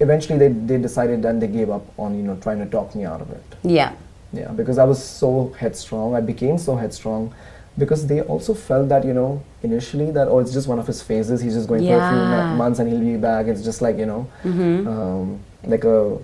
eventually 0.00 0.38
they, 0.38 0.48
they 0.48 0.78
decided 0.78 1.22
and 1.26 1.40
they 1.42 1.46
gave 1.48 1.68
up 1.68 1.84
on 1.98 2.16
you 2.16 2.22
know 2.22 2.36
trying 2.36 2.58
to 2.60 2.66
talk 2.66 2.94
me 2.94 3.04
out 3.04 3.20
of 3.20 3.30
it. 3.30 3.44
Yeah. 3.62 3.92
Yeah, 4.32 4.50
because 4.52 4.76
I 4.78 4.84
was 4.84 5.02
so 5.02 5.54
headstrong. 5.58 6.14
I 6.14 6.20
became 6.20 6.58
so 6.58 6.76
headstrong 6.76 7.32
because 7.78 8.06
they 8.06 8.20
also 8.22 8.54
felt 8.54 8.88
that, 8.88 9.04
you 9.04 9.12
know, 9.12 9.42
initially 9.62 10.10
that, 10.12 10.28
oh, 10.28 10.38
it's 10.38 10.52
just 10.52 10.66
one 10.68 10.78
of 10.78 10.86
his 10.86 11.02
phases. 11.02 11.40
He's 11.42 11.54
just 11.54 11.68
going 11.68 11.80
for 11.82 11.86
a 11.96 12.08
few 12.10 12.18
Yeah. 12.18 12.50
mo- 12.50 12.56
months 12.56 12.78
and 12.78 12.88
he'll 12.90 13.00
be 13.00 13.16
back. 13.16 13.46
It's 13.46 13.62
just 13.62 13.82
like, 13.82 13.98
you 13.98 14.06
know, 14.06 14.26
Mm-hmm. 14.44 14.88
um, 14.88 15.40
like 15.64 15.84
a, 15.84 16.18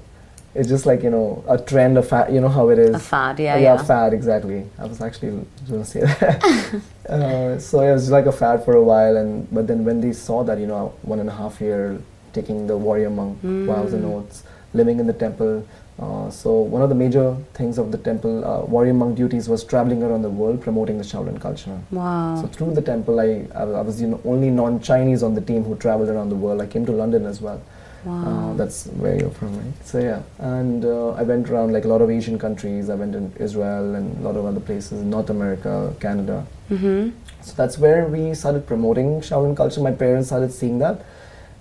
it's 0.54 0.68
just 0.68 0.84
like, 0.86 1.02
you 1.02 1.10
know, 1.10 1.42
a 1.48 1.58
trend, 1.58 1.96
a 1.98 2.02
fad, 2.02 2.32
you 2.34 2.40
know 2.40 2.48
how 2.48 2.68
it 2.70 2.78
is. 2.78 2.94
A 2.94 2.98
fad, 2.98 3.38
yeah, 3.38 3.56
yeah. 3.56 3.74
yeah. 3.74 3.82
fad, 3.82 4.12
exactly. 4.12 4.66
I 4.78 4.84
was 4.86 5.00
actually 5.00 5.30
going 5.68 5.82
to 5.82 5.90
say 5.90 6.00
that. 6.00 6.82
uh, 7.08 7.58
so 7.58 7.80
it 7.80 7.92
was 7.92 8.10
like 8.10 8.26
a 8.26 8.32
fad 8.32 8.64
for 8.64 8.74
a 8.76 8.82
while. 8.82 9.16
and 9.16 9.46
But 9.52 9.66
then 9.66 9.84
when 9.84 10.00
they 10.00 10.12
saw 10.12 10.42
that, 10.44 10.58
you 10.58 10.66
know, 10.66 10.94
one 11.02 11.20
and 11.20 11.28
a 11.28 11.32
half 11.32 11.60
year 11.60 11.98
taking 12.32 12.66
the 12.66 12.76
warrior 12.76 13.10
monk 13.10 13.38
vows 13.42 13.90
Mm. 13.90 13.94
and 13.94 14.04
oaths, 14.06 14.42
living 14.74 14.98
in 15.00 15.06
the 15.06 15.12
temple, 15.12 15.66
uh, 15.98 16.30
so 16.30 16.52
one 16.52 16.82
of 16.82 16.88
the 16.88 16.94
major 16.94 17.36
things 17.54 17.78
of 17.78 17.92
the 17.92 17.98
temple 17.98 18.44
uh, 18.44 18.64
warrior 18.64 18.94
monk 18.94 19.16
duties 19.16 19.48
was 19.48 19.62
traveling 19.62 20.02
around 20.02 20.22
the 20.22 20.30
world 20.30 20.60
promoting 20.60 20.98
the 20.98 21.04
Shaolin 21.04 21.40
culture. 21.40 21.78
Wow. 21.90 22.40
So 22.40 22.48
through 22.48 22.74
the 22.74 22.82
temple, 22.82 23.20
I, 23.20 23.46
I, 23.54 23.62
I 23.62 23.80
was 23.82 24.00
the 24.00 24.18
only 24.24 24.50
non-Chinese 24.50 25.22
on 25.22 25.34
the 25.34 25.40
team 25.40 25.64
who 25.64 25.76
traveled 25.76 26.08
around 26.08 26.30
the 26.30 26.36
world. 26.36 26.60
I 26.60 26.66
came 26.66 26.86
to 26.86 26.92
London 26.92 27.26
as 27.26 27.40
well. 27.40 27.62
Uh, 28.04 28.52
that's 28.54 28.86
where 28.86 29.16
you're 29.16 29.30
from, 29.30 29.56
right? 29.56 29.86
So 29.86 30.00
yeah, 30.00 30.22
and 30.38 30.84
uh, 30.84 31.10
I 31.10 31.22
went 31.22 31.48
around 31.48 31.72
like 31.72 31.84
a 31.84 31.88
lot 31.88 32.02
of 32.02 32.10
Asian 32.10 32.36
countries. 32.36 32.90
I 32.90 32.96
went 32.96 33.14
in 33.14 33.32
Israel 33.38 33.94
and 33.94 34.18
a 34.18 34.22
lot 34.22 34.36
of 34.36 34.44
other 34.44 34.58
places, 34.58 35.04
North 35.04 35.30
America, 35.30 35.94
Canada. 36.00 36.44
Mm-hmm. 36.68 37.10
So 37.42 37.54
that's 37.54 37.78
where 37.78 38.08
we 38.08 38.34
started 38.34 38.66
promoting 38.66 39.20
Shaolin 39.20 39.56
culture. 39.56 39.80
My 39.80 39.92
parents 39.92 40.28
started 40.28 40.52
seeing 40.52 40.80
that. 40.80 41.04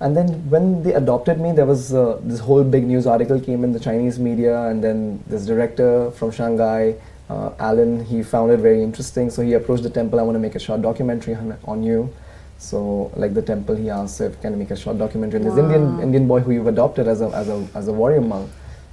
And 0.02 0.18
then 0.18 0.28
when 0.49 0.82
they 0.84 0.93
adopted 0.95 1.39
me, 1.39 1.52
there 1.52 1.68
was 1.68 1.93
uh, 1.93 2.20
this 2.24 2.39
whole 2.39 2.64
big 2.64 2.86
news 2.88 3.06
article 3.06 3.39
came 3.39 3.64
in 3.64 3.72
the 3.72 3.80
Chinese 3.80 4.18
media, 4.18 4.64
and 4.64 4.84
then 4.84 5.24
this 5.28 5.45
director 5.45 6.10
from 6.12 6.32
Shanghai, 6.32 6.95
uh, 7.30 7.52
Alan, 7.60 8.04
he 8.04 8.24
found 8.24 8.52
it 8.52 8.58
very 8.58 8.82
interesting. 8.82 9.30
So 9.30 9.43
he 9.43 9.54
approached 9.54 9.84
the 9.84 9.91
temple. 9.91 10.20
I 10.20 10.24
want 10.24 10.36
to 10.36 10.39
make 10.39 10.56
a 10.56 10.60
short 10.60 10.82
documentary 10.82 11.36
on, 11.36 11.56
on 11.66 11.84
you. 11.84 12.12
So 12.58 13.12
like 13.16 13.36
the 13.36 13.43
temple, 13.43 13.76
he 13.76 13.89
asked 13.91 14.20
if 14.22 14.41
can 14.41 14.54
I 14.54 14.56
make 14.56 14.72
a 14.72 14.76
short 14.76 14.97
documentary. 14.97 15.39
And 15.41 15.49
this 15.52 15.58
Indian 15.58 15.99
Indian 16.02 16.28
boy 16.28 16.39
who 16.41 16.52
you've 16.52 16.68
adopted 16.68 17.08
as 17.08 17.22
a 17.22 17.30
as 17.30 17.47
a 17.49 17.68
as 17.76 17.88
a 17.88 17.93
warrior 17.93 18.22
monk. 18.22 18.49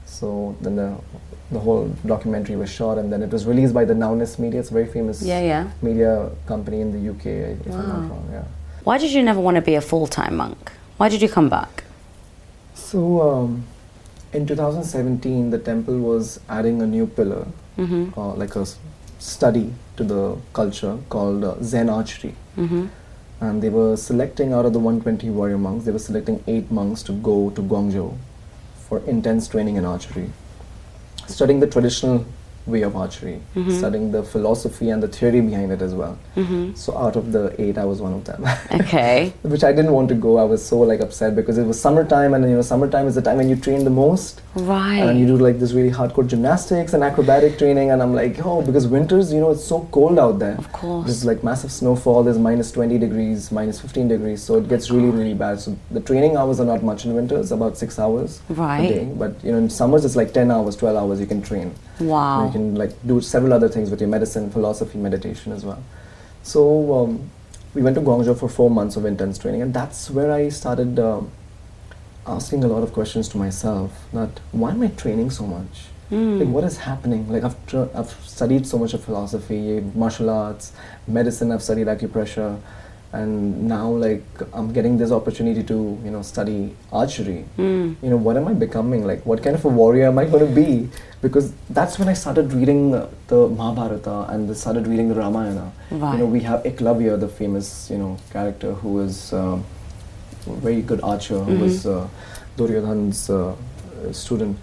So 0.07 0.57
then 0.61 0.77
the 0.77 0.95
the 1.51 1.59
whole 1.59 1.89
documentary 2.07 2.57
was 2.57 2.71
shot, 2.71 2.99
and 2.99 3.11
then 3.13 3.23
it 3.23 3.31
was 3.31 3.47
released 3.47 3.73
by 3.73 3.85
the 3.87 3.95
Nowness 3.95 4.39
Media. 4.39 4.61
It's 4.61 4.71
a 4.71 4.75
very 4.75 4.87
famous 4.87 5.23
Yeah, 5.23 5.41
yeah. 5.41 5.71
media 5.83 6.31
company 6.47 6.81
in 6.83 6.93
the 6.93 7.11
UK, 7.13 7.27
if 7.27 7.67
I'm 7.67 7.73
Wow. 7.73 7.87
not 7.87 8.11
wrong. 8.11 8.29
Yeah. 8.33 8.45
Why 8.85 8.99
did 8.99 9.13
you 9.13 9.23
never 9.23 9.41
want 9.41 9.55
to 9.57 9.63
be 9.63 9.75
a 9.75 9.81
full 9.81 10.07
time 10.07 10.37
monk? 10.37 10.73
Why 10.99 11.09
did 11.09 11.23
you 11.23 11.29
come 11.29 11.49
back? 11.49 11.85
So 12.75 13.21
um, 13.23 13.65
in 14.33 14.47
2017, 14.47 15.51
the 15.51 15.59
temple 15.59 15.99
was 15.99 16.41
adding 16.49 16.83
a 16.83 16.87
new 16.87 17.07
pillar, 17.07 17.47
Mm-hmm. 17.79 18.19
uh, 18.19 18.35
like 18.35 18.57
a 18.57 18.67
study 19.21 19.73
to 19.97 20.03
the 20.03 20.37
culture 20.53 20.99
called 21.09 21.45
uh, 21.45 21.55
Zen 21.63 21.89
archery. 21.89 22.35
Mm-hmm. 22.57 22.87
And 23.41 23.63
they 23.63 23.69
were 23.69 23.97
selecting 23.97 24.53
out 24.53 24.67
of 24.67 24.73
the 24.73 24.81
120 24.81 25.31
warrior 25.31 25.59
monks, 25.59 25.85
they 25.85 25.93
were 25.93 26.01
selecting 26.01 26.43
eight 26.49 26.73
monks 26.73 27.05
to 27.05 27.13
go 27.13 27.51
to 27.51 27.63
Guangzhou 27.63 28.17
for 28.89 28.99
intense 29.07 29.47
training 29.47 29.77
in 29.77 29.85
archery, 29.85 30.33
studying 31.29 31.61
the 31.61 31.69
traditional 31.69 32.27
way 32.69 32.83
of 32.83 32.97
archery, 32.97 33.41
mm-hmm. 33.55 33.71
studying 33.71 34.13
the 34.13 34.23
philosophy 34.23 34.91
and 34.91 35.03
the 35.03 35.09
theory 35.09 35.41
behind 35.41 35.73
it 35.73 35.83
as 35.83 35.95
well. 35.95 36.19
Mm-hmm. 36.37 36.75
So 36.75 36.97
out 36.97 37.17
of 37.17 37.33
the 37.33 37.55
eight, 37.61 37.79
I 37.79 37.85
was 37.85 38.01
one 38.01 38.13
of 38.13 38.25
them. 38.25 38.45
Okay. 38.81 39.33
Which 39.43 39.65
I 39.65 39.73
didn't 39.73 39.93
want 39.93 40.09
to 40.11 40.15
go. 40.15 40.39
I 40.39 40.45
was 40.45 40.65
so 40.65 40.79
like 40.79 41.01
upset 41.01 41.35
because 41.35 41.59
it 41.59 41.65
was 41.65 41.81
summertime, 41.81 42.35
and 42.35 42.45
you 42.45 42.57
know, 42.57 42.63
summertime 42.63 43.07
is 43.07 43.15
the 43.15 43.23
time 43.23 43.39
when 43.39 43.49
you 43.49 43.57
train 43.57 43.85
the 43.85 43.91
most. 43.91 44.43
Right. 44.55 44.99
And 45.01 45.19
you 45.19 45.27
do 45.27 45.37
like 45.37 45.59
this 45.59 45.73
really 45.73 45.91
hardcore 45.91 46.27
gymnastics 46.27 46.93
and 46.93 47.03
acrobatic 47.03 47.59
training, 47.59 47.91
and 47.91 48.03
I'm 48.03 48.15
like, 48.15 48.45
oh, 48.45 48.63
because 48.63 48.87
winters, 48.87 49.33
you 49.33 49.41
know, 49.41 49.51
it's 49.51 49.65
so 49.65 49.89
cold 49.93 50.19
out 50.19 50.39
there. 50.39 50.57
Of 50.59 50.73
course. 50.73 51.07
There's 51.07 51.25
like 51.25 51.43
massive 51.43 51.73
snowfall. 51.73 52.23
There's 52.25 52.39
minus 52.39 52.73
20 52.73 52.99
degrees, 52.99 53.51
minus 53.53 53.81
15 53.81 54.09
degrees, 54.09 54.43
so 54.43 54.57
it 54.57 54.69
gets 54.69 54.91
oh 54.91 54.97
really, 54.97 55.11
really 55.11 55.35
bad. 55.35 55.61
So 55.61 55.77
the 55.91 56.01
training 56.01 56.37
hours 56.37 56.61
are 56.61 56.67
not 56.67 56.83
much 56.83 57.05
in 57.05 57.15
winters, 57.15 57.53
about 57.53 57.77
six 57.77 57.99
hours 57.99 58.41
Right. 58.49 58.85
a 58.85 58.89
day. 58.89 59.05
But 59.05 59.43
you 59.45 59.53
know, 59.53 59.59
in 59.59 59.71
summers 59.71 60.05
it's 60.05 60.17
like 60.17 60.33
10 60.33 60.51
hours, 60.51 60.77
12 60.77 60.97
hours 60.97 61.21
you 61.21 61.27
can 61.27 61.43
train. 61.43 61.75
Wow. 62.01 62.47
You 62.47 62.53
can 62.53 62.75
like 62.75 62.93
do 63.07 63.21
several 63.21 63.53
other 63.53 63.69
things 63.69 63.91
with 63.91 64.01
your 64.01 64.09
medicine, 64.09 64.51
philosophy, 64.51 64.99
meditation 64.99 65.53
as 65.53 65.65
well. 65.65 65.83
So 66.43 66.95
um, 66.95 67.31
we 67.75 67.83
went 67.83 67.97
to 67.97 68.01
Guangzhou 68.01 68.39
for 68.39 68.49
four 68.49 68.71
months 68.71 68.97
of 68.97 69.05
intense 69.05 69.39
training, 69.39 69.63
and 69.63 69.75
that's 69.75 70.11
where 70.11 70.33
I 70.33 70.49
started 70.49 70.99
um 70.99 71.31
asking 72.27 72.63
a 72.63 72.69
lot 72.69 72.83
of 72.83 72.93
questions 72.93 73.29
to 73.31 73.39
myself. 73.39 73.91
That 74.13 74.31
why 74.53 74.71
am 74.71 74.83
I 74.83 74.89
training 74.89 75.31
so 75.31 75.47
much? 75.47 75.87
Hmm. 76.11 76.39
Like 76.39 76.49
what 76.49 76.65
is 76.65 76.79
happening? 76.79 77.31
Like 77.31 77.45
I've 77.45 77.67
tr- 77.67 77.91
I've 77.95 78.11
studied 78.25 78.67
so 78.67 78.79
much 78.79 78.95
of 78.95 79.05
philosophy, 79.05 79.81
martial 79.95 80.31
arts, 80.31 80.73
medicine. 81.07 81.53
I've 81.53 81.63
studied 81.63 81.87
acupressure, 81.87 82.59
and 83.13 83.67
now 83.69 83.89
like 83.91 84.23
I'm 84.53 84.73
getting 84.73 84.99
this 84.99 85.11
opportunity 85.11 85.63
to 85.65 85.99
you 86.05 86.11
know 86.11 86.23
study 86.23 86.77
archery. 86.93 87.45
Hmm. 87.57 87.95
You 88.03 88.11
know 88.11 88.17
what 88.17 88.37
am 88.37 88.49
I 88.49 88.53
becoming? 88.53 89.07
Like 89.07 89.25
what 89.25 89.43
kind 89.43 89.57
of 89.57 89.65
a 89.65 89.69
warrior 89.69 90.07
am 90.09 90.19
I 90.19 90.27
going 90.27 90.47
to 90.47 90.53
be? 90.55 90.89
Because 91.23 91.53
that's 91.71 91.99
when 91.99 92.09
I 92.09 92.13
started 92.13 92.53
reading 92.53 92.95
uh, 92.95 93.09
the 93.29 93.49
Mahabharata 93.49 94.27
and 94.33 94.55
started 94.57 94.87
reading 94.87 95.09
the 95.09 95.15
Ramayana. 95.15 95.73
Right. 95.91 96.13
You 96.13 96.19
know 96.19 96.27
we 96.27 96.41
have 96.41 96.63
Eklavya, 96.65 97.19
the 97.19 97.29
famous 97.29 97.91
you 97.91 97.99
know 97.99 98.19
character 98.31 98.73
who 98.75 99.01
is. 99.01 99.33
um 99.33 99.65
a 100.47 100.53
very 100.61 100.81
good 100.83 101.01
archer 101.03 101.39
who 101.45 101.59
was 101.59 101.87
uh, 101.87 102.09
Duryodhan's 102.57 103.31
uh, 103.31 103.55
student. 104.13 104.59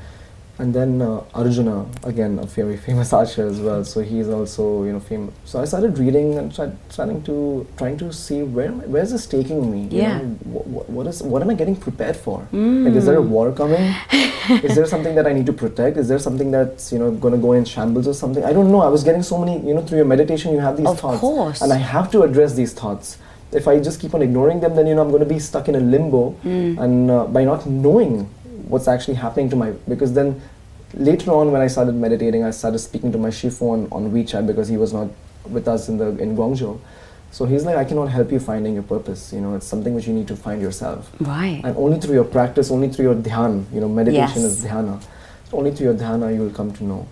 And 0.57 0.73
then 0.73 1.01
uh, 1.01 1.21
Arjuna, 1.33 1.85
again 2.03 2.39
a 2.39 2.45
very 2.45 2.77
famous 2.87 3.11
archer 3.11 3.45
as 3.45 3.59
well. 3.59 3.83
So 3.83 4.01
he's 4.01 4.29
also 4.29 4.83
you 4.85 4.93
know 4.93 5.01
famous. 5.01 5.33
So 5.43 5.61
I 5.61 5.65
started 5.65 5.97
reading 5.97 6.37
and 6.37 6.53
tried, 6.55 6.77
starting 6.89 7.21
to 7.23 7.67
trying 7.77 7.97
to 7.97 8.13
see 8.13 8.41
where 8.43 8.69
where 8.71 9.03
is 9.03 9.11
this 9.11 9.25
taking 9.27 9.69
me? 9.71 9.81
You 9.93 10.01
Yeah. 10.03 10.17
know, 10.19 10.23
wh- 10.53 10.65
wh- 10.75 10.89
what 10.89 11.07
is 11.07 11.21
what 11.21 11.41
am 11.41 11.49
I 11.49 11.55
getting 11.55 11.75
prepared 11.75 12.15
for? 12.15 12.37
Like, 12.53 12.95
is 12.95 13.05
there 13.05 13.17
a 13.17 13.21
war 13.21 13.51
coming? 13.51 13.83
is 14.69 14.75
there 14.75 14.85
something 14.85 15.13
that 15.15 15.27
I 15.27 15.33
need 15.33 15.45
to 15.47 15.53
protect? 15.53 15.97
Is 15.97 16.07
there 16.07 16.19
something 16.19 16.51
that's 16.51 16.91
you 16.93 16.99
know 16.99 17.11
going 17.11 17.33
to 17.33 17.41
go 17.47 17.51
in 17.51 17.65
shambles 17.65 18.07
or 18.07 18.13
something? 18.13 18.45
I 18.45 18.53
don't 18.53 18.71
know. 18.71 18.81
I 18.81 18.87
was 18.87 19.03
getting 19.03 19.23
so 19.23 19.37
many 19.37 19.59
you 19.67 19.73
know 19.73 19.81
through 19.81 19.97
your 19.97 20.07
meditation 20.15 20.53
you 20.53 20.59
have 20.59 20.77
these 20.77 20.87
Of 20.87 20.99
thoughts, 21.01 21.19
course. 21.19 21.61
and 21.61 21.73
I 21.73 21.77
have 21.77 22.09
to 22.11 22.23
address 22.23 22.53
these 22.53 22.71
thoughts. 22.73 23.17
If 23.51 23.67
I 23.67 23.79
just 23.79 23.99
keep 23.99 24.13
on 24.15 24.21
ignoring 24.21 24.59
them, 24.61 24.75
then 24.75 24.87
you 24.87 24.95
know 24.95 25.01
I'm 25.01 25.09
going 25.11 25.23
to 25.27 25.33
be 25.33 25.39
stuck 25.39 25.67
in 25.67 25.75
a 25.75 25.79
limbo, 25.79 26.35
and 26.45 27.11
uh, 27.11 27.25
by 27.25 27.43
not 27.43 27.65
knowing 27.65 28.29
what's 28.67 28.87
actually 28.87 29.15
happening 29.15 29.49
to 29.49 29.55
my 29.55 29.71
because 29.87 30.13
then 30.13 30.41
later 30.93 31.31
on 31.31 31.51
when 31.51 31.61
I 31.61 31.67
started 31.67 31.95
meditating, 31.95 32.43
I 32.43 32.51
started 32.51 32.79
speaking 32.79 33.11
to 33.11 33.17
my 33.17 33.29
shifu 33.29 33.61
on, 33.73 33.87
on 33.91 34.11
WeChat 34.11 34.47
because 34.47 34.67
he 34.67 34.77
was 34.77 34.93
not 34.93 35.09
with 35.49 35.67
us 35.67 35.89
in 35.89 35.97
the 35.97 36.07
in 36.17 36.35
Guangzhou. 36.35 36.79
So 37.31 37.45
he's 37.45 37.65
like, 37.65 37.75
I 37.75 37.83
cannot 37.83 38.05
help 38.05 38.31
you 38.31 38.39
finding 38.39 38.75
your 38.75 38.83
purpose. 38.83 39.33
You 39.33 39.41
know, 39.41 39.55
it's 39.55 39.67
something 39.67 39.93
which 39.93 40.07
you 40.07 40.13
need 40.13 40.27
to 40.29 40.37
find 40.37 40.61
yourself. 40.61 41.11
Right. 41.19 41.59
And 41.65 41.75
only 41.75 41.99
through 41.99 42.13
your 42.13 42.23
practice, 42.23 42.71
only 42.71 42.87
through 42.89 43.05
your 43.05 43.15
dhyan, 43.15 43.65
you 43.73 43.81
know, 43.81 43.89
meditation 43.89 44.43
Yes. 44.43 44.51
is 44.51 44.63
dhyana. 44.65 45.03
Only 45.51 45.71
through 45.71 45.87
your 45.87 45.95
dhyana 45.95 46.33
you 46.33 46.41
will 46.41 46.51
come 46.51 46.71
to 46.73 46.83
know. 46.83 47.07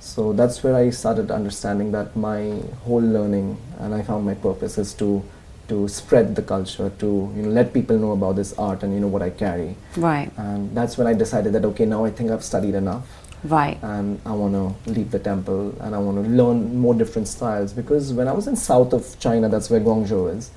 So 0.00 0.32
that's 0.32 0.62
where 0.64 0.74
I 0.74 0.90
started 0.90 1.30
understanding 1.30 1.92
that 1.92 2.16
my 2.16 2.60
whole 2.84 3.00
learning 3.00 3.56
and 3.78 3.94
I 3.94 4.02
found 4.02 4.26
my 4.26 4.34
purpose 4.34 4.78
is 4.78 4.94
to 4.94 5.22
to 5.68 5.86
spread 5.88 6.34
the 6.34 6.42
culture, 6.42 6.90
to 6.98 7.06
you 7.36 7.42
know 7.42 7.50
let 7.50 7.72
people 7.72 7.98
know 7.98 8.12
about 8.12 8.36
this 8.36 8.52
art 8.58 8.82
and 8.82 8.92
you 8.94 9.00
know 9.00 9.06
what 9.08 9.22
I 9.22 9.30
carry. 9.30 9.76
Right. 9.96 10.30
And 10.36 10.74
that's 10.76 10.96
when 10.98 11.06
I 11.06 11.14
decided 11.14 11.52
that 11.54 11.64
okay, 11.64 11.84
now 11.84 12.04
I 12.04 12.10
think 12.10 12.30
I've 12.30 12.44
studied 12.44 12.74
enough 12.74 13.06
Right. 13.44 13.78
and 13.82 14.20
I 14.26 14.32
want 14.32 14.54
to 14.54 14.90
leave 14.90 15.10
the 15.10 15.18
temple 15.18 15.74
and 15.80 15.94
I 15.94 15.98
want 15.98 16.24
to 16.24 16.30
learn 16.30 16.76
more 16.78 16.94
different 16.94 17.28
styles 17.28 17.72
because 17.72 18.12
when 18.12 18.26
I 18.28 18.32
was 18.32 18.46
in 18.48 18.56
south 18.56 18.92
of 18.92 19.18
China, 19.20 19.48
that's 19.48 19.68
where 19.70 19.80
Guangzhou 19.80 20.36
is. 20.36 20.50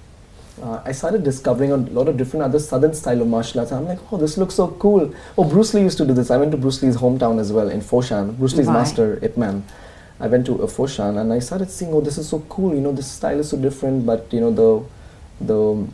Uh, 0.62 0.82
I 0.86 0.91
started 0.91 1.24
discovering 1.24 1.72
a 1.72 1.78
lot 1.78 2.07
of 2.07 2.18
different 2.18 2.43
other 2.43 2.59
southern 2.59 2.93
style 2.93 3.22
of 3.22 3.28
martial 3.28 3.59
arts. 3.62 3.72
I'm 3.72 3.88
like, 3.88 3.99
oh, 4.12 4.18
this 4.18 4.38
looks 4.38 4.55
so 4.55 4.68
cool. 4.80 5.14
Oh, 5.38 5.43
Bruce 5.43 5.74
Lee 5.74 5.82
used 5.82 5.97
to 5.97 6.05
do 6.05 6.14
this. 6.14 6.30
I 6.30 6.38
went 6.38 6.51
to 6.51 6.57
Bruce 6.57 6.82
Lee's 6.84 6.97
hometown 6.97 7.39
as 7.39 7.51
well 7.51 7.70
in 7.70 7.82
Foshan. 7.82 8.38
Bruce 8.38 8.55
Lee's 8.55 8.68
Right. 8.68 8.74
master, 8.74 9.18
Ip 9.24 9.38
Man. 9.38 9.64
I 10.20 10.28
went 10.28 10.45
to 10.47 10.62
uh, 10.62 10.68
Foshan 10.68 11.18
and 11.20 11.34
I 11.34 11.39
started 11.39 11.72
seeing, 11.72 11.91
oh, 11.93 12.01
this 12.01 12.18
is 12.20 12.28
so 12.30 12.39
cool. 12.47 12.76
You 12.76 12.82
know, 12.82 12.91
this 12.91 13.07
style 13.09 13.39
is 13.39 13.49
so 13.49 13.57
different, 13.57 14.05
but 14.05 14.32
you 14.32 14.39
know 14.39 14.51
the 14.51 14.84
the 15.47 15.87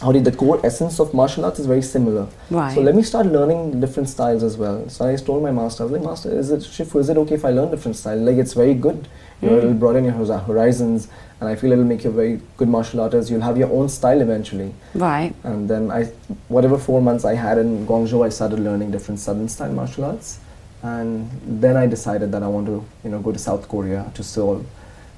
how 0.00 0.12
did 0.12 0.24
the 0.24 0.32
core 0.32 0.60
essence 0.64 0.98
of 0.98 1.14
martial 1.14 1.44
arts 1.44 1.58
is 1.58 1.66
very 1.66 1.82
similar. 1.82 2.26
Right. 2.50 2.74
So 2.74 2.80
let 2.80 2.94
me 2.94 3.02
start 3.02 3.26
learning 3.26 3.80
different 3.80 4.08
styles 4.08 4.42
as 4.42 4.56
well. 4.56 4.88
So 4.88 5.08
I 5.08 5.16
told 5.16 5.42
my 5.42 5.52
master, 5.52 5.84
I 5.84 5.86
was 5.86 5.92
like, 5.92 6.02
Master, 6.02 6.36
is 6.36 6.50
it 6.50 6.60
Shifu, 6.60 7.00
is 7.00 7.08
it 7.08 7.16
okay 7.16 7.36
if 7.36 7.44
I 7.44 7.50
learn 7.50 7.70
different 7.70 7.96
styles? 7.96 8.20
Like 8.20 8.36
it's 8.36 8.54
very 8.54 8.74
good. 8.74 9.08
You 9.40 9.50
know, 9.50 9.56
mm. 9.56 9.58
it'll 9.58 9.74
broaden 9.74 10.04
your 10.04 10.12
horizons 10.12 11.08
and 11.40 11.48
I 11.48 11.54
feel 11.54 11.72
it'll 11.72 11.84
make 11.84 12.04
you 12.04 12.10
a 12.10 12.12
very 12.12 12.40
good 12.56 12.68
martial 12.68 13.00
artist. 13.00 13.30
You'll 13.30 13.42
have 13.42 13.56
your 13.56 13.70
own 13.70 13.88
style 13.88 14.20
eventually. 14.20 14.74
Right. 14.94 15.32
And 15.44 15.70
then 15.70 15.90
I, 15.90 16.04
whatever 16.48 16.76
four 16.76 17.00
months 17.00 17.24
I 17.24 17.34
had 17.34 17.58
in 17.58 17.86
Guangzhou, 17.86 18.26
I 18.26 18.30
started 18.30 18.58
learning 18.58 18.90
different 18.90 19.20
southern 19.20 19.48
style 19.48 19.72
martial 19.72 20.04
arts. 20.04 20.40
And 20.82 21.30
then 21.46 21.76
I 21.76 21.86
decided 21.86 22.32
that 22.32 22.42
I 22.42 22.48
want 22.48 22.66
to, 22.66 22.84
you 23.04 23.10
know, 23.10 23.20
go 23.20 23.32
to 23.32 23.38
South 23.38 23.68
Korea, 23.68 24.10
to 24.14 24.22
Seoul, 24.22 24.66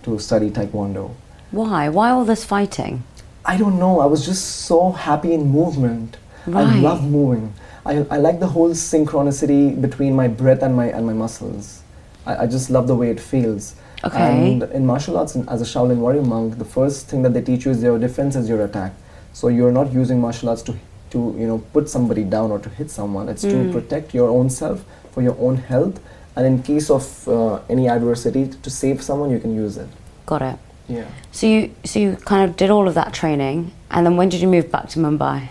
to 0.04 0.18
study 0.18 0.50
Taekwondo. 0.50 1.12
Why? 1.50 1.88
Why 1.88 2.10
all 2.10 2.24
this 2.24 2.44
fighting? 2.44 3.02
I 3.46 3.56
don't 3.56 3.78
know. 3.78 4.00
I 4.00 4.06
was 4.06 4.26
just 4.26 4.62
so 4.66 4.90
happy 4.90 5.32
in 5.32 5.50
movement. 5.50 6.16
I 6.52 6.80
love 6.80 7.08
moving. 7.08 7.54
I, 7.84 8.04
I 8.10 8.16
like 8.18 8.40
the 8.40 8.48
whole 8.48 8.70
synchronicity 8.70 9.80
between 9.80 10.14
my 10.14 10.26
breath 10.26 10.62
and 10.62 10.74
my 10.74 10.86
and 10.86 11.06
my 11.06 11.12
muscles. 11.12 11.82
I, 12.26 12.36
I 12.42 12.46
just 12.46 12.70
love 12.70 12.88
the 12.88 12.96
way 12.96 13.10
it 13.10 13.20
feels. 13.20 13.76
Okay. 14.04 14.18
And 14.18 14.62
in 14.64 14.84
martial 14.84 15.16
arts, 15.16 15.36
as 15.36 15.62
a 15.62 15.64
Shaolin 15.64 15.98
warrior 15.98 16.22
monk, 16.22 16.58
the 16.58 16.64
first 16.64 17.08
thing 17.08 17.22
that 17.22 17.34
they 17.34 17.40
teach 17.40 17.64
you 17.64 17.70
is 17.70 17.82
your 17.82 17.98
defense 17.98 18.36
is 18.36 18.48
your 18.48 18.64
attack. 18.64 18.92
So 19.32 19.48
you're 19.48 19.72
not 19.72 19.92
using 19.92 20.20
martial 20.20 20.48
arts 20.48 20.62
to 20.62 20.76
to 21.10 21.18
you 21.38 21.46
know 21.46 21.58
put 21.72 21.88
somebody 21.88 22.24
down 22.24 22.50
or 22.50 22.58
to 22.58 22.68
hit 22.68 22.90
someone. 22.90 23.28
It's 23.28 23.42
to 23.42 23.70
protect 23.72 24.14
your 24.14 24.28
own 24.28 24.50
self 24.50 24.84
for 25.12 25.22
your 25.22 25.36
own 25.38 25.56
health, 25.56 26.00
and 26.34 26.46
in 26.46 26.62
case 26.62 26.90
of 26.90 27.28
uh, 27.28 27.60
any 27.68 27.88
adversity, 27.88 28.48
to 28.48 28.70
save 28.70 29.02
someone, 29.02 29.30
you 29.30 29.38
can 29.38 29.54
use 29.54 29.76
it. 29.76 29.88
Got 30.26 30.42
it. 30.42 30.58
Yeah. 30.88 31.08
So 31.32 31.46
you 31.46 31.74
so 31.84 31.98
you 31.98 32.16
kind 32.16 32.48
of 32.48 32.56
did 32.56 32.70
all 32.70 32.86
of 32.88 32.94
that 32.94 33.12
training, 33.12 33.72
and 33.90 34.06
then 34.06 34.16
when 34.16 34.28
did 34.28 34.40
you 34.40 34.48
move 34.48 34.70
back 34.70 34.88
to 34.90 34.98
Mumbai? 34.98 35.48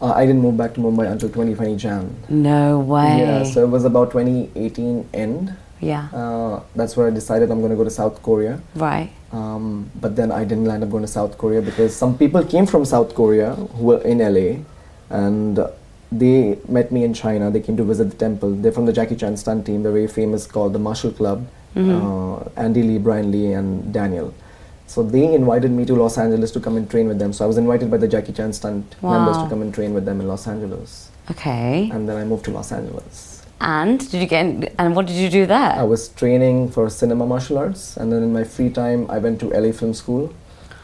Uh, 0.00 0.12
I 0.12 0.26
didn't 0.26 0.42
move 0.42 0.56
back 0.56 0.74
to 0.74 0.80
Mumbai 0.80 1.10
until 1.10 1.28
2020 1.28 1.76
Jan. 1.76 2.16
No 2.28 2.78
way. 2.78 3.18
Yeah, 3.18 3.42
so 3.42 3.64
it 3.64 3.68
was 3.68 3.84
about 3.84 4.12
2018 4.12 5.08
end. 5.12 5.54
Yeah. 5.80 6.08
Uh, 6.12 6.62
that's 6.76 6.96
where 6.96 7.08
I 7.08 7.10
decided 7.10 7.50
I'm 7.50 7.58
going 7.60 7.70
to 7.70 7.76
go 7.76 7.84
to 7.84 7.90
South 7.90 8.22
Korea. 8.22 8.60
right. 8.74 9.10
Um, 9.30 9.90
but 10.00 10.16
then 10.16 10.32
I 10.32 10.42
didn't 10.44 10.64
land 10.64 10.82
up 10.82 10.90
going 10.90 11.02
to 11.02 11.08
South 11.08 11.36
Korea 11.36 11.60
because 11.60 11.94
some 11.94 12.16
people 12.16 12.42
came 12.42 12.64
from 12.64 12.86
South 12.86 13.14
Korea 13.14 13.54
who 13.56 13.84
were 13.84 14.00
in 14.00 14.18
LA 14.20 14.64
and 15.10 15.60
they 16.10 16.58
met 16.66 16.90
me 16.90 17.04
in 17.04 17.12
China. 17.12 17.50
They 17.50 17.60
came 17.60 17.76
to 17.76 17.84
visit 17.84 18.08
the 18.10 18.16
temple. 18.16 18.54
They're 18.54 18.72
from 18.72 18.86
the 18.86 18.92
Jackie 18.94 19.16
Chan 19.16 19.36
stunt 19.36 19.66
team. 19.66 19.82
They're 19.82 19.92
very 19.92 20.06
famous 20.06 20.46
called 20.46 20.72
the 20.72 20.78
Martial 20.78 21.12
Club. 21.12 21.46
Uh, 21.78 22.48
Andy 22.56 22.82
Le, 22.82 22.98
Brian 22.98 23.30
Le, 23.30 23.56
and 23.58 23.92
Daniel. 23.92 24.34
So 24.86 25.02
they 25.02 25.32
invited 25.34 25.70
me 25.70 25.84
to 25.84 25.94
Los 25.94 26.18
Angeles 26.18 26.50
to 26.52 26.60
come 26.60 26.76
and 26.76 26.90
train 26.90 27.06
with 27.08 27.18
them. 27.18 27.32
So 27.32 27.44
I 27.44 27.46
was 27.46 27.58
invited 27.58 27.90
by 27.90 27.98
the 27.98 28.08
Jackie 28.08 28.32
Chan 28.32 28.54
stunt 28.54 28.96
members 29.02 29.36
to 29.36 29.46
come 29.48 29.62
and 29.62 29.72
train 29.72 29.92
with 29.94 30.04
them 30.04 30.20
in 30.20 30.26
Los 30.26 30.46
Angeles. 30.48 31.10
Okay. 31.30 31.90
And 31.92 32.08
then 32.08 32.16
I 32.16 32.24
moved 32.24 32.44
to 32.46 32.50
Los 32.50 32.72
Angeles. 32.72 33.44
And 33.60 33.98
did 34.10 34.20
you 34.22 34.26
get? 34.26 34.46
In, 34.46 34.64
and 34.78 34.96
what 34.96 35.06
did 35.06 35.16
you 35.16 35.28
do 35.28 35.44
there? 35.44 35.72
I 35.72 35.82
was 35.82 36.08
training 36.10 36.70
for 36.70 36.88
cinema 36.88 37.26
martial 37.26 37.58
arts, 37.58 37.96
and 37.96 38.10
then 38.12 38.22
in 38.22 38.32
my 38.32 38.44
free 38.44 38.70
time, 38.70 39.10
I 39.10 39.18
went 39.18 39.40
to 39.40 39.46
LA 39.50 39.72
Film 39.72 39.92
School 39.94 40.32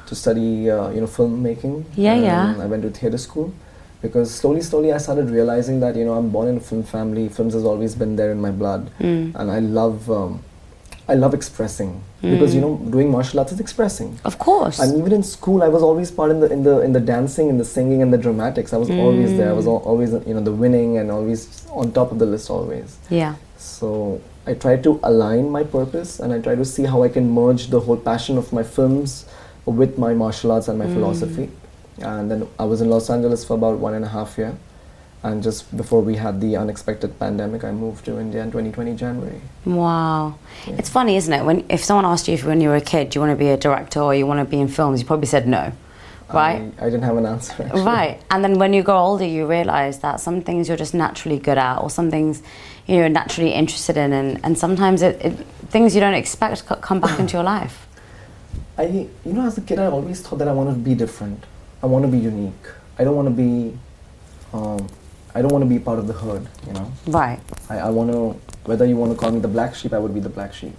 to 0.06 0.14
study, 0.14 0.68
uh, 0.70 0.90
you 0.90 1.00
know, 1.00 1.06
filmmaking. 1.06 1.84
Yeah, 1.96 2.14
yeah. 2.16 2.54
I 2.60 2.66
went 2.66 2.82
to 2.82 2.90
theater 2.90 3.16
school 3.16 3.54
because 4.02 4.34
slowly, 4.34 4.60
slowly, 4.60 4.92
I 4.92 4.98
started 4.98 5.30
realizing 5.30 5.78
that 5.80 5.94
you 5.96 6.04
know 6.04 6.14
I'm 6.14 6.30
born 6.30 6.48
in 6.48 6.56
a 6.56 6.60
film 6.60 6.82
family. 6.82 7.28
Films 7.28 7.54
has 7.54 7.64
always 7.64 7.94
been 7.94 8.16
there 8.16 8.32
in 8.32 8.40
my 8.40 8.50
blood, 8.50 8.90
Mm. 9.00 9.34
and 9.36 9.50
I 9.50 9.60
love, 9.60 10.10
um, 10.10 10.42
I 11.06 11.14
love 11.14 11.34
expressing 11.34 12.02
because 12.22 12.54
you 12.54 12.62
hmm. 12.62 12.84
know 12.84 12.90
doing 12.90 13.10
martial 13.10 13.38
arts 13.38 13.52
is 13.52 13.60
expressing. 13.60 14.18
Of 14.24 14.38
course. 14.38 14.78
And 14.78 14.96
even 14.98 15.12
in 15.12 15.22
school, 15.22 15.62
I 15.62 15.68
was 15.68 15.82
always 15.82 16.10
part 16.10 16.30
in 16.30 16.40
the 16.40 16.50
in 16.50 16.62
the 16.62 16.80
in 16.80 16.92
the 16.92 17.00
dancing, 17.00 17.48
in 17.50 17.58
the 17.58 17.64
singing, 17.64 18.00
and 18.00 18.12
the 18.12 18.16
dramatics. 18.16 18.72
I 18.72 18.78
was 18.78 18.90
always 18.90 19.36
there. 19.36 19.50
I 19.50 19.52
was 19.52 19.66
al- 19.66 19.84
always 19.84 20.12
you 20.12 20.34
know 20.34 20.40
the 20.40 20.52
winning 20.52 20.96
and 20.96 21.10
always 21.10 21.66
on 21.70 21.92
top 21.92 22.10
of 22.10 22.18
the 22.18 22.26
list 22.26 22.50
always. 22.50 22.96
yeah. 23.10 23.34
So 23.58 24.20
I 24.46 24.54
try 24.54 24.76
to 24.76 25.00
align 25.02 25.50
my 25.50 25.64
purpose 25.64 26.20
and 26.20 26.32
I 26.32 26.38
try 26.38 26.54
to 26.54 26.64
see 26.64 26.84
how 26.84 27.02
I 27.02 27.08
can 27.08 27.30
merge 27.30 27.68
the 27.68 27.80
whole 27.80 27.96
passion 27.96 28.36
of 28.36 28.52
my 28.52 28.62
films 28.62 29.24
with 29.64 29.98
my 29.98 30.12
martial 30.12 30.52
arts 30.52 30.68
and 30.68 30.78
my 30.78 30.86
hmm. 30.86 30.94
philosophy. 30.94 31.50
And 31.98 32.30
then 32.30 32.48
I 32.58 32.64
was 32.64 32.80
in 32.80 32.90
Los 32.90 33.08
Angeles 33.08 33.44
for 33.44 33.54
about 33.54 33.78
one 33.78 33.94
and 33.94 34.04
a 34.04 34.08
half 34.08 34.36
year. 34.36 34.56
And 35.24 35.42
just 35.42 35.74
before 35.74 36.02
we 36.02 36.16
had 36.16 36.38
the 36.42 36.54
unexpected 36.58 37.18
pandemic, 37.18 37.64
I 37.64 37.72
moved 37.72 38.04
to 38.04 38.20
India 38.20 38.42
in 38.42 38.48
2020 38.48 38.94
January. 38.94 39.40
Wow. 39.64 40.38
It's 40.66 40.90
funny, 40.90 41.16
isn't 41.16 41.32
it? 41.32 41.42
When 41.46 41.64
if 41.70 41.82
someone 41.82 42.04
asked 42.04 42.28
you 42.28 42.34
if 42.34 42.44
when 42.44 42.60
you 42.60 42.68
were 42.68 42.76
a 42.76 42.82
kid, 42.82 43.08
do 43.08 43.16
you 43.16 43.20
want 43.22 43.32
to 43.32 43.36
be 43.36 43.48
a 43.48 43.56
director 43.56 44.00
or 44.00 44.14
you 44.14 44.26
want 44.26 44.40
to 44.40 44.44
be 44.44 44.60
in 44.60 44.68
films, 44.68 45.00
you 45.00 45.06
probably 45.06 45.26
said 45.26 45.48
no, 45.48 45.72
right? 46.30 46.70
I, 46.78 46.82
I 46.82 46.90
didn't 46.90 47.04
have 47.04 47.16
an 47.16 47.24
answer. 47.24 47.54
actually. 47.62 47.80
Right. 47.80 48.20
And 48.30 48.44
then 48.44 48.58
when 48.58 48.74
you 48.74 48.82
grow 48.82 48.98
older, 48.98 49.24
you 49.24 49.46
realize 49.46 50.00
that 50.00 50.20
some 50.20 50.42
things 50.42 50.68
you're 50.68 50.76
just 50.76 50.92
naturally 50.92 51.38
good 51.38 51.56
at, 51.56 51.78
or 51.78 51.88
some 51.88 52.10
things 52.10 52.42
you're 52.86 53.08
naturally 53.08 53.52
interested 53.54 53.96
in, 53.96 54.12
and, 54.12 54.44
and 54.44 54.58
sometimes 54.58 55.00
it, 55.00 55.24
it, 55.24 55.32
things 55.70 55.94
you 55.94 56.02
don't 56.02 56.12
expect 56.12 56.66
come 56.66 57.00
back 57.00 57.18
into 57.18 57.32
your 57.32 57.44
life. 57.44 57.88
I, 58.76 59.08
you 59.24 59.32
know, 59.32 59.46
as 59.46 59.56
a 59.56 59.62
kid, 59.62 59.78
I 59.78 59.86
always 59.86 60.20
thought 60.20 60.36
that 60.36 60.48
I 60.48 60.52
wanted 60.52 60.74
to 60.74 60.80
be 60.80 60.94
different. 60.94 61.44
I 61.82 61.86
want 61.86 62.04
to 62.04 62.10
be 62.10 62.18
unique. 62.18 62.66
I 62.98 63.04
don't 63.04 63.16
want 63.16 63.28
to 63.28 63.34
be, 63.34 63.78
um, 64.52 64.86
I 65.34 65.42
don't 65.42 65.52
want 65.52 65.62
to 65.64 65.68
be 65.68 65.78
part 65.78 65.98
of 65.98 66.06
the 66.06 66.12
herd. 66.12 66.46
You 66.66 66.72
know, 66.74 66.92
Right. 67.06 67.40
I, 67.68 67.78
I 67.78 67.90
want 67.90 68.12
to. 68.12 68.40
Whether 68.68 68.86
you 68.86 68.96
want 68.96 69.12
to 69.12 69.18
call 69.18 69.30
me 69.30 69.40
the 69.40 69.48
black 69.48 69.74
sheep, 69.74 69.92
I 69.92 69.98
would 69.98 70.14
be 70.14 70.20
the 70.20 70.28
black 70.30 70.54
sheep. 70.54 70.76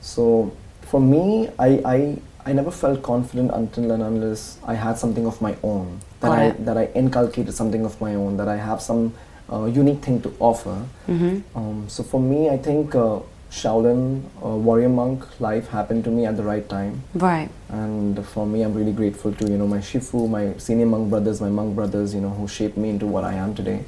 So 0.00 0.52
for 0.82 1.00
me, 1.00 1.48
I, 1.58 1.68
I, 1.84 2.18
I 2.46 2.52
never 2.52 2.70
felt 2.70 3.02
confident 3.02 3.50
until 3.54 3.92
and 3.92 4.02
unless 4.02 4.58
I 4.66 4.74
had 4.74 4.98
something 4.98 5.26
of 5.26 5.40
my 5.40 5.56
own. 5.62 6.00
That 6.20 6.32
I 6.32 6.50
that 6.64 6.76
I 6.78 6.86
inculcated 6.94 7.54
something 7.54 7.84
of 7.84 8.00
my 8.00 8.14
own. 8.14 8.36
That 8.38 8.48
I 8.48 8.56
have 8.56 8.80
some 8.80 9.14
uh, 9.52 9.66
unique 9.66 10.02
thing 10.02 10.20
to 10.22 10.34
offer. 10.40 10.84
Mm-hmm. 11.06 11.58
Um, 11.58 11.88
so 11.88 12.02
for 12.02 12.20
me, 12.20 12.48
I 12.48 12.56
think 12.56 12.94
uh, 12.94 13.20
Shaolin 13.54 14.22
uh, 14.42 14.48
Warrior 14.48 14.88
Monk 14.88 15.40
life 15.40 15.68
happened 15.68 16.02
to 16.04 16.10
me 16.10 16.26
at 16.26 16.36
the 16.36 16.42
right 16.42 16.68
time. 16.68 17.02
Right. 17.14 17.48
And 17.68 18.26
for 18.26 18.46
me, 18.46 18.62
I'm 18.62 18.74
really 18.74 18.92
grateful 18.92 19.32
to 19.32 19.48
you 19.48 19.56
know 19.56 19.68
my 19.68 19.78
Shifu, 19.78 20.28
my 20.28 20.56
senior 20.58 20.86
monk 20.86 21.08
brothers, 21.08 21.40
my 21.40 21.48
monk 21.48 21.76
brothers, 21.76 22.14
you 22.14 22.20
know, 22.20 22.30
who 22.30 22.48
shaped 22.48 22.76
me 22.76 22.88
into 22.90 23.06
what 23.06 23.22
I 23.22 23.34
am 23.34 23.54
today. 23.54 23.84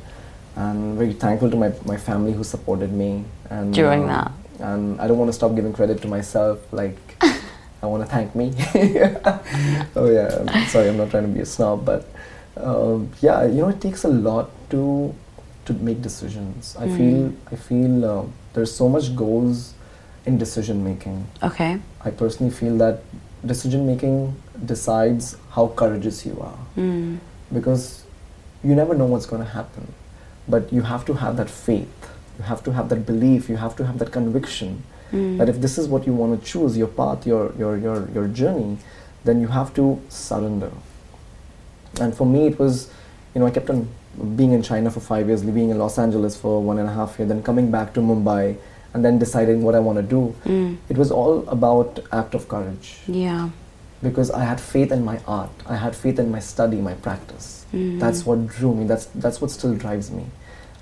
And 0.54 0.96
very 0.96 1.12
thankful 1.12 1.50
to 1.50 1.56
my, 1.56 1.72
my 1.84 1.96
family 1.96 2.32
who 2.32 2.44
supported 2.44 2.92
me. 2.92 3.24
And 3.50 3.74
During 3.74 4.02
um, 4.02 4.08
that. 4.08 4.32
And 4.60 5.00
I 5.00 5.08
don't 5.08 5.18
want 5.18 5.28
to 5.28 5.34
stop 5.34 5.54
giving 5.54 5.72
credit 5.72 6.00
to 6.02 6.08
myself. 6.08 6.72
Like 6.72 6.96
I 7.82 7.86
want 7.86 8.04
to 8.04 8.08
thank 8.08 8.34
me. 8.36 8.54
oh 9.96 10.10
yeah, 10.10 10.44
I'm 10.48 10.66
sorry, 10.68 10.88
I'm 10.88 10.96
not 10.96 11.10
trying 11.10 11.26
to 11.26 11.34
be 11.34 11.40
a 11.40 11.46
snob, 11.46 11.84
but 11.84 12.08
um, 12.56 13.10
yeah, 13.20 13.44
you 13.44 13.62
know, 13.62 13.68
it 13.68 13.80
takes 13.80 14.04
a 14.04 14.08
lot 14.08 14.48
to 14.70 15.12
to 15.66 15.72
make 15.74 16.00
decisions. 16.00 16.76
I 16.78 16.88
feel 16.88 17.34
I 17.50 17.56
feel 17.56 18.04
uh, 18.04 18.24
there's 18.56 18.74
so 18.74 18.88
much 18.88 19.14
goes 19.14 19.74
in 20.24 20.38
decision 20.38 20.82
making. 20.82 21.26
Okay. 21.42 21.78
I 22.04 22.10
personally 22.10 22.50
feel 22.52 22.76
that 22.78 23.02
decision 23.44 23.86
making 23.86 24.34
decides 24.64 25.36
how 25.50 25.68
courageous 25.80 26.24
you 26.26 26.36
are 26.40 26.58
Mm. 26.76 27.18
because 27.52 28.02
you 28.64 28.74
never 28.74 28.94
know 29.00 29.04
what's 29.12 29.26
going 29.26 29.44
to 29.44 29.50
happen. 29.60 29.92
But 30.48 30.72
you 30.72 30.82
have 30.92 31.04
to 31.10 31.14
have 31.22 31.36
that 31.36 31.50
faith, 31.50 32.08
you 32.38 32.44
have 32.44 32.62
to 32.64 32.72
have 32.72 32.88
that 32.88 33.04
belief, 33.12 33.48
you 33.50 33.56
have 33.58 33.76
to 33.76 33.84
have 33.88 33.98
that 34.02 34.10
conviction 34.18 34.82
Mm. 35.12 35.36
that 35.38 35.48
if 35.54 35.60
this 35.60 35.76
is 35.78 35.86
what 35.86 36.06
you 36.06 36.14
want 36.14 36.40
to 36.40 36.46
choose, 36.52 36.76
your 36.82 36.88
path, 37.00 37.26
your, 37.26 37.52
your, 37.58 37.76
your, 37.86 38.08
your 38.14 38.26
journey, 38.40 38.78
then 39.24 39.40
you 39.42 39.48
have 39.58 39.72
to 39.74 40.00
surrender. 40.08 40.70
And 42.00 42.16
for 42.16 42.26
me, 42.26 42.46
it 42.48 42.58
was, 42.58 42.88
you 43.34 43.40
know, 43.40 43.46
I 43.46 43.50
kept 43.50 43.70
on 43.70 43.86
being 44.36 44.52
in 44.52 44.62
China 44.62 44.90
for 44.90 45.00
five 45.00 45.28
years, 45.28 45.44
living 45.44 45.70
in 45.70 45.78
Los 45.78 45.98
Angeles 45.98 46.36
for 46.36 46.62
one 46.62 46.78
and 46.78 46.88
a 46.88 46.92
half 46.92 47.18
years, 47.18 47.28
then 47.28 47.42
coming 47.42 47.70
back 47.70 47.92
to 47.94 48.00
Mumbai, 48.00 48.56
and 48.94 49.04
then 49.04 49.18
deciding 49.18 49.62
what 49.62 49.74
I 49.74 49.78
want 49.78 49.96
to 49.96 50.02
do. 50.02 50.34
Mm. 50.44 50.76
It 50.88 50.96
was 50.96 51.10
all 51.10 51.46
about 51.48 52.00
act 52.12 52.34
of 52.34 52.48
courage 52.48 52.98
Yeah. 53.06 53.50
because 54.02 54.30
I 54.30 54.44
had 54.44 54.60
faith 54.60 54.90
in 54.90 55.04
my 55.04 55.20
art. 55.26 55.50
I 55.66 55.76
had 55.76 55.94
faith 55.94 56.18
in 56.18 56.30
my 56.30 56.38
study, 56.40 56.76
my 56.80 56.94
practice. 56.94 57.66
Mm. 57.74 58.00
That's 58.00 58.24
what 58.24 58.46
drew 58.46 58.74
me. 58.74 58.84
That's 58.86 59.06
that's 59.14 59.40
what 59.40 59.50
still 59.50 59.74
drives 59.74 60.10
me. 60.10 60.24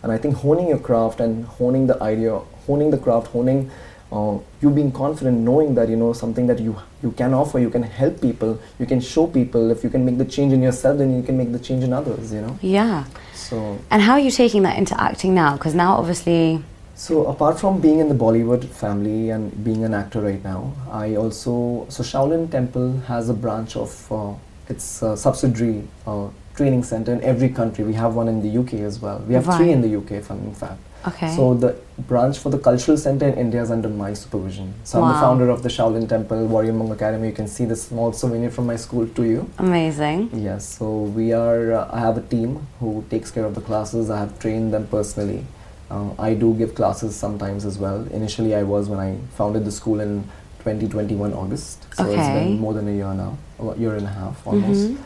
And 0.03 0.13
I 0.13 0.19
think 0.19 0.37
honing 0.37 0.69
your 0.69 0.79
craft 0.79 1.19
and 1.21 1.45
honing 1.47 1.87
the 1.87 2.01
idea, 2.03 2.39
honing 2.67 2.91
the 2.91 2.99
craft, 2.99 3.29
honing 3.29 3.71
uh, 4.15 4.39
you 4.63 4.71
being 4.71 4.93
confident, 4.93 5.39
knowing 5.39 5.75
that 5.75 5.89
you 5.89 5.97
know 5.97 6.13
something 6.13 6.47
that 6.47 6.61
you 6.61 6.77
you 7.03 7.11
can 7.13 7.35
offer, 7.35 7.59
you 7.59 7.71
can 7.71 7.83
help 7.83 8.21
people, 8.21 8.61
you 8.79 8.87
can 8.87 9.01
show 9.01 9.27
people. 9.27 9.71
If 9.71 9.83
you 9.85 9.91
can 9.91 10.05
make 10.05 10.19
the 10.19 10.25
change 10.37 10.53
in 10.53 10.63
yourself, 10.63 10.99
then 10.99 11.17
you 11.17 11.23
can 11.23 11.37
make 11.37 11.51
the 11.53 11.59
change 11.59 11.83
in 11.83 11.93
others. 11.93 12.33
You 12.33 12.43
know. 12.43 12.59
Yeah. 12.63 13.05
So 13.35 13.79
And 13.91 14.03
how 14.03 14.13
are 14.13 14.25
you 14.29 14.31
taking 14.31 14.63
that 14.63 14.79
into 14.79 15.01
acting 15.01 15.35
now? 15.35 15.57
Because 15.57 15.75
now, 15.75 15.97
obviously, 15.97 16.63
So 16.97 17.27
apart 17.27 17.59
from 17.59 17.81
being 17.81 17.99
in 17.99 18.09
the 18.09 18.15
Bollywood 18.15 18.65
family 18.65 19.31
and 19.31 19.53
being 19.65 19.85
an 19.85 19.95
actor 19.95 20.21
right 20.21 20.43
now, 20.45 20.73
I 20.91 21.17
also 21.17 21.87
so 21.89 22.05
Shaolin 22.05 22.51
Temple 22.51 22.99
has 23.09 23.29
a 23.29 23.35
branch 23.35 23.77
of 23.77 24.13
uh, 24.13 24.35
its 24.69 25.03
uh, 25.03 25.17
subsidiary 25.17 25.83
uh, 26.07 26.29
training 26.55 26.85
center 26.85 27.13
in 27.13 27.21
every 27.23 27.49
country. 27.49 27.85
We 27.85 27.95
have 27.95 28.15
one 28.15 28.29
in 28.29 28.43
the 28.43 28.59
UK 28.61 28.75
as 28.75 29.01
well. 29.01 29.19
We 29.27 29.35
have 29.35 29.45
three 29.57 29.73
in 29.73 29.81
the 29.81 29.97
UK, 29.97 30.13
if 30.23 30.31
I'm 30.31 30.39
in 30.45 30.55
fact. 30.55 30.81
Okay. 31.09 31.35
So 31.37 31.55
the 31.55 31.77
branch 31.99 32.39
for 32.39 32.51
the 32.51 32.59
cultural 32.59 32.97
center 32.97 33.29
in 33.29 33.39
India 33.39 33.63
is 33.63 33.71
under 33.71 33.89
my 33.89 34.13
supervision. 34.15 34.75
So 34.85 35.03
I'm 35.03 35.09
the 35.13 35.19
founder 35.21 35.49
of 35.51 35.63
the 35.63 35.69
Shaolin 35.69 36.09
Temple 36.09 36.47
Warrior 36.47 36.73
Monk 36.73 36.93
Academy. 36.93 37.29
You 37.29 37.35
can 37.35 37.47
see 37.49 37.65
the 37.65 37.77
small 37.77 38.13
souvenir 38.13 38.51
from 38.51 38.67
my 38.67 38.77
school 38.77 39.07
to 39.07 39.25
you. 39.25 39.49
Amazing. 39.59 40.31
Yes, 40.35 40.65
so 40.79 40.87
we 41.19 41.33
are. 41.33 41.73
Uh, 41.73 41.89
I 41.93 42.01
have 42.01 42.17
a 42.17 42.23
team 42.23 42.67
who 42.81 43.05
takes 43.11 43.31
care 43.31 43.45
of 43.45 43.55
the 43.55 43.61
classes. 43.61 44.11
I 44.11 44.19
have 44.19 44.39
trained 44.39 44.73
them 44.75 44.87
personally. 44.89 45.45
Uh, 45.91 46.11
I 46.19 46.35
do 46.35 46.55
give 46.55 46.75
classes 46.75 47.15
sometimes 47.15 47.65
as 47.65 47.79
well. 47.79 48.07
Initially, 48.11 48.55
I 48.55 48.63
was 48.63 48.89
when 48.89 48.99
I 48.99 49.17
founded 49.37 49.65
the 49.65 49.73
school 49.73 50.01
in 50.01 50.25
2021 50.61 51.33
August. 51.35 51.83
So 51.95 52.05
it's 52.05 52.17
been 52.29 52.59
more 52.59 52.73
than 52.73 52.89
a 52.89 52.93
year 52.93 53.13
now, 53.15 53.37
a 53.61 53.77
year 53.77 53.95
and 53.97 54.07
a 54.07 54.11
half 54.11 54.47
almost. 54.47 54.89
Mhm. 54.91 54.97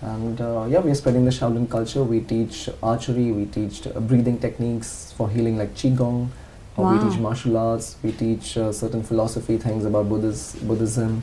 And 0.00 0.40
uh, 0.40 0.66
yeah, 0.68 0.78
we 0.80 0.90
are 0.90 0.94
spreading 0.94 1.24
the 1.24 1.30
Shaolin 1.30 1.68
culture. 1.68 2.04
We 2.04 2.20
teach 2.20 2.68
archery. 2.82 3.32
We 3.32 3.46
teach 3.46 3.86
uh, 3.86 3.98
breathing 4.00 4.38
techniques 4.38 5.12
for 5.16 5.28
healing, 5.28 5.58
like 5.58 5.74
qigong. 5.74 6.28
Uh, 6.78 6.82
We 6.82 6.98
teach 6.98 7.18
martial 7.18 7.56
arts. 7.56 7.96
We 8.02 8.12
teach 8.12 8.56
uh, 8.56 8.72
certain 8.72 9.02
philosophy 9.02 9.56
things 9.58 9.84
about 9.84 10.08
Buddhis, 10.08 10.54
Buddhism 10.66 11.22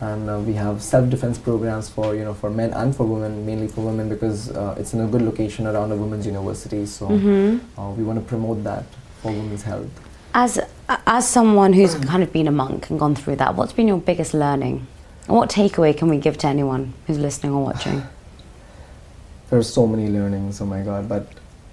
and 0.00 0.30
uh, 0.30 0.38
we 0.38 0.54
have 0.54 0.82
self-defense 0.82 1.38
programs 1.38 1.88
for 1.90 2.14
you 2.14 2.24
know 2.24 2.32
for 2.32 2.48
men 2.50 2.72
and 2.72 2.96
for 2.96 3.04
women 3.04 3.44
mainly 3.44 3.68
for 3.68 3.82
women 3.84 4.08
because 4.08 4.50
uh, 4.50 4.74
it's 4.78 4.94
in 4.94 5.00
a 5.02 5.06
good 5.06 5.20
location 5.22 5.66
around 5.66 5.92
a 5.92 5.96
women's 5.96 6.26
university 6.26 6.86
so 6.86 7.06
hmm 7.06 7.58
uh, 7.78 7.90
we 7.90 8.02
want 8.02 8.18
to 8.18 8.24
promote 8.24 8.64
that 8.64 8.84
for 9.22 9.30
women's 9.30 9.62
health 9.62 9.90
As 10.32 10.58
as 11.06 11.28
someone 11.28 11.72
who's 11.72 11.94
kind 12.10 12.22
of 12.22 12.32
been 12.32 12.48
a 12.48 12.52
monk 12.52 12.88
and 12.90 12.98
gone 12.98 13.14
through 13.14 13.36
that, 13.36 13.54
what's 13.56 13.72
been 13.72 13.88
your 13.88 13.98
biggest 13.98 14.32
learning? 14.34 14.86
And 15.26 15.36
what 15.36 15.48
takeaway 15.50 15.96
can 15.96 16.08
we 16.08 16.18
give 16.18 16.38
to 16.38 16.46
anyone 16.48 16.92
who's 17.06 17.18
listening 17.18 17.52
or 17.52 17.64
watching? 17.64 18.02
there's 19.50 19.68
so 19.72 19.84
many 19.84 20.08
learnings 20.08 20.60
oh 20.60 20.64
my 20.66 20.80
god 20.80 21.08
but 21.08 21.26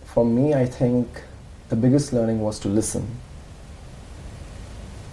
for 0.04 0.26
me 0.26 0.56
i 0.56 0.66
think 0.66 1.22
the 1.70 1.76
biggest 1.76 2.12
learning 2.12 2.42
was 2.42 2.58
to 2.58 2.68
listen 2.68 3.08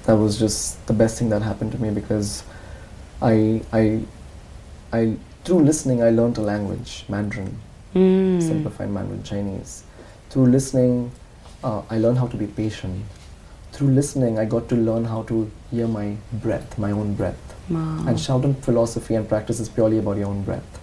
that 0.04 0.14
was 0.14 0.38
just 0.38 0.86
the 0.86 0.94
best 0.94 1.18
thing 1.18 1.28
that 1.28 1.42
happened 1.42 1.70
to 1.72 1.78
me 1.78 1.90
because 1.90 2.42
i 3.20 3.60
i 3.74 4.00
i 4.94 5.14
through 5.44 5.60
listening 5.60 6.02
i 6.02 6.08
learned 6.08 6.38
a 6.38 6.40
language 6.40 7.04
mandarin 7.08 7.54
Mm. 7.94 8.42
simplified 8.42 8.90
Mandarin 8.90 9.22
Chinese. 9.22 9.84
Through 10.28 10.46
listening, 10.46 11.12
uh, 11.62 11.82
I 11.88 11.98
learned 11.98 12.18
how 12.18 12.26
to 12.26 12.36
be 12.36 12.48
patient. 12.48 13.04
Through 13.70 13.88
listening, 13.90 14.36
I 14.36 14.46
got 14.46 14.68
to 14.70 14.74
learn 14.74 15.04
how 15.04 15.22
to 15.24 15.48
hear 15.70 15.86
my 15.86 16.16
breath, 16.32 16.76
my 16.76 16.90
own 16.90 17.14
breath. 17.14 17.53
Wow. 17.70 18.04
And 18.06 18.16
Shaolin 18.18 18.56
philosophy 18.62 19.14
and 19.14 19.28
practice 19.28 19.60
is 19.60 19.68
purely 19.68 19.98
about 19.98 20.16
your 20.16 20.26
own 20.28 20.42
breath. 20.42 20.80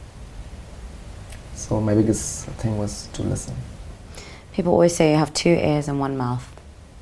So 1.55 1.79
my 1.79 1.93
biggest 1.93 2.45
thing 2.61 2.77
was 2.77 3.07
to 3.13 3.21
listen. 3.23 3.55
People 4.53 4.73
always 4.73 4.95
say 4.95 5.11
you 5.11 5.17
have 5.17 5.33
two 5.33 5.49
ears 5.49 5.87
and 5.87 5.99
one 5.99 6.17
mouth, 6.17 6.45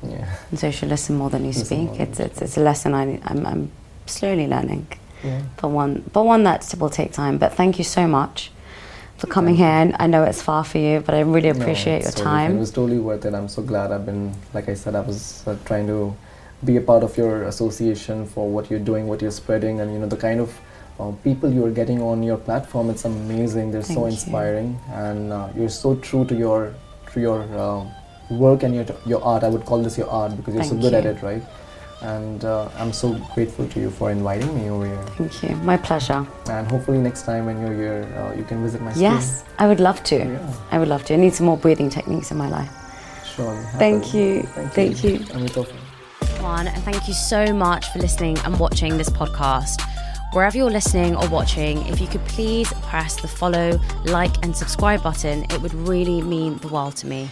Yeah. 0.03 0.35
and 0.51 0.59
so 0.59 0.67
you 0.67 0.73
should 0.73 0.89
listen 0.89 1.15
more 1.15 1.29
than 1.29 1.41
you 1.43 1.51
Listen 1.51 1.65
speak. 1.87 1.99
It's, 1.99 2.19
it's 2.19 2.41
it's 2.41 2.57
a 2.57 2.61
lesson 2.61 2.93
I, 2.93 3.19
I'm 3.23 3.45
I'm 3.45 3.71
slowly 4.05 4.47
learning, 4.47 4.87
yeah. 5.23 5.41
but 5.61 5.69
one 5.69 6.03
but 6.13 6.23
one 6.25 6.43
that 6.43 6.71
will 6.79 6.89
take 6.91 7.11
time. 7.13 7.37
But 7.39 7.53
thank 7.53 7.77
you 7.79 7.83
so 7.83 8.05
much 8.07 8.51
for 9.17 9.27
coming 9.27 9.55
here. 9.55 9.65
And 9.67 9.95
I 9.99 10.07
know 10.07 10.23
it's 10.23 10.41
far 10.41 10.63
for 10.63 10.77
you, 10.77 10.99
but 10.99 11.15
I 11.15 11.21
really 11.21 11.49
appreciate 11.49 12.03
No, 12.03 12.09
your 12.09 12.25
fine. 12.25 12.51
It 12.51 12.59
was 12.59 12.71
totally 12.71 12.99
worth 12.99 13.25
it. 13.25 13.33
I'm 13.33 13.47
so 13.49 13.61
glad 13.63 13.91
I've 13.91 14.05
been, 14.05 14.33
like 14.53 14.69
I 14.69 14.75
said, 14.75 14.93
I 14.95 15.01
was 15.01 15.43
uh, 15.47 15.55
trying 15.65 15.87
to 15.87 16.15
be 16.65 16.77
a 16.77 16.81
part 16.81 17.03
of 17.03 17.17
your 17.17 17.43
association 17.43 18.25
for 18.25 18.49
what 18.49 18.69
you're 18.69 18.79
doing, 18.79 19.07
what 19.07 19.21
you're 19.21 19.31
spreading, 19.31 19.79
and 19.79 19.93
you 19.93 19.99
know 19.99 20.07
the 20.07 20.17
kind 20.17 20.39
of 20.39 20.59
uh, 20.99 21.11
people 21.23 21.51
you're 21.51 21.71
getting 21.71 22.01
on 22.01 22.21
your 22.23 22.37
platform. 22.37 22.89
It's 22.89 23.05
amazing. 23.05 23.71
They're 23.71 23.81
so 23.81 23.87
Thank 23.87 23.99
you. 23.99 24.05
inspiring, 24.07 24.79
and 24.91 25.31
uh, 25.31 25.49
you're 25.55 25.69
so 25.69 25.95
true 25.95 26.25
to 26.25 26.35
your 26.35 26.73
to 27.13 27.19
your 27.19 27.41
uh, 27.57 27.85
work 28.29 28.63
and 28.63 28.75
your 28.75 28.85
your 29.05 29.23
art. 29.23 29.43
I 29.43 29.49
would 29.49 29.65
call 29.65 29.81
this 29.81 29.97
your 29.97 30.09
art 30.09 30.35
because 30.35 30.53
you're 30.53 30.63
Thank 30.63 30.81
so 30.81 30.89
good 30.89 30.93
at 30.93 31.05
it, 31.05 31.21
right? 31.21 31.43
And 32.01 32.45
uh, 32.45 32.69
I'm 32.77 32.93
so 32.93 33.13
grateful 33.35 33.67
to 33.67 33.79
you 33.79 33.89
for 33.89 34.09
inviting 34.09 34.55
me 34.55 34.69
over 34.69 34.85
here. 34.85 35.03
Thank 35.17 35.43
you. 35.43 35.55
My 35.57 35.75
pleasure. 35.75 36.25
And 36.49 36.65
hopefully 36.71 36.97
next 36.97 37.23
time 37.23 37.45
when 37.45 37.59
you're 37.59 37.75
here, 37.75 38.07
uh, 38.17 38.37
you 38.37 38.45
can 38.45 38.63
visit 38.63 38.81
my 38.81 38.91
studio. 38.91 39.11
Yes, 39.11 39.43
I 39.57 39.67
would 39.67 39.81
love 39.81 40.01
to. 40.03 40.15
Yeah, 40.15 40.53
I 40.71 40.79
would 40.79 40.87
love 40.87 41.03
to. 41.05 41.13
I 41.13 41.17
need 41.17 41.33
some 41.33 41.45
more 41.45 41.57
breathing 41.57 41.89
techniques 41.89 42.31
in 42.31 42.37
my 42.37 42.49
life. 42.49 42.71
sure. 43.35 43.55
Thank 43.77 44.13
you. 44.13 44.43
Thank, 44.43 44.73
Thank 44.73 45.03
you. 45.03 45.88
Amitofa. 46.39 46.43
One, 46.43 46.67
and 46.67 46.83
thank 46.83 47.07
you 47.07 47.13
so 47.13 47.53
much 47.53 47.91
for 47.91 47.99
listening 47.99 48.37
and 48.39 48.59
watching 48.59 48.97
this 48.97 49.09
podcast. 49.09 49.81
Wherever 50.33 50.57
you're 50.57 50.69
listening 50.69 51.15
or 51.15 51.27
watching, 51.29 51.85
if 51.87 51.99
you 51.99 52.07
could 52.07 52.23
please 52.25 52.71
press 52.83 53.19
the 53.19 53.27
follow, 53.27 53.79
like, 54.05 54.43
and 54.43 54.55
subscribe 54.55 55.01
button, 55.01 55.45
it 55.45 55.61
would 55.61 55.73
really 55.73 56.21
mean 56.21 56.57
the 56.57 56.67
world 56.67 56.95
to 56.97 57.07
me. 57.07 57.29